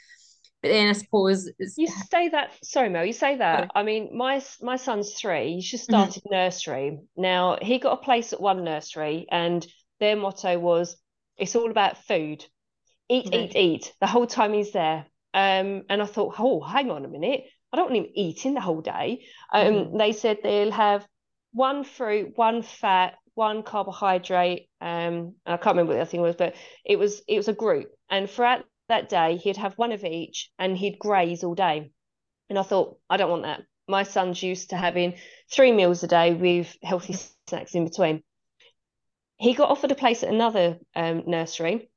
But 0.64 0.70
then 0.70 0.88
I 0.88 0.92
suppose 0.92 1.50
you 1.77 1.87
say 2.11 2.31
that. 2.31 2.53
Sorry, 2.64 2.88
Mel. 2.88 3.05
You 3.05 3.12
say 3.12 3.37
that. 3.37 3.59
Sorry. 3.59 3.70
I 3.74 3.83
mean, 3.83 4.16
my 4.16 4.42
my 4.62 4.77
son's 4.77 5.12
three. 5.12 5.55
He's 5.55 5.70
just 5.70 5.90
mm-hmm. 5.90 6.11
started 6.11 6.22
nursery. 6.31 7.00
Now 7.16 7.59
he 7.61 7.79
got 7.79 7.92
a 7.92 8.03
place 8.03 8.33
at 8.33 8.40
one 8.40 8.64
nursery, 8.64 9.27
and 9.31 9.66
their 10.00 10.16
motto 10.16 10.59
was, 10.59 10.96
"It's 11.37 11.55
all 11.55 11.70
about 11.70 12.05
food." 12.07 12.44
eat, 13.09 13.35
eat, 13.35 13.57
eat 13.57 13.92
the 14.00 14.07
whole 14.07 14.27
time 14.27 14.53
he's 14.53 14.72
there. 14.72 15.07
Um, 15.33 15.83
and 15.88 16.00
I 16.00 16.07
thought, 16.07 16.37
oh, 16.38 16.61
hang 16.61 16.90
on 16.90 17.05
a 17.05 17.09
minute. 17.09 17.44
I 17.72 17.77
don't 17.77 17.90
want 17.90 18.07
him 18.07 18.12
eating 18.14 18.55
the 18.55 18.61
whole 18.61 18.81
day. 18.81 19.24
Um, 19.53 19.74
mm-hmm. 19.74 19.98
They 19.98 20.12
said 20.12 20.38
they'll 20.42 20.70
have 20.70 21.07
one 21.53 21.85
fruit, 21.85 22.33
one 22.37 22.62
fat, 22.62 23.14
one 23.35 23.62
carbohydrate. 23.64 24.68
Um, 24.81 25.35
I 25.44 25.57
can't 25.57 25.77
remember 25.77 25.90
what 25.90 25.94
the 25.94 26.03
other 26.03 26.11
thing 26.11 26.20
was, 26.20 26.37
but 26.37 26.55
it 26.85 26.98
was 26.98 27.22
it 27.27 27.37
was 27.37 27.48
a 27.48 27.53
group. 27.53 27.90
And 28.09 28.31
throughout 28.31 28.64
that 28.88 29.09
day, 29.09 29.37
he'd 29.37 29.57
have 29.57 29.79
one 29.79 29.92
of 29.92 30.05
each, 30.05 30.51
and 30.59 30.77
he'd 30.77 30.99
graze 30.99 31.44
all 31.44 31.55
day. 31.55 31.90
And 32.49 32.59
I 32.59 32.62
thought, 32.62 32.99
I 33.09 33.16
don't 33.16 33.31
want 33.31 33.42
that. 33.42 33.62
My 33.88 34.03
son's 34.03 34.42
used 34.42 34.70
to 34.70 34.77
having 34.77 35.14
three 35.51 35.73
meals 35.73 36.03
a 36.03 36.07
day 36.07 36.35
with 36.35 36.77
healthy 36.83 37.16
snacks 37.49 37.75
in 37.75 37.85
between. 37.85 38.23
He 39.37 39.55
got 39.55 39.70
offered 39.70 39.90
a 39.90 39.97
place 39.97 40.23
at 40.23 40.33
another 40.33 40.79
um, 40.94 41.25
nursery 41.27 41.90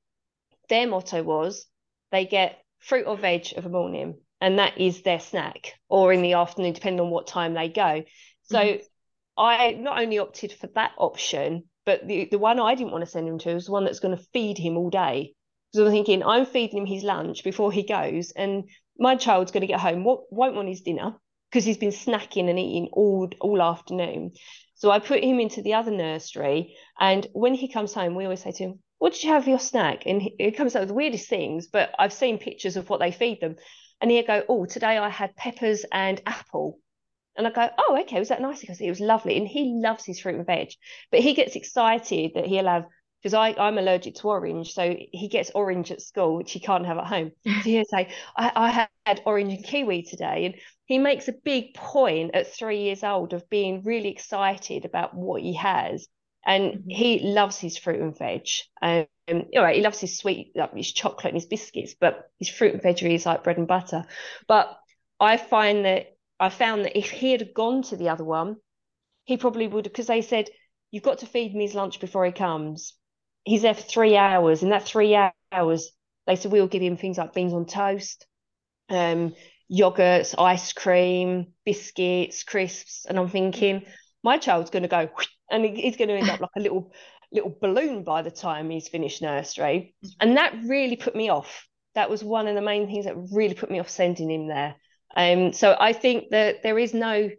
their 0.70 0.88
motto 0.88 1.24
was 1.24 1.66
they 2.12 2.26
get 2.26 2.62
fruit 2.80 3.08
or 3.08 3.18
veg 3.18 3.48
of 3.58 3.66
a 3.66 3.70
morning, 3.70 4.20
and 4.40 4.60
that 4.60 4.78
is 4.78 5.02
their 5.02 5.20
snack, 5.20 5.74
or 5.90 6.14
in 6.14 6.22
the 6.22 6.34
afternoon, 6.34 6.74
depending 6.74 7.02
on 7.02 7.10
what 7.10 7.28
time 7.28 7.54
they 7.54 7.70
go. 7.70 8.04
So 8.44 8.60
mm-hmm. 8.60 8.84
I 9.38 9.72
not 9.72 10.00
only 10.00 10.20
opted 10.20 10.54
for 10.54 10.68
that 10.76 10.92
option, 10.98 11.64
but 11.86 12.08
the, 12.08 12.28
the 12.30 12.40
one 12.40 12.60
I 12.60 12.76
didn't 12.76 12.92
want 12.92 13.04
to 13.04 13.10
send 13.10 13.28
him 13.28 13.40
to 13.40 13.54
was 13.54 13.66
the 13.66 13.72
one 13.72 13.86
that's 13.86 14.00
going 14.00 14.16
to 14.16 14.24
feed 14.34 14.58
him 14.58 14.78
all 14.78 14.90
day. 14.90 15.34
Because 15.72 15.88
I'm 15.88 15.94
thinking, 15.94 16.24
I'm 16.24 16.46
feeding 16.46 16.80
him 16.80 16.86
his 16.86 17.04
lunch 17.04 17.44
before 17.44 17.72
he 17.72 17.84
goes, 17.84 18.32
and 18.32 18.70
my 18.98 19.16
child's 19.16 19.52
going 19.52 19.62
to 19.62 19.68
get 19.68 19.80
home, 19.80 20.04
what 20.04 20.32
won't 20.32 20.56
want 20.56 20.70
his 20.70 20.82
dinner 20.82 21.16
because 21.50 21.64
he's 21.64 21.78
been 21.78 21.92
snacking 21.92 22.50
and 22.50 22.60
eating 22.60 22.90
all 22.92 23.30
all 23.40 23.62
afternoon. 23.62 24.32
So 24.76 24.92
I 24.92 25.00
put 25.00 25.24
him 25.24 25.40
into 25.40 25.62
the 25.62 25.74
other 25.74 25.92
nursery, 25.92 26.76
and 27.00 27.26
when 27.34 27.54
he 27.54 27.72
comes 27.72 27.94
home, 27.94 28.16
we 28.16 28.26
always 28.26 28.44
say 28.44 28.52
to 28.52 28.64
him, 28.64 28.80
what 29.00 29.14
did 29.14 29.24
you 29.24 29.32
have 29.32 29.44
for 29.44 29.50
your 29.50 29.60
snack? 29.60 30.06
And 30.06 30.22
it 30.40 30.58
comes 30.58 30.76
up 30.76 30.82
with 30.82 30.90
the 30.90 30.96
weirdest 30.96 31.30
things, 31.30 31.68
but 31.68 31.94
I've 31.98 32.14
seen 32.14 32.40
pictures 32.40 32.78
of 32.78 32.90
what 32.90 33.00
they 33.00 33.12
feed 33.12 33.42
them. 33.42 33.56
And 34.02 34.12
he'd 34.12 34.28
go, 34.28 34.44
oh, 34.48 34.66
today 34.66 34.98
I 34.98 35.10
had 35.10 35.36
peppers 35.36 35.86
and 35.92 36.22
apple. 36.26 36.80
And 37.36 37.48
I 37.48 37.52
go, 37.52 37.70
oh, 37.78 38.00
okay, 38.02 38.20
was 38.20 38.30
that 38.30 38.42
nice? 38.42 38.62
Because 38.62 38.82
it 38.82 38.90
was 38.90 39.00
lovely. 39.00 39.38
And 39.38 39.48
he 39.48 39.80
loves 39.84 40.06
his 40.06 40.20
fruit 40.20 40.36
and 40.36 40.46
veg, 40.46 40.70
but 41.12 41.20
he 41.20 41.34
gets 41.34 41.56
excited 41.56 42.32
that 42.36 42.46
he'll 42.46 42.68
have, 42.68 42.86
because 43.22 43.34
I'm 43.34 43.78
allergic 43.78 44.16
to 44.16 44.30
orange. 44.30 44.74
So 44.74 44.96
he 45.12 45.28
gets 45.28 45.52
orange 45.56 45.92
at 45.92 46.02
school, 46.02 46.38
which 46.38 46.52
he 46.52 46.60
can't 46.60 46.86
have 46.86 46.98
at 46.98 47.08
home. 47.08 47.32
So 47.46 47.70
he'll 47.70 47.86
say, 47.86 48.10
I, 48.36 48.52
I 48.56 48.88
had 49.06 49.22
orange 49.26 49.54
and 49.54 49.64
kiwi 49.64 50.04
today. 50.04 50.46
And 50.46 50.56
he 50.86 51.00
makes 51.00 51.28
a 51.28 51.34
big 51.34 51.74
point 51.74 52.36
at 52.36 52.54
three 52.54 52.82
years 52.84 53.04
old 53.04 53.34
of 53.34 53.50
being 53.50 53.84
really 53.84 54.10
excited 54.10 54.86
about 54.86 55.16
what 55.16 55.42
he 55.42 55.54
has 55.56 56.08
and 56.48 56.74
mm-hmm. 56.74 56.90
he 56.90 57.20
loves 57.20 57.60
his 57.60 57.78
fruit 57.78 58.00
and 58.00 58.18
veg. 58.18 58.48
Um, 58.82 59.06
all 59.30 59.64
right, 59.64 59.76
he 59.76 59.82
loves 59.82 60.00
his 60.00 60.18
sweet, 60.18 60.54
like 60.56 60.74
his 60.74 60.92
chocolate 60.94 61.34
and 61.34 61.36
his 61.36 61.46
biscuits, 61.46 61.94
but 62.00 62.32
his 62.40 62.50
fruit 62.50 62.74
and 62.74 62.82
veg 62.82 63.04
is 63.04 63.26
like 63.26 63.44
bread 63.44 63.58
and 63.58 63.68
butter. 63.68 64.06
But 64.48 64.76
I 65.20 65.36
find 65.38 65.86
that 65.86 66.16
I 66.40 66.50
found 66.50 66.86
that 66.86 66.98
if 66.98 67.10
he 67.10 67.34
had 67.34 67.54
gone 67.54 67.82
to 67.84 67.98
the 67.98 68.10
other 68.10 68.24
one, 68.24 68.56
he 69.26 69.36
probably 69.38 69.68
would 69.68 69.84
because 69.84 70.08
they 70.08 70.22
said 70.22 70.50
you've 70.90 71.04
got 71.04 71.20
to 71.20 71.26
feed 71.26 71.52
him 71.52 71.60
his 71.60 71.76
lunch 71.76 72.00
before 72.00 72.26
he 72.26 72.32
comes. 72.32 72.94
He's 73.48 73.62
there 73.62 73.74
for 73.74 73.82
three 73.82 74.18
hours. 74.18 74.62
In 74.62 74.70
that 74.70 74.84
three 74.84 75.18
hours, 75.54 75.92
they 76.26 76.36
said 76.36 76.52
we'll 76.52 76.68
give 76.68 76.82
him 76.82 76.98
things 76.98 77.18
like 77.18 77.34
beans 77.34 77.54
on 77.54 77.66
toast, 77.66 78.28
um, 78.90 79.34
yogurts, 79.72 80.36
ice 80.38 80.74
cream, 80.74 81.54
biscuits, 81.66 82.44
crisps, 82.44 83.06
and 83.08 83.18
I'm 83.18 83.30
thinking 83.30 83.86
my 84.22 84.38
child's 84.38 84.70
going 84.70 84.84
to 84.84 84.90
go 84.90 85.10
and 85.50 85.64
he's 85.64 85.96
going 85.96 86.10
to 86.10 86.16
end 86.16 86.30
up 86.30 86.42
like 86.42 86.50
a 86.58 86.60
little 86.60 86.92
little 87.32 87.56
balloon 87.62 88.04
by 88.04 88.22
the 88.22 88.32
time 88.32 88.70
he's 88.70 88.90
finished 88.90 89.22
nursery. 89.22 89.96
And 90.20 90.36
that 90.36 90.54
really 90.66 90.98
put 90.98 91.16
me 91.16 91.30
off. 91.30 91.68
That 91.96 92.10
was 92.10 92.26
one 92.26 92.48
of 92.48 92.56
the 92.56 92.62
main 92.62 92.88
things 92.88 93.06
that 93.06 93.16
really 93.32 93.54
put 93.54 93.72
me 93.72 93.80
off 93.80 93.90
sending 93.90 94.30
him 94.30 94.48
there. 94.48 94.76
Um 95.16 95.54
so 95.54 95.76
i 95.80 95.94
think 95.94 96.32
that 96.32 96.64
there 96.64 96.78
is 96.78 96.94
no 96.94 97.30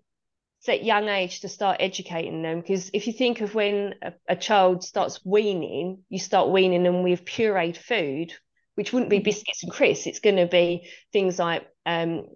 set 0.61 0.85
young 0.85 1.09
age 1.09 1.41
to 1.41 1.49
start 1.49 1.77
educating 1.81 2.43
them 2.43 2.61
because 2.61 2.91
if 2.93 3.07
you 3.07 3.13
think 3.13 3.41
of 3.41 3.55
when 3.55 3.95
a, 4.03 4.13
a 4.29 4.37
child 4.37 4.83
starts 4.83 5.25
weaning 5.25 6.03
you 6.09 6.19
start 6.19 6.51
weaning 6.51 6.83
them 6.83 7.03
with 7.03 7.25
pureed 7.25 7.77
food 7.77 8.33
which 8.75 8.93
wouldn't 8.93 9.11
be 9.11 9.19
Mhm. 9.19 9.25
biscuits 9.25 9.65
and 9.65 9.73
crisps. 9.73 10.07
It's 10.07 10.21
going 10.21 10.37
to 10.37 10.47
be 10.47 10.89
things 11.13 11.41
like 11.41 11.67
um, 11.85 12.27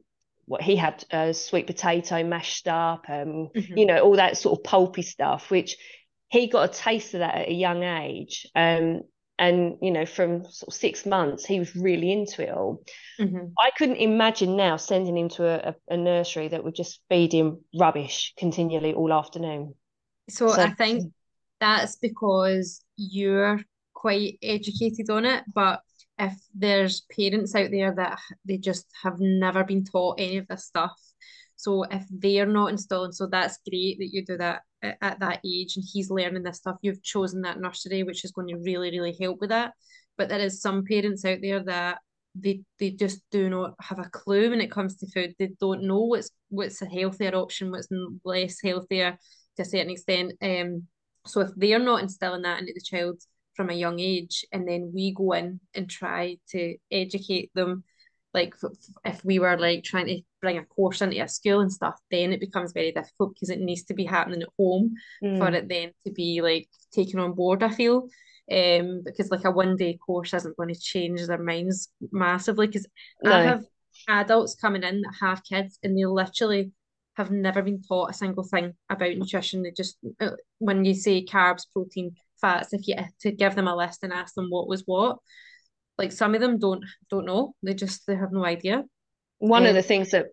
what 0.46 0.60
he 0.60 0.74
had, 0.74 1.04
uh, 1.12 1.32
sweet 1.32 1.68
potato 1.68 2.24
mashed 2.24 2.66
up, 2.66 3.04
um, 3.08 3.50
Mhm. 3.54 3.76
you 3.76 3.86
know, 3.86 4.00
all 4.00 4.16
that 4.16 4.36
sort 4.36 4.58
of 4.58 4.64
pulpy 4.64 5.02
stuff, 5.02 5.52
which 5.52 5.76
he 6.30 6.48
got 6.48 6.68
a 6.68 6.72
taste 6.72 7.14
of 7.14 7.20
that 7.20 7.36
at 7.36 7.48
a 7.48 7.52
young 7.54 7.84
age. 7.84 8.48
Um, 8.56 9.02
and 9.42 9.76
you 9.82 9.90
know, 9.90 10.06
from 10.06 10.44
sort 10.44 10.68
of 10.68 10.74
six 10.74 11.04
months, 11.04 11.44
he 11.44 11.58
was 11.58 11.74
really 11.74 12.12
into 12.12 12.42
it 12.42 12.50
all. 12.50 12.82
Mhm. 13.18 13.52
I 13.58 13.70
couldn't 13.76 13.96
imagine 13.96 14.56
now 14.56 14.76
sending 14.76 15.18
him 15.18 15.28
to 15.30 15.44
a, 15.44 15.70
a, 15.70 15.94
a 15.94 15.96
nursery 15.96 16.48
that 16.48 16.62
would 16.62 16.76
just 16.76 17.00
feed 17.08 17.32
him 17.32 17.58
rubbish 17.78 18.34
continually 18.38 18.94
all 18.94 19.12
afternoon. 19.12 19.74
So 20.30 20.48
So 20.48 20.62
I 20.62 20.70
think 20.70 21.12
that's 21.60 21.96
because 21.96 22.84
you're 22.96 23.60
quite 23.94 24.38
educated 24.42 25.10
on 25.10 25.24
it, 25.24 25.44
but 25.52 25.82
if 26.18 26.34
there's 26.54 27.02
parents 27.16 27.54
out 27.54 27.70
there 27.70 27.92
that 27.94 28.18
they 28.44 28.58
just 28.58 28.86
have 29.02 29.18
never 29.18 29.64
been 29.64 29.84
taught 29.84 30.20
any 30.20 30.36
of 30.38 30.46
this 30.46 30.64
stuff, 30.66 30.92
so 31.56 31.82
if 31.84 32.04
they're 32.10 32.46
not 32.46 32.70
installing, 32.70 33.12
so 33.12 33.26
that's 33.26 33.58
great 33.68 33.98
that 33.98 34.10
you 34.12 34.24
do 34.24 34.36
that 34.38 34.62
at, 34.82 34.98
at 35.00 35.20
that 35.20 35.40
age 35.44 35.76
and 35.76 35.84
he's 35.92 36.10
learning 36.10 36.42
this 36.42 36.58
stuff. 36.58 36.76
You've 36.82 37.02
chosen 37.02 37.42
that 37.42 37.60
nursery, 37.60 38.02
which 38.02 38.24
is 38.24 38.32
going 38.32 38.48
to 38.48 38.56
really, 38.56 38.90
really 38.90 39.16
help 39.20 39.40
with 39.40 39.50
that. 39.50 39.72
But 40.18 40.28
there 40.28 40.40
is 40.40 40.60
some 40.60 40.84
parents 40.84 41.24
out 41.24 41.38
there 41.40 41.62
that 41.64 41.98
they 42.34 42.62
they 42.78 42.90
just 42.90 43.20
do 43.30 43.50
not 43.50 43.74
have 43.80 43.98
a 43.98 44.08
clue 44.08 44.50
when 44.50 44.60
it 44.60 44.70
comes 44.70 44.96
to 44.96 45.06
food. 45.06 45.34
They 45.38 45.50
don't 45.60 45.84
know 45.84 46.00
what's 46.00 46.30
what's 46.48 46.82
a 46.82 46.86
healthier 46.86 47.34
option, 47.34 47.70
what's 47.70 47.88
less 48.24 48.60
healthier 48.62 49.18
to 49.56 49.62
a 49.62 49.64
certain 49.64 49.90
extent. 49.90 50.32
Um, 50.40 50.86
so 51.26 51.42
if 51.42 51.50
they're 51.56 51.78
not 51.78 52.02
instilling 52.02 52.42
that 52.42 52.60
into 52.60 52.72
the 52.74 52.80
child 52.80 53.20
from 53.54 53.70
a 53.70 53.74
young 53.74 54.00
age, 54.00 54.46
and 54.52 54.66
then 54.66 54.92
we 54.94 55.14
go 55.14 55.32
in 55.32 55.60
and 55.74 55.88
try 55.88 56.38
to 56.50 56.76
educate 56.90 57.50
them, 57.54 57.84
like 58.32 58.54
if 59.04 59.24
we 59.24 59.38
were 59.38 59.58
like 59.58 59.84
trying 59.84 60.06
to 60.06 60.20
bring 60.42 60.58
a 60.58 60.66
course 60.66 61.00
into 61.02 61.22
a 61.22 61.28
school 61.28 61.60
and 61.60 61.72
stuff, 61.72 61.98
then 62.10 62.32
it 62.32 62.40
becomes 62.40 62.72
very 62.72 62.92
difficult 62.92 63.34
because 63.34 63.50
it 63.50 63.60
needs 63.60 63.84
to 63.84 63.94
be 63.94 64.04
happening 64.04 64.42
at 64.42 64.48
home 64.58 64.94
for 65.36 65.46
mm, 65.46 65.54
it 65.54 65.68
then 65.68 65.92
to 66.06 66.12
be 66.12 66.42
like 66.42 66.68
taken 66.92 67.20
on 67.20 67.32
board, 67.34 67.62
I 67.62 67.70
feel. 67.70 68.08
Um, 68.52 69.02
because 69.04 69.30
like 69.30 69.44
a 69.44 69.50
one 69.50 69.76
day 69.76 69.96
course 70.04 70.34
isn't 70.34 70.56
going 70.56 70.74
to 70.74 70.80
change 70.80 71.26
their 71.26 71.38
minds 71.42 71.88
massively. 72.10 72.66
Because 72.66 72.86
I 73.24 73.40
have 73.42 73.64
adults 74.08 74.56
coming 74.56 74.82
in 74.82 75.02
that 75.02 75.14
have 75.20 75.44
kids 75.44 75.78
and 75.82 75.96
they 75.96 76.04
literally 76.04 76.72
have 77.16 77.30
never 77.30 77.62
been 77.62 77.82
taught 77.82 78.10
a 78.10 78.14
single 78.14 78.44
thing 78.44 78.74
about 78.90 79.16
nutrition. 79.16 79.62
They 79.62 79.70
just 79.70 79.96
uh, 80.20 80.30
when 80.58 80.84
you 80.84 80.94
say 80.94 81.24
carbs, 81.24 81.66
protein, 81.72 82.16
fats, 82.40 82.72
if 82.72 82.88
you 82.88 82.96
to 83.20 83.32
give 83.32 83.54
them 83.54 83.68
a 83.68 83.76
list 83.76 84.00
and 84.02 84.12
ask 84.12 84.34
them 84.34 84.50
what 84.50 84.68
was 84.68 84.82
what, 84.86 85.18
like 85.98 86.12
some 86.12 86.34
of 86.34 86.40
them 86.40 86.58
don't 86.58 86.84
don't 87.10 87.26
know. 87.26 87.54
They 87.62 87.74
just 87.74 88.06
they 88.06 88.16
have 88.16 88.32
no 88.32 88.44
idea. 88.44 88.84
One 89.42 89.66
of 89.66 89.74
Um, 89.74 89.74
the 89.74 89.82
things 89.82 90.10
that 90.10 90.26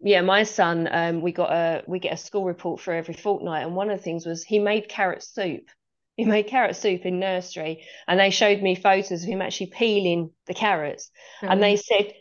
yeah 0.00 0.22
my 0.22 0.42
son 0.42 0.88
um 0.90 1.20
we 1.20 1.32
got 1.32 1.52
a 1.52 1.82
we 1.86 1.98
get 1.98 2.14
a 2.14 2.16
school 2.16 2.44
report 2.46 2.80
for 2.80 2.94
every 2.94 3.14
fortnight 3.14 3.66
and 3.66 3.76
one 3.76 3.90
of 3.90 3.98
the 3.98 4.02
things 4.02 4.24
was 4.24 4.42
he 4.42 4.58
made 4.58 4.88
carrot 4.88 5.22
soup. 5.22 5.68
He 6.16 6.24
made 6.24 6.46
carrot 6.46 6.76
soup 6.76 7.04
in 7.04 7.18
nursery 7.18 7.84
and 8.08 8.18
they 8.18 8.30
showed 8.30 8.62
me 8.62 8.74
photos 8.74 9.22
of 9.22 9.28
him 9.28 9.42
actually 9.42 9.66
peeling 9.66 10.30
the 10.46 10.54
carrots. 10.54 11.10
And 11.46 11.62
they 11.62 11.76
said 11.76 12.12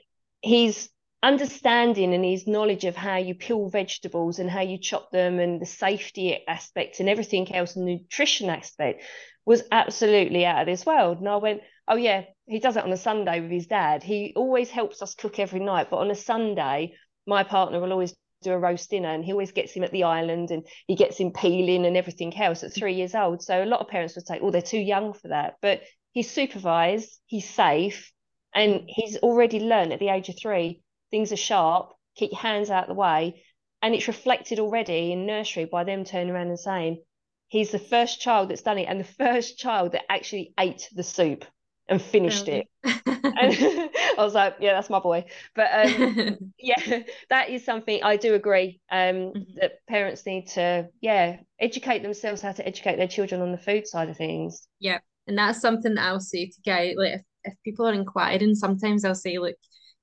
his 0.41 0.89
understanding 1.21 2.13
and 2.13 2.25
his 2.25 2.45
knowledge 2.45 2.83
of 2.83 2.97
how 2.97 3.17
you 3.17 3.35
peel 3.35 3.69
vegetables 3.69 4.39
and 4.39 4.49
how 4.49 4.61
you 4.61 4.77
chop 4.77 5.11
them 5.11 5.39
and 5.39 5.61
the 5.61 5.65
safety 5.65 6.45
aspect 6.47 6.99
and 6.99 7.07
everything 7.07 7.55
else 7.55 7.77
and 7.77 7.85
nutrition 7.85 8.49
aspect 8.49 9.03
was 9.45 9.63
absolutely 9.71 10.45
out 10.45 10.61
of 10.61 10.65
this 10.65 10.85
world. 10.85 11.19
And 11.19 11.29
I 11.29 11.37
went 11.37 11.61
oh 11.87 11.95
yeah 11.95 12.23
he 12.45 12.59
does 12.59 12.77
it 12.77 12.83
on 12.83 12.91
a 12.91 12.97
Sunday 12.97 13.39
with 13.39 13.51
his 13.51 13.67
dad. 13.67 14.03
He 14.03 14.33
always 14.35 14.69
helps 14.69 15.01
us 15.01 15.15
cook 15.15 15.39
every 15.39 15.59
night 15.59 15.89
but 15.89 15.97
on 15.97 16.11
a 16.11 16.15
Sunday 16.15 16.93
my 17.25 17.43
partner 17.43 17.79
will 17.79 17.91
always 17.91 18.13
do 18.41 18.51
a 18.51 18.59
roast 18.59 18.89
dinner 18.89 19.09
and 19.09 19.23
he 19.23 19.31
always 19.31 19.53
gets 19.53 19.71
him 19.71 19.83
at 19.83 19.91
the 19.91 20.03
island 20.03 20.51
and 20.51 20.67
he 20.87 20.95
gets 20.95 21.17
him 21.17 21.31
peeling 21.31 21.85
and 21.85 21.95
everything 21.95 22.35
else 22.37 22.63
at 22.63 22.73
three 22.73 22.93
years 22.95 23.15
old. 23.15 23.41
So 23.41 23.63
a 23.63 23.65
lot 23.65 23.79
of 23.79 23.87
parents 23.87 24.15
would 24.15 24.27
say 24.27 24.39
oh 24.41 24.51
they're 24.51 24.61
too 24.61 24.79
young 24.79 25.13
for 25.13 25.29
that. 25.29 25.55
But 25.61 25.81
he's 26.13 26.29
supervised 26.29 27.19
he's 27.25 27.49
safe 27.49 28.11
and 28.53 28.83
he's 28.87 29.17
already 29.17 29.59
learned 29.59 29.91
at 29.91 29.99
the 29.99 30.09
age 30.09 30.29
of 30.29 30.37
three 30.37 30.81
things 31.11 31.31
are 31.31 31.37
sharp 31.37 31.93
keep 32.15 32.31
your 32.31 32.39
hands 32.39 32.69
out 32.69 32.83
of 32.83 32.89
the 32.89 32.93
way 32.93 33.43
and 33.81 33.93
it's 33.93 34.07
reflected 34.07 34.59
already 34.59 35.11
in 35.11 35.25
nursery 35.25 35.65
by 35.65 35.83
them 35.83 36.05
turning 36.05 36.29
around 36.29 36.47
and 36.47 36.59
saying 36.59 37.01
he's 37.47 37.71
the 37.71 37.79
first 37.79 38.21
child 38.21 38.49
that's 38.49 38.61
done 38.61 38.77
it 38.77 38.85
and 38.85 38.99
the 38.99 39.03
first 39.25 39.57
child 39.57 39.91
that 39.91 40.09
actually 40.09 40.53
ate 40.59 40.87
the 40.93 41.03
soup 41.03 41.45
and 41.87 42.01
finished 42.01 42.47
it 42.47 42.65
and 43.35 43.55
I 44.17 44.23
was 44.23 44.33
like 44.33 44.57
yeah 44.59 44.73
that's 44.73 44.89
my 44.89 44.99
boy 44.99 45.25
but 45.55 45.69
um 45.73 46.17
yeah 46.59 47.03
that 47.29 47.49
is 47.49 47.65
something 47.65 48.03
I 48.03 48.17
do 48.17 48.33
agree 48.35 48.81
um 48.91 49.33
Mhm. 49.33 49.61
that 49.61 49.85
parents 49.87 50.25
need 50.25 50.47
to 50.49 50.89
yeah 51.01 51.37
educate 51.59 52.03
themselves 52.03 52.41
how 52.41 52.51
to 52.53 52.67
educate 52.67 52.97
their 52.97 53.07
children 53.07 53.41
on 53.41 53.51
the 53.51 53.57
food 53.57 53.87
side 53.87 54.09
of 54.09 54.17
things 54.17 54.67
Yeah, 54.79 54.99
and 55.27 55.37
that's 55.37 55.61
something 55.61 55.95
that 55.95 56.05
I'll 56.05 56.19
say 56.19 56.47
to 56.47 56.61
guys. 56.65 56.95
Like, 56.97 57.13
if, 57.15 57.21
if 57.43 57.53
people 57.63 57.87
are 57.87 57.93
inquiring, 57.93 58.55
sometimes 58.55 59.05
I'll 59.05 59.15
say, 59.15 59.37
look, 59.39 59.55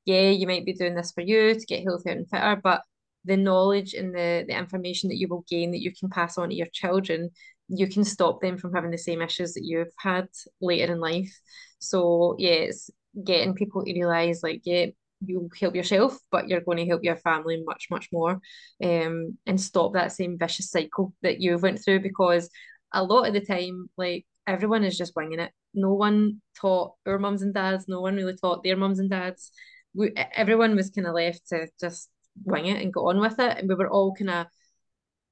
yeah, 0.05 0.31
you 0.31 0.47
might 0.47 0.65
be 0.65 0.73
doing 0.73 0.95
this 0.95 1.13
for 1.13 1.21
you 1.23 1.55
to 1.55 1.67
get 1.67 1.83
healthier 1.85 2.13
and 2.13 2.29
fitter, 2.29 2.61
but 2.63 2.83
the 3.25 3.37
knowledge 3.37 3.93
and 3.95 4.15
the, 4.15 4.45
the 4.49 4.57
information 4.57 5.09
that 5.11 5.19
you 5.19 5.29
will 5.29 5.45
gain 5.49 5.73
that 5.73 5.83
you 5.83 5.93
can 5.99 6.09
pass 6.09 6.39
on 6.39 6.49
to 6.51 6.55
your 6.55 6.69
children, 6.73 7.31
you 7.73 7.89
can 7.89 8.05
stop 8.05 8.41
them 8.41 8.59
from 8.59 8.75
having 8.75 8.91
the 8.91 8.99
same 8.99 9.23
issues 9.23 9.55
that 9.55 9.65
you've 9.65 9.93
had 9.99 10.29
later 10.61 10.93
in 10.93 11.01
life. 11.01 11.33
So, 11.79 12.35
yeah, 12.39 12.51
it's 12.51 12.91
getting 13.25 13.55
people 13.55 13.85
to 13.85 13.93
realize, 13.93 14.43
like, 14.43 14.63
yeah, 14.65 14.87
you'll 15.25 15.49
help 15.59 15.75
yourself, 15.75 16.19
but 16.31 16.49
you're 16.49 16.63
going 16.63 16.79
to 16.79 16.87
help 16.87 17.05
your 17.05 17.17
family 17.17 17.63
much, 17.65 17.87
much 17.91 18.09
more, 18.13 18.41
um, 18.83 19.37
and 19.47 19.61
stop 19.61 19.93
that 19.93 20.13
same 20.13 20.39
vicious 20.39 20.71
cycle 20.71 21.13
that 21.23 21.41
you 21.41 21.57
went 21.59 21.83
through 21.83 22.01
because 22.01 22.49
a 22.93 23.03
lot 23.03 23.27
of 23.27 23.35
the 23.35 23.41
time, 23.41 23.89
like 23.97 24.27
everyone 24.47 24.85
is 24.85 24.99
just 24.99 25.15
winging 25.15 25.41
it. 25.41 25.53
No 25.75 25.95
one 25.95 26.41
taught 26.61 26.95
our 27.07 27.19
mums 27.19 27.43
and 27.43 27.55
dads. 27.55 27.87
No 27.87 28.01
one 28.01 28.17
really 28.17 28.37
taught 28.37 28.65
their 28.65 28.77
mums 28.77 28.99
and 28.99 29.11
dads. 29.11 29.53
We, 29.95 30.13
everyone 30.17 30.75
was 30.75 30.91
kind 30.91 31.07
of 31.07 31.15
left 31.15 31.49
to 31.49 31.69
just 31.81 32.09
wing 32.45 32.67
it 32.67 32.83
and 32.83 32.93
go 32.93 33.09
on 33.09 33.21
with 33.21 33.39
it, 33.39 33.59
and 33.59 33.69
we 33.69 33.75
were 33.75 33.91
all 33.91 34.15
kind 34.15 34.31
of 34.31 34.47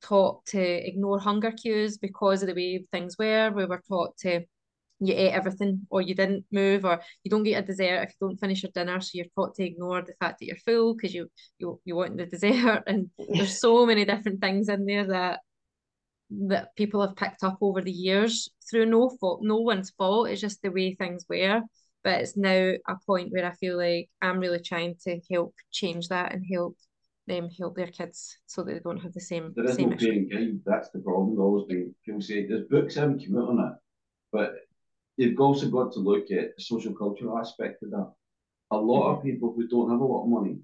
taught 0.03 0.45
to 0.47 0.61
ignore 0.61 1.19
hunger 1.19 1.53
cues 1.53 1.99
because 1.99 2.43
of 2.43 2.49
the 2.49 2.55
way 2.55 2.85
things 2.93 3.17
were. 3.19 3.51
We 3.51 3.67
were 3.67 3.83
taught 3.89 4.17
to 4.19 4.45
you 5.01 5.15
ate 5.15 5.33
everything 5.33 5.87
or 5.91 6.03
you 6.03 6.15
didn't 6.15 6.45
move 6.51 6.85
or 6.85 7.01
you 7.23 7.31
don't 7.31 7.45
get 7.45 7.63
a 7.63 7.67
dessert 7.67 8.03
if 8.03 8.11
you 8.11 8.29
don't 8.29 8.41
finish 8.41 8.63
your 8.63 8.73
dinner. 8.75 9.01
So 9.01 9.11
you're 9.15 9.27
taught 9.35 9.55
to 9.57 9.65
ignore 9.65 10.03
the 10.03 10.15
fact 10.19 10.41
that 10.41 10.47
you're 10.47 10.57
full 10.57 10.95
because 10.95 11.15
you, 11.15 11.31
you 11.59 11.81
you 11.85 11.97
want 11.97 12.17
the 12.17 12.27
dessert. 12.37 12.83
And 12.87 13.11
there's 13.19 13.61
so 13.61 13.87
many 13.91 14.05
different 14.05 14.41
things 14.41 14.69
in 14.69 14.87
there 14.87 15.07
that 15.07 15.41
that 16.49 16.77
people 16.77 17.01
have 17.07 17.17
picked 17.17 17.43
up 17.43 17.59
over 17.61 17.81
the 17.81 17.93
years 17.93 18.49
through. 18.69 18.87
No 18.87 19.11
fault 19.21 19.41
no 19.43 19.57
one's 19.57 19.91
fault. 19.91 20.29
It's 20.29 20.41
just 20.41 20.63
the 20.63 20.71
way 20.71 20.95
things 20.95 21.25
were. 21.29 21.63
But 22.05 22.21
it's 22.21 22.37
now 22.37 22.73
a 22.89 22.97
point 23.07 23.33
where 23.33 23.47
I 23.47 23.53
feel 23.55 23.77
like 23.77 24.09
I'm 24.23 24.39
really 24.39 24.61
trying 24.61 24.97
to 25.05 25.21
help 25.31 25.55
change 25.71 26.09
that 26.09 26.33
and 26.33 26.45
help 26.51 26.77
them 27.29 27.49
help 27.59 27.77
their 27.77 27.87
kids 27.87 28.39
so 28.47 28.63
that 28.63 28.73
they 28.73 28.81
don't 28.81 28.99
have 28.99 29.13
the 29.13 29.21
same 29.21 29.53
There 29.55 29.67
is 29.67 29.77
same 29.77 29.91
no 29.91 29.97
parent 29.97 30.33
guide. 30.33 30.61
That's 30.67 30.91
the 30.91 31.01
problem. 31.01 31.29
There's 31.29 31.39
always 31.39 31.67
been 31.67 31.95
people 32.05 32.21
say 32.21 32.47
there's 32.47 32.67
books 32.69 32.95
haven't 32.97 33.25
come 33.25 33.39
out 33.39 33.51
on 33.51 33.67
it, 33.69 33.77
but 34.33 34.55
you've 35.17 35.41
also 35.41 35.69
got 35.69 35.93
to 35.93 36.01
look 36.01 36.31
at 36.31 36.57
the 36.57 36.63
social 36.63 36.95
cultural 36.95 37.39
aspect 37.39 37.83
of 37.83 37.91
that. 37.91 38.13
A 38.71 38.77
lot 38.77 39.11
of 39.11 39.19
mm-hmm. 39.19 39.31
people 39.31 39.53
who 39.55 39.69
don't 39.69 39.91
have 39.91 40.01
a 40.01 40.05
lot 40.05 40.25
of 40.25 40.29
money 40.29 40.59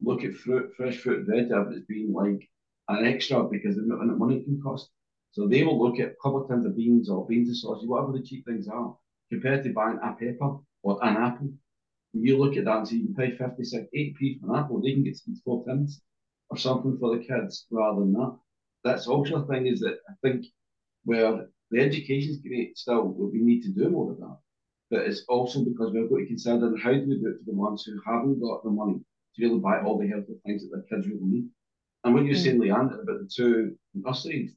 look 0.00 0.24
at 0.24 0.34
fruit, 0.34 0.72
fresh 0.76 0.96
fruit, 0.96 1.26
veg 1.26 1.50
as 1.50 1.82
being 1.88 2.12
like 2.12 2.48
an 2.88 3.04
extra 3.04 3.44
because 3.44 3.76
the 3.76 3.82
amount 3.82 4.10
of 4.10 4.18
money 4.18 4.42
can 4.42 4.60
cost. 4.62 4.90
So 5.32 5.46
they 5.46 5.62
will 5.64 5.80
look 5.80 6.00
at 6.00 6.12
a 6.12 6.14
couple 6.22 6.42
of 6.42 6.48
tins 6.48 6.66
of 6.66 6.76
beans 6.76 7.10
or 7.10 7.26
beans 7.26 7.48
and 7.48 7.56
sausage, 7.56 7.88
whatever 7.88 8.12
the 8.12 8.22
cheap 8.22 8.46
things 8.46 8.68
are, 8.68 8.96
compared 9.30 9.64
to 9.64 9.72
buying 9.72 9.98
a 10.02 10.12
pepper 10.12 10.56
or 10.82 10.98
an 11.04 11.16
apple. 11.16 11.52
You 12.14 12.38
look 12.38 12.56
at 12.56 12.64
that 12.64 12.78
and 12.78 12.88
see 12.88 12.98
you 12.98 13.06
can 13.06 13.14
pay 13.14 13.36
50 13.36 13.64
cents, 13.64 13.88
8p 13.94 14.40
for 14.40 14.50
an 14.54 14.64
apple, 14.64 14.80
they 14.80 14.92
can 14.92 15.04
get 15.04 15.16
some 15.16 15.36
four 15.44 15.64
tins 15.64 16.00
or 16.50 16.56
something 16.56 16.96
for 16.98 17.16
the 17.16 17.24
kids 17.24 17.66
rather 17.70 18.00
than 18.00 18.12
that. 18.14 18.36
That's 18.84 19.06
also 19.06 19.42
a 19.42 19.46
thing 19.46 19.66
is 19.66 19.80
that 19.80 19.98
I 20.08 20.14
think 20.22 20.46
where 21.04 21.48
the 21.70 21.80
education's 21.80 22.38
great 22.38 22.78
still, 22.78 23.08
but 23.08 23.32
we 23.32 23.40
need 23.40 23.62
to 23.62 23.70
do 23.70 23.88
more 23.90 24.12
of 24.12 24.18
that. 24.18 24.38
But 24.90 25.02
it's 25.06 25.24
also 25.28 25.64
because 25.64 25.92
we've 25.92 26.08
got 26.08 26.16
to 26.18 26.26
consider 26.26 26.74
how 26.82 26.92
do 26.92 27.06
we 27.06 27.18
do 27.18 27.28
it 27.28 27.38
for 27.44 27.50
the 27.50 27.56
ones 27.56 27.84
who 27.84 28.00
haven't 28.06 28.40
got 28.40 28.64
the 28.64 28.70
money 28.70 29.00
to 29.36 29.42
really 29.46 29.58
buy 29.60 29.82
all 29.82 29.98
the 29.98 30.08
healthy 30.08 30.34
things 30.46 30.62
that 30.62 30.70
their 30.70 30.82
kids 30.82 31.06
really 31.06 31.24
need. 31.24 31.48
And 32.04 32.14
when 32.14 32.26
you're 32.26 32.36
Mm. 32.36 32.42
saying, 32.42 32.60
Leanne, 32.60 33.02
about 33.02 33.20
the 33.20 33.30
two 33.30 33.76
nurseries, 33.94 34.54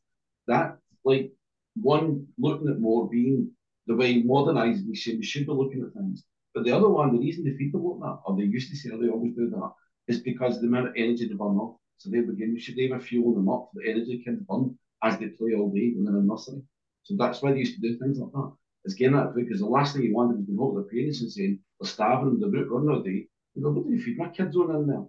that 0.47 0.78
like 1.04 1.32
one 1.76 2.28
looking 2.38 2.70
at 2.70 2.80
more 2.80 3.10
being 3.10 3.52
the 3.88 3.95
way 3.95 4.22
modernised 4.24 4.88
we 4.88 4.95
should 4.95 5.18
we 5.18 5.24
should 5.24 5.45
be 5.45 5.52
looking 5.52 5.82
at 5.84 5.93
things. 5.93 6.24
But 6.54 6.66
the 6.66 6.72
other 6.72 6.89
one, 6.89 7.14
the 7.14 7.20
reason 7.20 7.43
they 7.43 7.56
feed 7.56 7.74
them 7.74 7.84
like 7.86 8.02
that, 8.02 8.20
or 8.26 8.36
they 8.36 8.43
used 8.43 8.70
to 8.72 8.76
say 8.76 8.89
they 8.89 9.08
always 9.08 9.34
do 9.36 9.49
that, 9.49 9.72
is 10.08 10.20
because 10.20 10.60
the 10.60 10.68
amount 10.68 10.88
of 10.88 10.93
energy 10.97 11.28
they 11.28 11.34
burn 11.34 11.58
off. 11.58 11.78
So 11.97 12.10
they 12.10 12.22
begin, 12.22 12.58
should 12.58 12.76
they 12.76 12.88
were 12.88 12.99
fueling 12.99 13.36
them 13.36 13.49
up 13.49 13.70
for 13.72 13.82
the 13.82 13.89
energy 13.89 14.24
kids 14.26 14.41
burn 14.47 14.78
as 15.04 15.18
they 15.20 15.28
play 15.28 15.54
all 15.54 15.70
day 15.72 15.93
when 15.95 16.06
they're 16.06 16.18
in 16.18 16.24
a 16.24 16.28
nursery. 16.28 16.62
So 17.04 17.16
that's 17.18 17.41
why 17.41 17.52
they 17.52 17.60
used 17.60 17.76
to 17.76 17.82
do 17.82 17.97
things 17.97 18.20
like 18.20 18.32
that. 18.32 18.52
It's 18.84 18.95
getting 18.95 19.16
that 19.16 19.36
because 19.36 19.60
the 19.60 19.68
last 19.68 19.93
thing 19.93 20.04
you 20.04 20.14
wanted 20.16 20.38
was 20.38 20.47
to 20.47 20.58
hold 20.58 20.78
their 20.78 20.84
parents 20.84 21.22
and 21.22 21.32
saying, 21.32 21.60
they're 21.80 21.89
starving, 21.89 22.39
they're 22.39 22.49
running 22.49 22.89
all 22.89 23.02
day. 23.02 23.28
You 23.54 23.64
go, 23.64 23.72
what 23.72 23.86
do 23.86 23.93
you 23.93 24.02
feed 24.02 24.18
my 24.18 24.30
kids 24.30 24.56
on 24.56 24.76
in 24.76 24.88
there? 24.88 25.06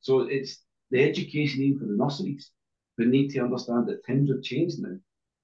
So 0.00 0.20
it's 0.20 0.62
the 0.90 1.02
education 1.02 1.62
even 1.62 1.80
for 1.80 1.86
the 1.86 1.96
nurseries. 1.96 2.50
We 2.98 3.06
need 3.06 3.30
to 3.30 3.40
understand 3.40 3.88
that 3.88 4.06
times 4.06 4.30
have 4.30 4.42
changed 4.42 4.78
now, 4.78 4.96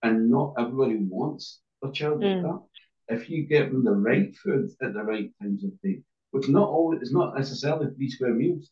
and 0.03 0.30
not 0.30 0.55
everybody 0.59 0.96
wants 1.00 1.61
a 1.84 1.90
child 1.90 2.20
mm. 2.20 2.34
like 2.34 2.42
that. 2.42 2.62
If 3.09 3.28
you 3.28 3.44
give 3.46 3.72
them 3.72 3.84
the 3.84 3.92
right 3.92 4.34
food 4.36 4.70
at 4.80 4.94
the 4.94 5.03
right 5.03 5.30
times 5.40 5.64
of 5.64 5.80
day, 5.82 6.03
which 6.30 6.48
not 6.48 6.68
all 6.68 6.96
it's 6.96 7.12
not 7.12 7.36
necessarily 7.36 7.92
three 7.94 8.09
square 8.11 8.34
meals. 8.34 8.70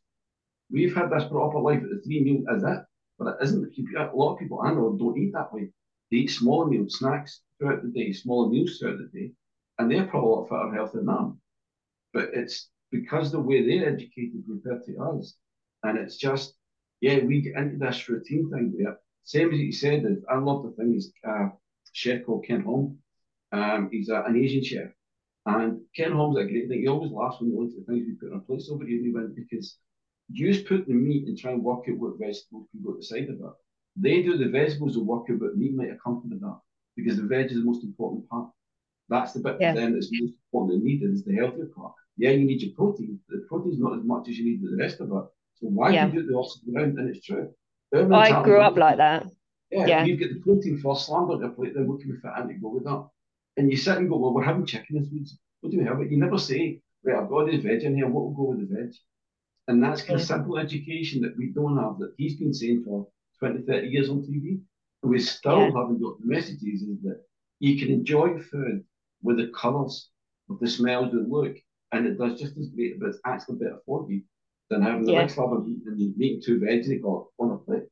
We've 0.71 0.95
had 0.95 1.11
this 1.11 1.25
brought 1.25 1.55
up 1.55 1.63
life 1.63 1.83
at 1.83 1.91
the 1.91 2.01
three 2.05 2.23
meals 2.23 2.47
as 2.55 2.63
it, 2.63 2.85
but 3.19 3.37
it 3.41 3.45
isn't. 3.45 3.73
A 3.97 4.11
lot 4.15 4.35
of 4.35 4.39
people 4.39 4.61
I 4.61 4.73
know 4.73 4.97
don't 4.99 5.19
eat 5.19 5.33
that 5.33 5.53
way. 5.53 5.71
They 6.11 6.19
eat 6.19 6.31
smaller 6.31 6.67
meals, 6.67 6.99
snacks 6.99 7.43
throughout 7.59 7.83
the 7.83 7.91
day, 7.91 8.13
smaller 8.13 8.49
meals 8.49 8.79
throughout 8.79 8.99
the 8.99 9.19
day, 9.19 9.33
and 9.79 9.91
they're 9.91 10.07
probably 10.07 10.31
a 10.31 10.55
lot 10.55 10.71
fitter 10.71 10.91
than 10.95 11.07
them. 11.07 11.41
But 12.13 12.31
it's 12.35 12.71
because 12.91 13.31
the 13.31 13.41
way 13.41 13.67
they're 13.67 13.93
educated 13.93 14.45
compared 14.47 14.85
to 14.87 14.99
us, 14.99 15.37
and 15.83 15.99
it's 15.99 16.17
just 16.17 16.55
yeah, 17.01 17.19
we 17.25 17.41
get 17.41 17.57
into 17.57 17.79
this 17.79 18.09
routine 18.09 18.51
thing 18.51 18.73
where 18.75 18.99
same 19.25 19.53
as 19.53 19.61
you 19.61 19.73
said, 19.73 20.05
I 20.31 20.39
love 20.39 20.65
the 20.65 20.71
thing 20.73 20.95
is 20.95 21.13
uh, 21.27 21.49
chef 21.93 22.25
called 22.25 22.45
Ken 22.47 22.63
Hom. 22.63 22.99
Um, 23.53 23.89
he's 23.91 24.09
a, 24.09 24.23
an 24.23 24.37
Asian 24.37 24.63
chef, 24.63 24.91
and 25.47 25.81
Ken 25.97 26.13
Hom's 26.13 26.39
a 26.39 26.45
great 26.45 26.69
thing. 26.69 26.81
He 26.81 26.89
always 26.89 27.11
laughs 27.11 27.41
when 27.41 27.51
he 27.51 27.57
looks 27.57 27.75
at 27.75 27.87
the 27.87 27.93
things 27.93 28.07
we 28.07 28.15
put 28.15 28.29
in 28.29 28.35
our 28.35 28.41
plates 28.41 28.71
over 28.71 28.85
here, 28.85 29.01
because 29.35 29.77
you 30.33 30.53
just 30.53 30.67
put 30.67 30.87
the 30.87 30.95
meat 30.95 31.27
and 31.27 31.37
try 31.37 31.53
and 31.53 31.63
work 31.63 31.85
out 31.89 31.99
what 31.99 32.19
vegetables 32.19 32.69
can 32.71 32.83
go 32.85 32.93
at 32.93 32.99
the 32.99 33.05
side 33.05 33.29
of 33.29 33.41
it. 33.41 33.55
They 33.97 34.23
do 34.23 34.37
the 34.37 34.49
vegetables 34.49 34.97
will 34.97 35.05
work 35.05 35.27
out 35.31 35.41
what 35.41 35.57
meat 35.57 35.75
might 35.75 35.91
accompany 35.91 36.39
that 36.39 36.61
because 36.97 37.17
the 37.17 37.27
veg 37.27 37.47
is 37.47 37.59
the 37.59 37.65
most 37.65 37.85
important 37.85 38.29
part. 38.29 38.51
That's 39.09 39.33
the 39.33 39.41
bit 39.41 39.57
yeah. 39.61 39.75
then 39.75 39.95
that's 39.95 40.11
most 40.13 40.35
important 40.53 40.75
and 40.75 40.85
needed 40.85 41.13
is 41.13 41.25
the 41.25 41.35
healthier 41.35 41.67
part. 41.77 41.95
Yeah, 42.17 42.31
you 42.31 42.45
need 42.45 42.63
your 42.63 42.75
protein. 42.75 43.19
The 43.29 43.45
protein 43.49 43.73
is 43.73 43.79
not 43.79 43.99
as 43.99 44.05
much 44.05 44.29
as 44.29 44.39
you 44.39 44.45
need 44.45 44.63
the 44.63 44.77
rest 44.77 45.01
of 45.01 45.09
it. 45.09 45.25
So 45.55 45.67
why 45.67 45.91
yeah. 45.91 46.07
do 46.07 46.17
you 46.17 46.23
do 46.23 46.29
the 46.29 46.39
opposite 46.39 46.63
around? 46.75 46.99
And 46.99 47.15
it's 47.15 47.27
true. 47.27 47.51
I 47.93 48.43
grew 48.45 48.61
up 48.61 48.77
like 48.77 48.99
that. 48.99 49.27
Yeah, 49.71 49.87
yeah. 49.87 50.05
you 50.05 50.17
get 50.17 50.33
the 50.33 50.41
protein 50.41 50.79
first, 50.79 51.07
slammed 51.07 51.31
on 51.31 51.41
your 51.41 51.51
plate, 51.51 51.75
then 51.75 51.87
what 51.89 52.01
can 52.01 52.11
we 52.11 52.17
fit 52.17 52.31
in 52.41 52.49
to 52.49 52.55
go 52.55 52.69
with 52.71 52.85
that? 52.85 53.09
And 53.57 53.71
you 53.71 53.77
sit 53.77 53.99
and 53.99 54.09
go, 54.09 54.17
well, 54.17 54.33
we're 54.33 54.45
having 54.45 54.67
chicken 54.67 55.01
this 55.01 55.11
week. 55.13 55.29
What 55.61 55.71
do 55.71 55.79
we 55.79 55.85
have? 55.85 55.99
But 55.99 56.11
you 56.11 56.17
never 56.17 56.39
say, 56.39 56.81
right, 57.05 57.17
I've 57.17 57.29
got 57.29 57.47
this 57.47 57.63
veg 57.63 57.83
in 57.83 57.97
here, 57.97 58.09
what 58.09 58.25
will 58.25 58.35
go 58.35 58.51
with 58.51 58.69
the 58.69 58.75
veg? 58.75 58.95
And 59.69 59.83
that's 59.83 60.03
kind 60.03 60.19
of 60.19 60.27
simple 60.27 60.59
education 60.59 61.21
that 61.23 61.37
we 61.37 61.53
don't 61.53 61.77
have, 61.77 61.99
that 61.99 62.15
he's 62.17 62.37
been 62.37 62.55
saying 62.55 62.85
for 62.85 63.07
20, 63.39 63.63
30 63.63 63.89
years 63.89 64.09
on 64.09 64.23
TV. 64.23 64.61
And 65.03 65.11
we 65.11 65.19
still 65.21 65.61
yeah. 65.61 65.67
haven't 65.67 66.03
got 66.03 66.21
the 66.21 66.27
messages 66.27 66.83
is 66.83 67.03
that 67.03 67.21
you 67.59 67.79
can 67.79 67.93
enjoy 67.93 68.39
food 68.39 68.85
with 69.23 69.37
the 69.37 69.49
colours, 69.49 70.09
with 70.49 70.61
the 70.61 70.69
smells, 70.69 71.13
the 71.13 71.19
look, 71.19 71.57
and 71.93 72.07
it 72.07 72.19
does 72.19 72.41
just 72.41 72.57
as 72.57 72.69
great, 72.69 72.99
but 72.99 73.11
it's 73.11 73.19
actually 73.25 73.57
better 73.57 73.79
for 73.87 74.07
you 74.11 74.23
than 74.69 74.83
having 74.83 75.05
the 75.05 75.13
yeah. 75.13 75.21
next 75.21 75.37
level 75.37 75.61
meat 75.63 75.83
and 75.87 76.17
meat 76.17 76.43
two 76.45 76.61
veg 76.61 76.87
they 76.87 76.97
got 76.97 77.27
on 77.39 77.51
a 77.51 77.59
plate. 77.59 77.85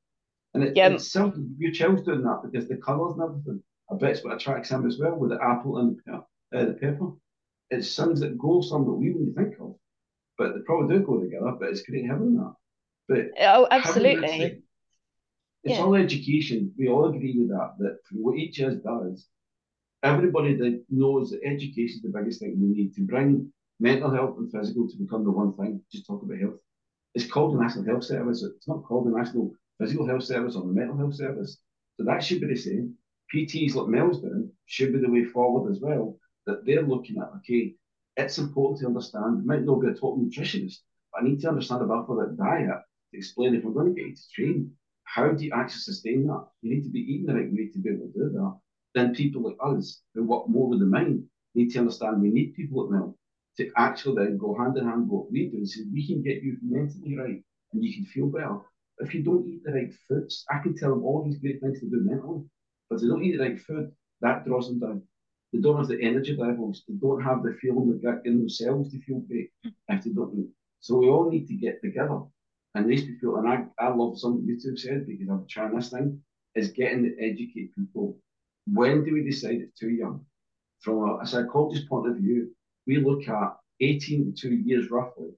And 0.54 0.64
it, 0.64 0.76
yeah. 0.76 0.88
it's 0.88 1.12
something 1.12 1.54
your 1.58 1.72
child's 1.72 2.02
doing 2.02 2.22
that 2.22 2.40
because 2.44 2.68
the 2.68 2.76
colours 2.76 3.14
and 3.14 3.22
everything. 3.22 3.62
I 3.90 3.96
bet 3.96 4.10
it's 4.10 4.24
what 4.24 4.34
attracts 4.34 4.70
him 4.70 4.86
as 4.86 4.98
well 4.98 5.16
with 5.16 5.30
the 5.30 5.42
apple 5.42 5.78
and 5.78 5.98
uh, 6.12 6.20
the 6.50 6.74
pepper. 6.74 7.12
It's 7.70 7.94
things 7.94 8.20
that 8.20 8.38
go 8.38 8.60
some 8.60 8.84
that 8.84 8.92
we 8.92 9.10
wouldn't 9.10 9.36
think 9.36 9.54
of, 9.60 9.74
but 10.36 10.54
they 10.54 10.60
probably 10.60 10.96
do 10.96 11.04
go 11.04 11.20
together. 11.20 11.52
But 11.58 11.70
it's 11.70 11.82
great 11.82 12.06
having 12.06 12.36
that. 12.36 12.54
But 13.08 13.26
oh, 13.40 13.68
absolutely. 13.70 14.62
it's 15.64 15.78
yeah. 15.78 15.82
all 15.82 15.94
education. 15.94 16.72
We 16.78 16.88
all 16.88 17.08
agree 17.08 17.36
with 17.38 17.48
that. 17.48 17.74
That 17.78 17.98
what 18.12 18.36
each 18.36 18.60
us 18.60 18.74
does, 18.76 19.26
everybody 20.02 20.54
that 20.54 20.84
knows 20.90 21.30
that 21.30 21.40
education 21.44 21.96
is 21.96 22.02
the 22.02 22.18
biggest 22.18 22.40
thing 22.40 22.58
we 22.60 22.68
need 22.68 22.94
to 22.94 23.02
bring 23.02 23.52
mental 23.80 24.10
health 24.10 24.36
and 24.38 24.50
physical 24.50 24.88
to 24.88 24.96
become 24.96 25.24
the 25.24 25.30
one 25.30 25.54
thing. 25.54 25.80
Just 25.92 26.06
talk 26.06 26.22
about 26.22 26.38
health. 26.38 26.60
It's 27.14 27.26
called 27.26 27.54
the 27.54 27.62
National 27.62 27.84
Health 27.84 28.04
Service. 28.04 28.42
It's 28.42 28.68
not 28.68 28.84
called 28.84 29.06
the 29.06 29.16
National 29.16 29.52
Physical 29.80 30.06
Health 30.06 30.24
Service 30.24 30.56
or 30.56 30.66
the 30.66 30.72
Mental 30.72 30.96
Health 30.96 31.14
Service. 31.14 31.58
So 31.96 32.04
that 32.04 32.22
should 32.22 32.40
be 32.40 32.48
the 32.48 32.56
same. 32.56 32.94
PTs 33.34 33.74
like 33.74 33.88
Mel's 33.88 34.20
doing 34.20 34.50
should 34.66 34.92
be 34.92 34.98
the 34.98 35.10
way 35.10 35.24
forward 35.24 35.70
as 35.70 35.80
well. 35.80 36.16
That 36.46 36.64
they're 36.64 36.82
looking 36.82 37.18
at, 37.18 37.30
okay, 37.38 37.74
it's 38.16 38.38
important 38.38 38.80
to 38.80 38.86
understand. 38.86 39.40
It 39.40 39.46
might 39.46 39.64
not 39.64 39.80
be 39.80 39.88
a 39.88 39.94
top 39.94 40.18
nutritionist, 40.18 40.78
but 41.12 41.22
I 41.22 41.24
need 41.24 41.40
to 41.40 41.48
understand 41.48 41.82
about 41.82 42.08
that 42.08 42.36
diet 42.38 42.80
to 43.10 43.18
explain 43.18 43.54
if 43.54 43.64
we're 43.64 43.72
going 43.72 43.94
to 43.94 44.00
get 44.00 44.08
you 44.08 44.14
to 44.14 44.30
train, 44.34 44.72
how 45.04 45.30
do 45.30 45.44
you 45.44 45.52
actually 45.54 45.80
sustain 45.80 46.26
that? 46.26 46.46
You 46.62 46.74
need 46.74 46.84
to 46.84 46.90
be 46.90 47.00
eating 47.00 47.26
the 47.26 47.34
right 47.34 47.52
way 47.52 47.68
to 47.72 47.78
be 47.78 47.90
able 47.90 48.06
to 48.06 48.12
do 48.12 48.30
that. 48.30 48.58
Then 48.94 49.14
people 49.14 49.42
like 49.42 49.56
us 49.62 50.00
who 50.14 50.24
work 50.24 50.48
more 50.48 50.68
with 50.68 50.80
the 50.80 50.86
mind 50.86 51.24
need 51.54 51.70
to 51.70 51.78
understand 51.78 52.20
we 52.20 52.30
need 52.30 52.54
people 52.54 52.84
at 52.84 52.90
Mel 52.90 53.16
to 53.56 53.70
actually 53.76 54.24
then 54.24 54.38
go 54.38 54.54
hand 54.54 54.76
in 54.76 54.84
hand 54.84 55.02
with 55.02 55.10
what 55.10 55.32
we 55.32 55.48
do 55.48 55.58
and 55.58 55.68
say 55.68 55.80
we 55.92 56.06
can 56.06 56.22
get 56.22 56.42
you 56.42 56.56
mentally 56.62 57.16
right 57.16 57.42
and 57.72 57.84
you 57.84 57.94
can 57.94 58.04
feel 58.06 58.26
better. 58.26 58.58
If 58.98 59.14
you 59.14 59.22
don't 59.22 59.46
eat 59.46 59.62
the 59.64 59.72
right 59.72 59.92
foods, 60.08 60.44
I 60.50 60.58
can 60.58 60.76
tell 60.76 60.90
them 60.90 61.04
all 61.04 61.24
these 61.24 61.38
great 61.38 61.60
things 61.60 61.80
to 61.80 61.86
do 61.86 62.00
mentally, 62.00 62.44
but 62.88 63.00
they 63.00 63.06
don't 63.06 63.22
eat 63.22 63.36
the 63.36 63.42
right 63.42 63.60
food, 63.60 63.92
that 64.20 64.44
draws 64.44 64.68
them 64.68 64.80
down. 64.80 65.02
They 65.52 65.60
don't 65.60 65.78
have 65.78 65.88
the 65.88 66.00
energy 66.02 66.36
levels. 66.36 66.84
They 66.86 66.94
don't 66.94 67.22
have 67.22 67.42
the 67.42 67.54
feeling 67.60 67.90
they 67.90 67.98
get 67.98 68.26
in 68.26 68.38
themselves 68.38 68.90
to 68.92 69.00
feel 69.00 69.20
great 69.20 69.50
if 69.64 70.04
they 70.04 70.10
don't 70.10 70.38
eat. 70.38 70.48
So 70.80 70.96
we 70.96 71.08
all 71.08 71.30
need 71.30 71.48
to 71.48 71.54
get 71.54 71.80
together. 71.82 72.20
And 72.74 72.88
these 72.88 73.04
people, 73.04 73.36
and 73.36 73.48
I, 73.48 73.64
I 73.78 73.88
love 73.88 74.18
something 74.18 74.46
you 74.46 74.60
two 74.60 74.76
said 74.76 75.06
because 75.06 75.28
I'm 75.28 75.46
trying 75.48 75.74
this 75.74 75.90
thing, 75.90 76.20
is 76.54 76.70
getting 76.70 77.04
to 77.04 77.18
educate 77.18 77.74
people. 77.74 78.18
When 78.66 79.04
do 79.04 79.14
we 79.14 79.22
decide 79.24 79.56
it's 79.56 79.78
too 79.78 79.90
young? 79.90 80.24
From 80.80 81.08
a, 81.08 81.18
a 81.22 81.26
psychologist's 81.26 81.88
point 81.88 82.10
of 82.10 82.16
view, 82.18 82.50
we 82.86 82.98
look 82.98 83.26
at 83.28 83.56
18 83.80 84.34
to 84.34 84.40
two 84.40 84.54
years 84.54 84.90
roughly 84.90 85.30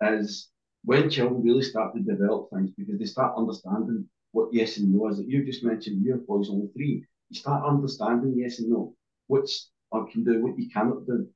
as 0.00 0.48
when 0.84 1.10
children 1.10 1.42
really 1.42 1.62
start 1.62 1.94
to 1.94 2.00
develop 2.00 2.48
things 2.50 2.70
because 2.76 2.98
they 2.98 3.04
start 3.04 3.36
understanding 3.36 4.08
what 4.36 4.52
yes 4.52 4.76
and 4.76 4.92
no 4.92 5.08
is. 5.08 5.16
That 5.16 5.28
you 5.28 5.44
just 5.44 5.64
mentioned 5.64 6.04
your 6.04 6.18
boy's 6.18 6.50
only 6.50 6.68
three. 6.74 7.04
You 7.30 7.38
start 7.40 7.64
understanding 7.64 8.34
yes 8.36 8.58
and 8.58 8.68
no, 8.68 8.94
what's 9.28 9.70
I 9.92 10.04
can 10.12 10.24
do, 10.24 10.42
what 10.42 10.58
you 10.58 10.68
cannot 10.68 11.06
do. 11.06 11.26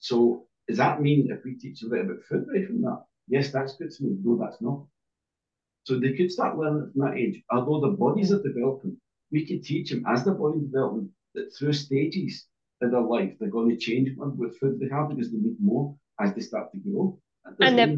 So 0.00 0.46
does 0.68 0.76
that 0.76 1.00
mean 1.00 1.30
if 1.30 1.44
we 1.44 1.54
teach 1.54 1.82
a 1.82 1.86
little 1.86 2.04
bit 2.04 2.12
about 2.12 2.24
food 2.24 2.46
right 2.52 2.66
from 2.66 2.82
that? 2.82 3.04
Yes, 3.28 3.50
that's 3.50 3.76
good 3.76 3.90
to 3.90 4.04
me. 4.04 4.16
No, 4.22 4.36
that's 4.36 4.60
not. 4.60 4.84
So 5.84 5.98
they 5.98 6.12
could 6.12 6.30
start 6.30 6.58
learning 6.58 6.90
from 6.92 7.00
that 7.02 7.16
age. 7.16 7.42
Although 7.50 7.80
the 7.80 7.96
bodies 7.96 8.32
are 8.32 8.42
developing, 8.42 8.96
we 9.30 9.46
could 9.46 9.64
teach 9.64 9.90
them 9.90 10.04
as 10.06 10.24
the 10.24 10.32
body 10.32 10.60
developing 10.60 11.08
that 11.34 11.54
through 11.56 11.72
stages 11.72 12.46
in 12.82 12.90
their 12.90 13.00
life, 13.00 13.32
they're 13.38 13.56
going 13.56 13.70
to 13.70 13.76
change 13.76 14.10
what 14.16 14.58
food 14.58 14.78
they 14.78 14.88
have 14.94 15.08
because 15.08 15.32
they 15.32 15.38
need 15.38 15.56
more 15.58 15.96
as 16.20 16.34
they 16.34 16.42
start 16.42 16.70
to 16.72 16.78
grow. 16.78 17.18
And 17.60 17.78
their, 17.78 17.96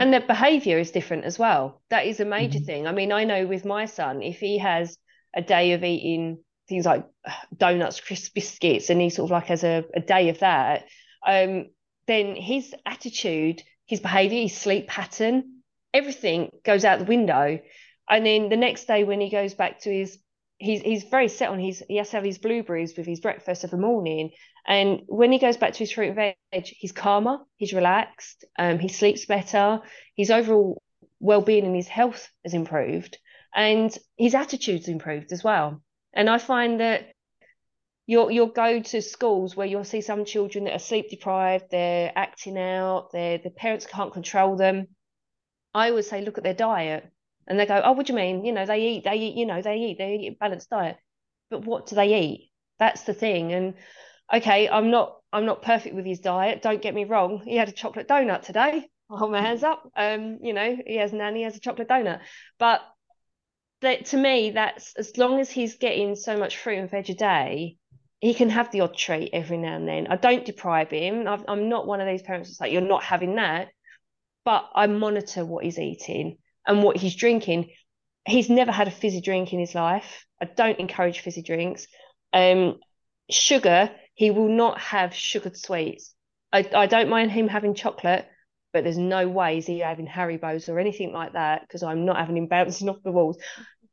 and 0.00 0.12
their 0.12 0.20
behaviour 0.20 0.78
is 0.78 0.90
different 0.90 1.24
as 1.24 1.38
well. 1.38 1.80
That 1.90 2.06
is 2.06 2.20
a 2.20 2.24
major 2.24 2.58
mm-hmm. 2.58 2.66
thing. 2.66 2.86
I 2.86 2.92
mean, 2.92 3.12
I 3.12 3.24
know 3.24 3.46
with 3.46 3.64
my 3.64 3.86
son, 3.86 4.22
if 4.22 4.38
he 4.38 4.58
has 4.58 4.98
a 5.34 5.42
day 5.42 5.72
of 5.72 5.84
eating 5.84 6.38
things 6.68 6.84
like 6.84 7.06
donuts, 7.56 8.00
crisp 8.00 8.34
biscuits, 8.34 8.90
and 8.90 9.00
he 9.00 9.10
sort 9.10 9.28
of 9.28 9.32
like 9.32 9.46
has 9.46 9.64
a, 9.64 9.84
a 9.94 10.00
day 10.00 10.28
of 10.28 10.40
that, 10.40 10.86
um, 11.26 11.66
then 12.06 12.34
his 12.34 12.74
attitude, 12.84 13.62
his 13.86 14.00
behaviour, 14.00 14.40
his 14.40 14.56
sleep 14.56 14.88
pattern, 14.88 15.60
everything 15.94 16.50
goes 16.64 16.84
out 16.84 16.98
the 16.98 17.04
window. 17.04 17.60
And 18.08 18.26
then 18.26 18.48
the 18.48 18.56
next 18.56 18.86
day 18.86 19.04
when 19.04 19.20
he 19.20 19.30
goes 19.30 19.54
back 19.54 19.80
to 19.80 19.90
his 19.92 20.18
he's 20.62 20.80
he's 20.80 21.02
very 21.04 21.28
set 21.28 21.50
on 21.50 21.58
his 21.58 21.82
he 21.88 21.96
has 21.96 22.10
to 22.10 22.16
have 22.16 22.24
his 22.24 22.38
blueberries 22.38 22.96
with 22.96 23.06
his 23.06 23.20
breakfast 23.20 23.64
of 23.64 23.70
the 23.70 23.76
morning. 23.76 24.30
And 24.66 25.02
when 25.06 25.32
he 25.32 25.38
goes 25.38 25.56
back 25.56 25.72
to 25.72 25.78
his 25.80 25.90
fruit 25.90 26.16
and 26.16 26.34
veg, 26.52 26.66
he's 26.78 26.92
calmer, 26.92 27.38
he's 27.56 27.72
relaxed, 27.72 28.44
um, 28.58 28.78
he 28.78 28.88
sleeps 28.88 29.26
better, 29.26 29.80
his 30.16 30.30
overall 30.30 30.80
well-being 31.18 31.66
and 31.66 31.74
his 31.74 31.88
health 31.88 32.28
has 32.44 32.54
improved, 32.54 33.18
and 33.54 33.96
his 34.16 34.34
attitude's 34.36 34.88
improved 34.88 35.32
as 35.32 35.42
well. 35.42 35.82
And 36.12 36.30
I 36.30 36.38
find 36.38 36.78
that 36.80 37.12
you'll 38.06 38.30
you'll 38.30 38.46
go 38.46 38.80
to 38.80 39.02
schools 39.02 39.56
where 39.56 39.66
you'll 39.66 39.84
see 39.84 40.00
some 40.00 40.24
children 40.24 40.64
that 40.64 40.74
are 40.74 40.78
sleep 40.78 41.10
deprived, 41.10 41.66
they're 41.70 42.12
acting 42.14 42.56
out, 42.56 43.10
their 43.12 43.38
the 43.38 43.50
parents 43.50 43.86
can't 43.86 44.12
control 44.12 44.56
them. 44.56 44.86
I 45.74 45.88
always 45.90 46.08
say, 46.08 46.22
look 46.22 46.38
at 46.38 46.44
their 46.44 46.54
diet 46.54 47.10
and 47.46 47.58
they 47.58 47.66
go, 47.66 47.80
oh, 47.84 47.92
what 47.92 48.06
do 48.06 48.12
you 48.12 48.16
mean? 48.16 48.44
You 48.44 48.52
know, 48.52 48.66
they 48.66 48.80
eat, 48.80 49.04
they 49.04 49.16
eat, 49.16 49.36
you 49.36 49.46
know, 49.46 49.62
they 49.62 49.76
eat, 49.76 49.98
they 49.98 50.14
eat 50.14 50.32
a 50.32 50.36
balanced 50.38 50.70
diet. 50.70 50.96
But 51.50 51.64
what 51.64 51.86
do 51.86 51.96
they 51.96 52.18
eat? 52.20 52.50
That's 52.78 53.02
the 53.02 53.14
thing. 53.14 53.52
And 53.52 53.74
okay, 54.32 54.68
I'm 54.68 54.90
not, 54.90 55.16
I'm 55.32 55.46
not 55.46 55.62
perfect 55.62 55.94
with 55.94 56.06
his 56.06 56.20
diet. 56.20 56.62
Don't 56.62 56.82
get 56.82 56.94
me 56.94 57.04
wrong. 57.04 57.42
He 57.44 57.56
had 57.56 57.68
a 57.68 57.72
chocolate 57.72 58.08
donut 58.08 58.42
today. 58.42 58.88
I'll 59.10 59.16
hold 59.18 59.32
my 59.32 59.40
hands 59.40 59.62
up. 59.62 59.90
Um, 59.96 60.38
you 60.42 60.52
know, 60.52 60.76
he 60.86 60.96
has 60.96 61.12
nanny 61.12 61.42
has 61.42 61.56
a 61.56 61.60
chocolate 61.60 61.88
donut. 61.88 62.20
But 62.58 62.80
that 63.80 64.06
to 64.06 64.16
me, 64.16 64.50
that's 64.52 64.94
as 64.96 65.16
long 65.18 65.40
as 65.40 65.50
he's 65.50 65.76
getting 65.76 66.14
so 66.14 66.38
much 66.38 66.58
fruit 66.58 66.78
and 66.78 66.90
veg 66.90 67.10
a 67.10 67.14
day, 67.14 67.76
he 68.20 68.34
can 68.34 68.50
have 68.50 68.70
the 68.70 68.82
odd 68.82 68.96
treat 68.96 69.30
every 69.32 69.58
now 69.58 69.74
and 69.74 69.88
then. 69.88 70.06
I 70.06 70.16
don't 70.16 70.44
deprive 70.44 70.90
him. 70.90 71.26
i 71.26 71.42
am 71.48 71.68
not 71.68 71.88
one 71.88 72.00
of 72.00 72.06
these 72.06 72.22
parents 72.22 72.48
that's 72.48 72.60
like, 72.60 72.70
you're 72.70 72.80
not 72.80 73.02
having 73.02 73.34
that. 73.34 73.68
But 74.44 74.70
I 74.74 74.86
monitor 74.86 75.44
what 75.44 75.64
he's 75.64 75.78
eating 75.78 76.38
and 76.66 76.82
what 76.82 76.96
he's 76.96 77.14
drinking. 77.14 77.70
He's 78.24 78.48
never 78.48 78.70
had 78.70 78.88
a 78.88 78.92
fizzy 78.92 79.20
drink 79.20 79.52
in 79.52 79.58
his 79.58 79.74
life. 79.74 80.24
I 80.40 80.46
don't 80.46 80.78
encourage 80.78 81.20
fizzy 81.20 81.42
drinks. 81.42 81.86
Um, 82.32 82.78
sugar, 83.30 83.90
he 84.14 84.30
will 84.30 84.48
not 84.48 84.78
have 84.78 85.14
sugared 85.14 85.56
sweets. 85.56 86.14
I, 86.52 86.68
I 86.74 86.86
don't 86.86 87.08
mind 87.08 87.30
him 87.30 87.48
having 87.48 87.74
chocolate, 87.74 88.26
but 88.72 88.84
there's 88.84 88.98
no 88.98 89.28
ways 89.28 89.66
he 89.66 89.80
having 89.80 90.06
Haribos 90.06 90.68
or 90.68 90.78
anything 90.78 91.12
like 91.12 91.32
that 91.32 91.62
because 91.62 91.82
I'm 91.82 92.04
not 92.04 92.18
having 92.18 92.36
him 92.36 92.46
bouncing 92.46 92.88
off 92.90 93.02
the 93.02 93.12
walls. 93.12 93.38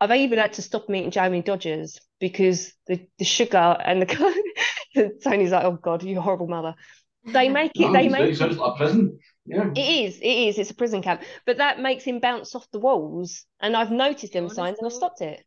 I've 0.01 0.11
even 0.11 0.39
had 0.39 0.53
to 0.53 0.61
stop 0.61 0.87
him 0.87 0.95
eating 0.95 1.11
Jammie 1.11 1.43
Dodgers 1.43 1.99
because 2.19 2.71
the, 2.87 3.05
the 3.17 3.25
sugar 3.25 3.57
and 3.57 4.01
the 4.95 5.19
Tony's 5.23 5.51
like, 5.51 5.65
oh 5.65 5.73
God, 5.73 6.03
you 6.03 6.19
horrible 6.21 6.47
mother. 6.47 6.75
They 7.25 7.49
make 7.49 7.71
it. 7.75 7.81
No, 7.81 7.93
they 7.93 8.07
make 8.07 8.31
it. 8.31 8.37
Sounds 8.37 8.57
like 8.57 8.73
a 8.73 8.77
prison. 8.77 9.19
Yeah. 9.49 9.71
It 9.75 10.05
is. 10.05 10.17
It 10.19 10.27
is. 10.27 10.59
It's 10.59 10.69
a 10.69 10.75
prison 10.75 11.01
camp. 11.01 11.23
But 11.47 11.57
that 11.57 11.79
makes 11.79 12.03
him 12.03 12.19
bounce 12.19 12.53
off 12.53 12.69
the 12.71 12.79
walls, 12.79 13.45
and 13.59 13.75
I've 13.75 13.91
noticed 13.91 14.33
them 14.33 14.47
signs, 14.47 14.77
though, 14.77 14.85
and 14.85 14.93
I've 14.93 14.95
stopped 14.95 15.21
it. 15.21 15.43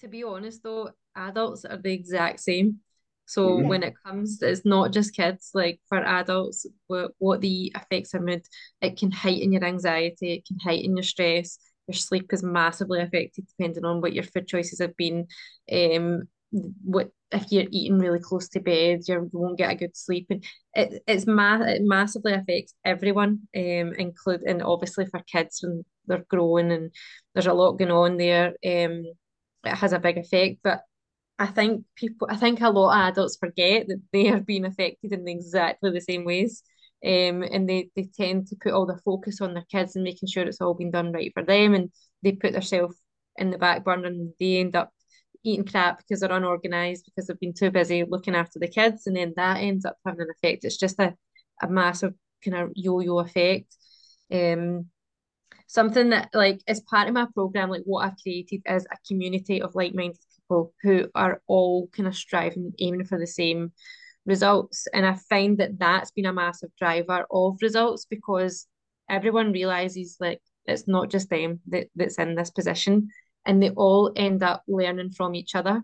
To 0.00 0.08
be 0.08 0.24
honest, 0.24 0.62
though, 0.62 0.90
adults 1.14 1.66
are 1.66 1.76
the 1.76 1.92
exact 1.92 2.40
same. 2.40 2.80
So 3.26 3.50
mm-hmm. 3.50 3.68
when 3.68 3.82
it 3.82 3.94
comes, 4.04 4.40
it's 4.40 4.64
not 4.64 4.92
just 4.92 5.14
kids. 5.14 5.50
Like 5.52 5.78
for 5.88 5.98
adults, 5.98 6.66
what, 6.86 7.12
what 7.18 7.42
the 7.42 7.70
affects 7.74 8.14
our 8.14 8.20
mood, 8.20 8.42
it 8.80 8.96
can 8.96 9.10
heighten 9.10 9.52
your 9.52 9.64
anxiety, 9.64 10.34
it 10.34 10.46
can 10.46 10.58
heighten 10.58 10.96
your 10.96 11.04
stress. 11.04 11.58
Your 11.86 11.94
sleep 11.94 12.32
is 12.32 12.42
massively 12.42 13.02
affected 13.02 13.46
depending 13.46 13.84
on 13.84 14.00
what 14.00 14.14
your 14.14 14.24
food 14.24 14.48
choices 14.48 14.78
have 14.80 14.96
been. 14.96 15.26
Um, 15.70 16.28
what 16.84 17.10
if 17.32 17.50
you're 17.50 17.66
eating 17.70 17.98
really 17.98 18.20
close 18.20 18.48
to 18.50 18.60
bed, 18.60 19.00
you 19.08 19.28
won't 19.32 19.58
get 19.58 19.72
a 19.72 19.74
good 19.76 19.96
sleep, 19.96 20.26
and 20.30 20.44
it 20.74 21.02
it's 21.06 21.26
ma- 21.26 21.62
it 21.62 21.82
massively 21.82 22.32
affects 22.32 22.74
everyone, 22.84 23.40
um, 23.56 23.94
including 23.98 24.62
obviously 24.62 25.06
for 25.06 25.20
kids 25.20 25.60
when 25.62 25.84
they're 26.06 26.24
growing 26.28 26.70
and 26.72 26.92
there's 27.34 27.46
a 27.46 27.52
lot 27.52 27.72
going 27.72 27.90
on 27.90 28.16
there. 28.18 28.48
Um, 28.64 29.04
it 29.64 29.74
has 29.76 29.92
a 29.92 29.98
big 29.98 30.18
effect, 30.18 30.58
but 30.62 30.82
I 31.38 31.46
think 31.46 31.84
people, 31.96 32.28
I 32.30 32.36
think 32.36 32.60
a 32.60 32.70
lot 32.70 32.94
of 32.94 33.12
adults 33.12 33.36
forget 33.36 33.88
that 33.88 34.02
they 34.12 34.28
are 34.30 34.40
being 34.40 34.64
affected 34.64 35.12
in 35.12 35.26
exactly 35.28 35.90
the 35.90 36.00
same 36.00 36.24
ways. 36.24 36.62
Um, 37.04 37.42
and 37.42 37.68
they, 37.68 37.90
they 37.96 38.04
tend 38.16 38.46
to 38.48 38.56
put 38.56 38.72
all 38.72 38.86
the 38.86 39.00
focus 39.04 39.40
on 39.40 39.52
their 39.54 39.66
kids 39.70 39.94
and 39.96 40.04
making 40.04 40.28
sure 40.28 40.44
it's 40.44 40.60
all 40.60 40.74
been 40.74 40.90
done 40.90 41.12
right 41.12 41.32
for 41.34 41.42
them. 41.42 41.74
And 41.74 41.90
they 42.22 42.32
put 42.32 42.52
themselves 42.52 42.96
in 43.36 43.50
the 43.50 43.58
back 43.58 43.84
burner 43.84 44.06
and 44.06 44.32
they 44.38 44.58
end 44.58 44.76
up 44.76 44.93
eating 45.44 45.66
crap 45.66 45.98
because 45.98 46.20
they're 46.20 46.32
unorganized 46.32 47.04
because 47.04 47.26
they've 47.26 47.40
been 47.40 47.54
too 47.54 47.70
busy 47.70 48.04
looking 48.04 48.34
after 48.34 48.58
the 48.58 48.68
kids. 48.68 49.06
And 49.06 49.16
then 49.16 49.34
that 49.36 49.58
ends 49.58 49.84
up 49.84 49.96
having 50.04 50.22
an 50.22 50.28
effect. 50.30 50.64
It's 50.64 50.76
just 50.76 50.98
a, 50.98 51.14
a 51.62 51.68
massive 51.68 52.14
kind 52.44 52.56
of 52.56 52.72
yo 52.74 53.00
yo 53.00 53.18
effect. 53.18 53.76
Um, 54.32 54.86
something 55.66 56.10
that 56.10 56.30
like 56.34 56.60
as 56.68 56.80
part 56.80 57.08
of 57.08 57.14
my 57.14 57.26
program 57.34 57.70
like 57.70 57.82
what 57.84 58.04
i've 58.04 58.20
created 58.22 58.60
is 58.66 58.86
a 58.92 58.96
community 59.06 59.62
of 59.62 59.74
like-minded 59.74 60.18
people 60.36 60.74
who 60.82 61.08
are 61.14 61.40
all 61.46 61.88
kind 61.88 62.06
of 62.06 62.14
striving 62.14 62.72
aiming 62.78 63.04
for 63.04 63.18
the 63.18 63.26
same 63.26 63.72
results 64.26 64.86
and 64.92 65.06
i 65.06 65.14
find 65.28 65.58
that 65.58 65.78
that's 65.78 66.10
been 66.10 66.26
a 66.26 66.32
massive 66.32 66.70
driver 66.78 67.24
of 67.30 67.56
results 67.62 68.06
because 68.08 68.66
everyone 69.08 69.52
realizes 69.52 70.16
like 70.20 70.40
it's 70.66 70.88
not 70.88 71.10
just 71.10 71.28
them 71.28 71.60
that, 71.66 71.88
that's 71.94 72.18
in 72.18 72.34
this 72.34 72.50
position 72.50 73.08
and 73.46 73.62
they 73.62 73.70
all 73.70 74.12
end 74.16 74.42
up 74.42 74.62
learning 74.66 75.10
from 75.10 75.34
each 75.34 75.54
other. 75.54 75.82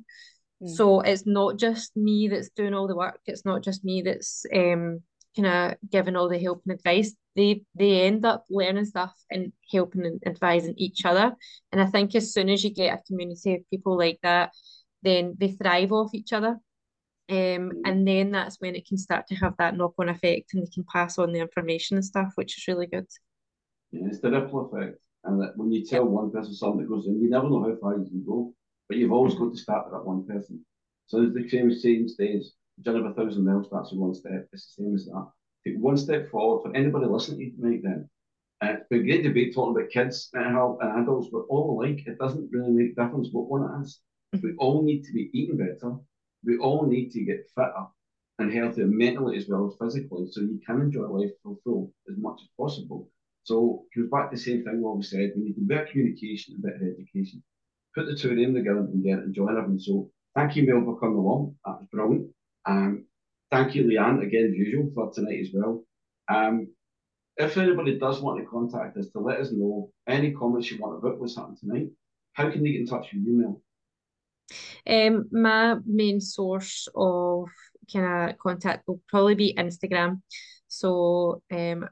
Mm. 0.62 0.68
so 0.68 1.00
it's 1.00 1.26
not 1.26 1.56
just 1.56 1.96
me 1.96 2.28
that's 2.28 2.50
doing 2.50 2.74
all 2.74 2.86
the 2.86 2.94
work 2.94 3.20
it's 3.24 3.46
not 3.46 3.62
just 3.62 3.82
me 3.82 4.02
that's 4.02 4.44
um 4.54 5.00
kind 5.36 5.46
of 5.46 5.90
giving 5.90 6.16
all 6.16 6.28
the 6.28 6.38
help 6.38 6.62
and 6.66 6.74
advice. 6.74 7.14
They 7.36 7.62
they 7.74 8.02
end 8.02 8.24
up 8.24 8.44
learning 8.50 8.86
stuff 8.86 9.14
and 9.30 9.52
helping 9.72 10.04
and 10.04 10.20
advising 10.26 10.74
each 10.76 11.04
other. 11.04 11.32
And 11.72 11.80
i 11.80 11.86
think 11.86 12.14
as 12.14 12.32
soon 12.32 12.48
as 12.48 12.64
you 12.64 12.70
get 12.70 12.98
a 12.98 13.02
community 13.06 13.54
of 13.54 13.70
people 13.70 13.96
like 13.96 14.18
that 14.22 14.52
then 15.02 15.34
they 15.38 15.52
thrive 15.52 15.92
off 15.92 16.14
each 16.14 16.32
other. 16.32 16.58
Um, 17.30 17.70
and 17.84 18.06
then 18.06 18.32
that's 18.32 18.56
when 18.58 18.74
it 18.74 18.86
can 18.86 18.98
start 18.98 19.28
to 19.28 19.36
have 19.36 19.54
that 19.58 19.76
knock-on 19.76 20.08
effect 20.08 20.52
and 20.52 20.62
they 20.62 20.70
can 20.70 20.84
pass 20.92 21.16
on 21.16 21.32
the 21.32 21.38
information 21.38 21.96
and 21.96 22.04
stuff 22.04 22.32
which 22.34 22.58
is 22.58 22.66
really 22.66 22.86
good. 22.86 23.06
Yeah, 23.92 24.08
it's 24.08 24.20
the 24.20 24.30
ripple 24.30 24.66
effect 24.66 24.98
and 25.24 25.40
that 25.40 25.56
when 25.56 25.70
you 25.70 25.84
tell 25.84 26.04
one 26.04 26.30
person 26.30 26.54
something 26.54 26.80
that 26.80 26.88
goes 26.88 27.06
in 27.06 27.20
you 27.20 27.30
never 27.30 27.48
know 27.48 27.62
how 27.62 27.74
far 27.80 27.98
you 27.98 28.04
can 28.04 28.24
go 28.24 28.52
but 28.88 28.98
you've 28.98 29.12
always 29.12 29.34
got 29.34 29.52
to 29.52 29.58
start 29.58 29.86
with 29.86 29.94
that 29.94 30.06
one 30.06 30.26
person 30.26 30.64
so 31.06 31.22
it's 31.22 31.34
the 31.34 31.48
same 31.48 31.72
saying 31.72 32.08
stays 32.08 32.52
journey 32.82 33.00
of 33.00 33.06
a 33.06 33.14
thousand 33.14 33.44
miles 33.44 33.66
starts 33.66 33.90
with 33.90 34.00
one 34.00 34.14
step 34.14 34.48
it's 34.52 34.74
the 34.74 34.82
same 34.82 34.94
as 34.94 35.06
that 35.06 35.26
take 35.66 35.76
one 35.76 35.96
step 35.96 36.30
forward 36.30 36.62
for 36.62 36.76
anybody 36.76 37.06
listening 37.06 37.38
to 37.38 37.44
you 37.44 37.52
right 37.58 37.82
then. 37.82 38.08
Uh, 38.62 38.74
it's 38.74 38.88
been 38.88 39.00
a 39.00 39.04
great 39.04 39.22
debate 39.22 39.54
talking 39.54 39.76
about 39.76 39.90
kids 39.90 40.30
and 40.34 40.52
how 40.54 40.78
and 40.80 41.02
adults, 41.02 41.28
we're 41.32 41.44
all 41.44 41.80
alike. 41.80 42.02
It 42.06 42.18
doesn't 42.18 42.50
really 42.52 42.70
make 42.70 42.92
a 42.92 43.04
difference 43.04 43.28
what 43.32 43.48
one 43.48 43.82
is. 43.82 44.00
Mm-hmm. 44.34 44.46
We 44.46 44.54
all 44.58 44.82
need 44.82 45.02
to 45.04 45.12
be 45.12 45.30
eating 45.32 45.56
better. 45.56 45.96
We 46.44 46.58
all 46.58 46.86
need 46.86 47.10
to 47.12 47.24
get 47.24 47.48
fitter 47.54 47.86
and 48.38 48.52
healthier 48.52 48.86
mentally 48.86 49.36
as 49.36 49.48
well 49.48 49.66
as 49.66 49.76
physically, 49.78 50.26
so 50.30 50.40
you 50.40 50.60
can 50.66 50.80
enjoy 50.80 51.06
life 51.06 51.30
for 51.42 51.56
full 51.64 51.92
as 52.10 52.16
much 52.16 52.40
as 52.42 52.48
possible. 52.58 53.08
So 53.44 53.84
it 53.90 53.94
comes 53.94 54.10
back 54.10 54.30
to 54.30 54.36
the 54.36 54.42
same 54.42 54.64
thing 54.64 54.78
we 54.78 54.84
always 54.84 55.10
said. 55.10 55.32
We 55.36 55.44
need 55.44 55.58
a 55.58 55.60
bit 55.60 55.82
of 55.82 55.88
communication, 55.88 56.56
a 56.58 56.66
bit 56.66 56.76
of 56.76 56.82
education. 56.82 57.42
Put 57.94 58.06
the 58.06 58.14
two 58.14 58.30
of 58.30 58.36
them 58.36 58.54
together 58.54 58.80
and 58.80 59.02
get 59.02 59.18
it 59.18 59.24
and 59.24 59.34
join 59.34 59.56
everything. 59.56 59.80
So 59.80 60.10
thank 60.34 60.56
you, 60.56 60.64
Mel, 60.64 60.84
for 60.84 61.00
coming 61.00 61.18
along. 61.18 61.56
That 61.64 61.80
was 61.80 61.88
brilliant. 61.90 62.30
Um, 62.66 63.06
thank 63.50 63.74
you, 63.74 63.84
Leanne, 63.84 64.22
again, 64.22 64.50
as 64.50 64.56
usual, 64.56 64.90
for 64.94 65.12
tonight 65.12 65.40
as 65.40 65.48
well. 65.52 65.84
Um, 66.28 66.68
if 67.36 67.56
anybody 67.56 67.98
does 67.98 68.20
want 68.20 68.38
to 68.38 68.46
contact 68.46 68.96
us 68.96 69.08
to 69.08 69.18
let 69.18 69.40
us 69.40 69.50
know 69.50 69.90
any 70.06 70.32
comments 70.32 70.70
you 70.70 70.78
want 70.78 70.98
about 70.98 71.18
what's 71.18 71.36
happened 71.36 71.58
tonight, 71.58 71.88
how 72.34 72.50
can 72.50 72.62
they 72.62 72.72
get 72.72 72.82
in 72.82 72.86
touch 72.86 73.08
with 73.12 73.24
you, 73.24 73.32
Mel? 73.38 73.62
Um, 74.86 75.28
my 75.32 75.76
main 75.86 76.20
source 76.20 76.88
of 76.94 77.48
kind 77.92 78.30
of 78.30 78.38
contact 78.38 78.86
will 78.86 79.00
probably 79.08 79.34
be 79.34 79.54
Instagram. 79.56 80.20
So 80.68 81.42
um, 81.50 81.88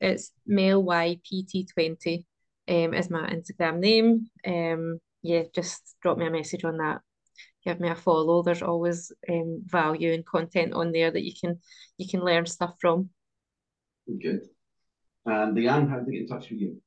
it's 0.00 0.32
Mel 0.46 0.82
YPT20 0.82 2.24
um, 2.68 2.94
is 2.94 3.10
my 3.10 3.28
Instagram 3.28 3.78
name. 3.78 4.26
Um, 4.46 4.98
yeah, 5.22 5.42
just 5.54 5.96
drop 6.02 6.18
me 6.18 6.26
a 6.26 6.30
message 6.30 6.64
on 6.64 6.78
that 6.78 7.00
give 7.64 7.80
me 7.80 7.88
a 7.88 7.94
follow. 7.94 8.42
There's 8.42 8.62
always 8.62 9.12
um, 9.28 9.62
value 9.64 10.12
and 10.12 10.26
content 10.26 10.74
on 10.74 10.92
there 10.92 11.10
that 11.10 11.24
you 11.24 11.32
can 11.38 11.58
you 11.98 12.08
can 12.08 12.20
learn 12.20 12.46
stuff 12.46 12.74
from. 12.80 13.10
Good. 14.06 14.48
And 15.26 15.56
Leanne, 15.56 15.88
how 15.88 16.00
do 16.00 16.04
they 16.04 16.12
get 16.12 16.20
in 16.22 16.28
touch 16.28 16.50
with 16.50 16.60
you? 16.60 16.82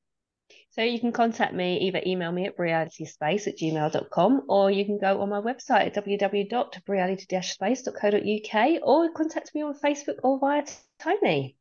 So 0.69 0.83
you 0.83 0.99
can 0.99 1.11
contact 1.11 1.55
me, 1.55 1.79
either 1.79 2.03
email 2.05 2.31
me 2.31 2.45
at 2.45 2.55
brialityspace 2.55 3.47
at 3.47 3.57
gmail.com 3.57 4.43
or 4.47 4.69
you 4.69 4.85
can 4.85 4.99
go 4.99 5.21
on 5.21 5.29
my 5.29 5.41
website 5.41 5.87
at 5.87 5.95
www.briality-space.co.uk 5.95 8.81
or 8.83 9.11
contact 9.11 9.55
me 9.55 9.63
on 9.63 9.73
Facebook 9.73 10.17
or 10.23 10.37
via 10.39 10.63
Tony. 10.99 11.57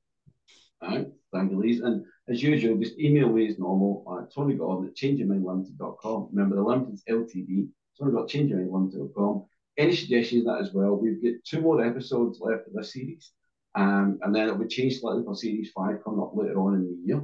All 0.82 0.88
right, 0.88 1.06
thank 1.32 1.50
you, 1.50 1.62
Lise. 1.62 1.80
And 1.80 2.04
as 2.28 2.42
usual, 2.42 2.78
just 2.78 2.98
email 2.98 3.28
me 3.28 3.48
as 3.48 3.58
normal 3.58 4.04
at 4.20 4.34
Tony 4.34 4.54
Gordon 4.54 4.88
at 4.88 4.96
changeyourmindlimited.com. 4.96 6.28
Remember, 6.32 6.56
the 6.56 6.62
limited's 6.62 7.04
LTD 7.08 7.68
we've 8.00 8.14
got 8.14 8.28
changeyourmindlimited.com. 8.28 9.44
Any 9.78 9.94
suggestions 9.94 10.44
that 10.44 10.60
as 10.60 10.72
well? 10.72 10.96
We've 10.96 11.22
got 11.22 11.44
two 11.44 11.60
more 11.60 11.84
episodes 11.84 12.40
left 12.40 12.66
of 12.66 12.74
this 12.74 12.92
series. 12.92 13.32
Um, 13.74 14.18
and 14.22 14.34
then 14.34 14.48
it 14.48 14.58
will 14.58 14.66
change 14.66 15.00
slightly 15.00 15.22
for 15.22 15.34
series 15.34 15.70
five 15.72 16.02
coming 16.02 16.20
up 16.20 16.32
later 16.34 16.58
on 16.58 16.74
in 16.74 16.82
the 16.82 17.06
year. 17.06 17.22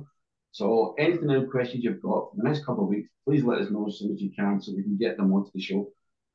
So 0.50 0.94
anything 0.98 1.30
any 1.30 1.46
questions 1.46 1.82
you've 1.82 2.02
got 2.02 2.30
for 2.30 2.36
the 2.36 2.42
next 2.42 2.66
couple 2.66 2.84
of 2.84 2.90
weeks, 2.90 3.08
please 3.26 3.42
let 3.42 3.60
us 3.60 3.70
know 3.70 3.86
as 3.88 3.98
soon 3.98 4.12
as 4.12 4.20
you 4.20 4.30
can 4.36 4.60
so 4.60 4.72
we 4.76 4.82
can 4.82 4.98
get 4.98 5.16
them 5.16 5.32
onto 5.32 5.50
the 5.54 5.60
show. 5.62 5.88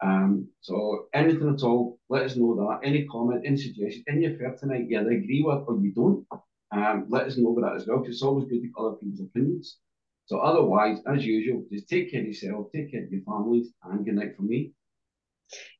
Um, 0.03 0.47
so 0.61 1.07
anything 1.13 1.53
at 1.53 1.61
all, 1.61 1.99
let 2.09 2.23
us 2.23 2.35
know 2.35 2.55
that. 2.55 2.87
Any 2.87 3.05
comment, 3.05 3.43
any 3.45 3.57
suggestion, 3.57 4.03
any 4.07 4.25
affair 4.25 4.55
tonight, 4.59 4.87
yeah, 4.89 5.03
they 5.03 5.17
agree 5.17 5.43
with 5.45 5.65
or 5.67 5.79
you 5.79 5.91
don't, 5.91 6.25
um, 6.71 7.05
let 7.09 7.25
us 7.25 7.37
know 7.37 7.55
about 7.55 7.69
that 7.69 7.81
as 7.81 7.87
well, 7.87 7.99
because 7.99 8.15
it's 8.15 8.23
always 8.23 8.45
good 8.45 8.61
to 8.61 8.67
get 8.67 8.71
other 8.77 8.95
people's 8.95 9.21
opinions. 9.21 9.77
So 10.25 10.39
otherwise, 10.39 10.99
as 11.07 11.25
usual, 11.25 11.63
just 11.71 11.87
take 11.87 12.11
care 12.11 12.19
of 12.19 12.27
yourself, 12.27 12.67
take 12.75 12.91
care 12.91 13.03
of 13.03 13.11
your 13.11 13.21
families, 13.21 13.69
and 13.83 14.05
good 14.05 14.15
night 14.15 14.35
from 14.35 14.47
me. 14.47 14.73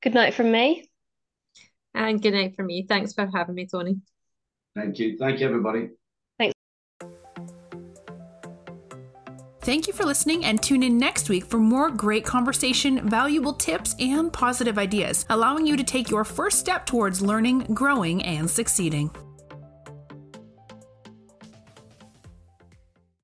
Good 0.01 0.13
night 0.13 0.33
from 0.33 0.51
me. 0.51 0.89
And 1.93 2.21
good 2.21 2.33
night 2.33 2.55
from 2.55 2.67
me. 2.67 2.85
Thanks 2.88 3.13
for 3.13 3.29
having 3.33 3.55
me, 3.55 3.67
Tony. 3.67 3.97
Thank 4.75 4.99
you. 4.99 5.17
Thank 5.17 5.41
you, 5.41 5.47
everybody. 5.47 5.89
Thanks. 6.38 6.53
Thank 9.61 9.88
you 9.88 9.91
for 9.91 10.05
listening 10.05 10.45
and 10.45 10.63
tune 10.63 10.83
in 10.83 10.97
next 10.97 11.27
week 11.27 11.43
for 11.43 11.57
more 11.57 11.89
great 11.89 12.23
conversation, 12.23 13.09
valuable 13.09 13.53
tips, 13.53 13.95
and 13.99 14.31
positive 14.31 14.77
ideas, 14.77 15.25
allowing 15.29 15.67
you 15.67 15.75
to 15.75 15.83
take 15.83 16.09
your 16.09 16.23
first 16.23 16.59
step 16.59 16.85
towards 16.85 17.21
learning, 17.21 17.65
growing, 17.73 18.23
and 18.23 18.49
succeeding. 18.49 19.11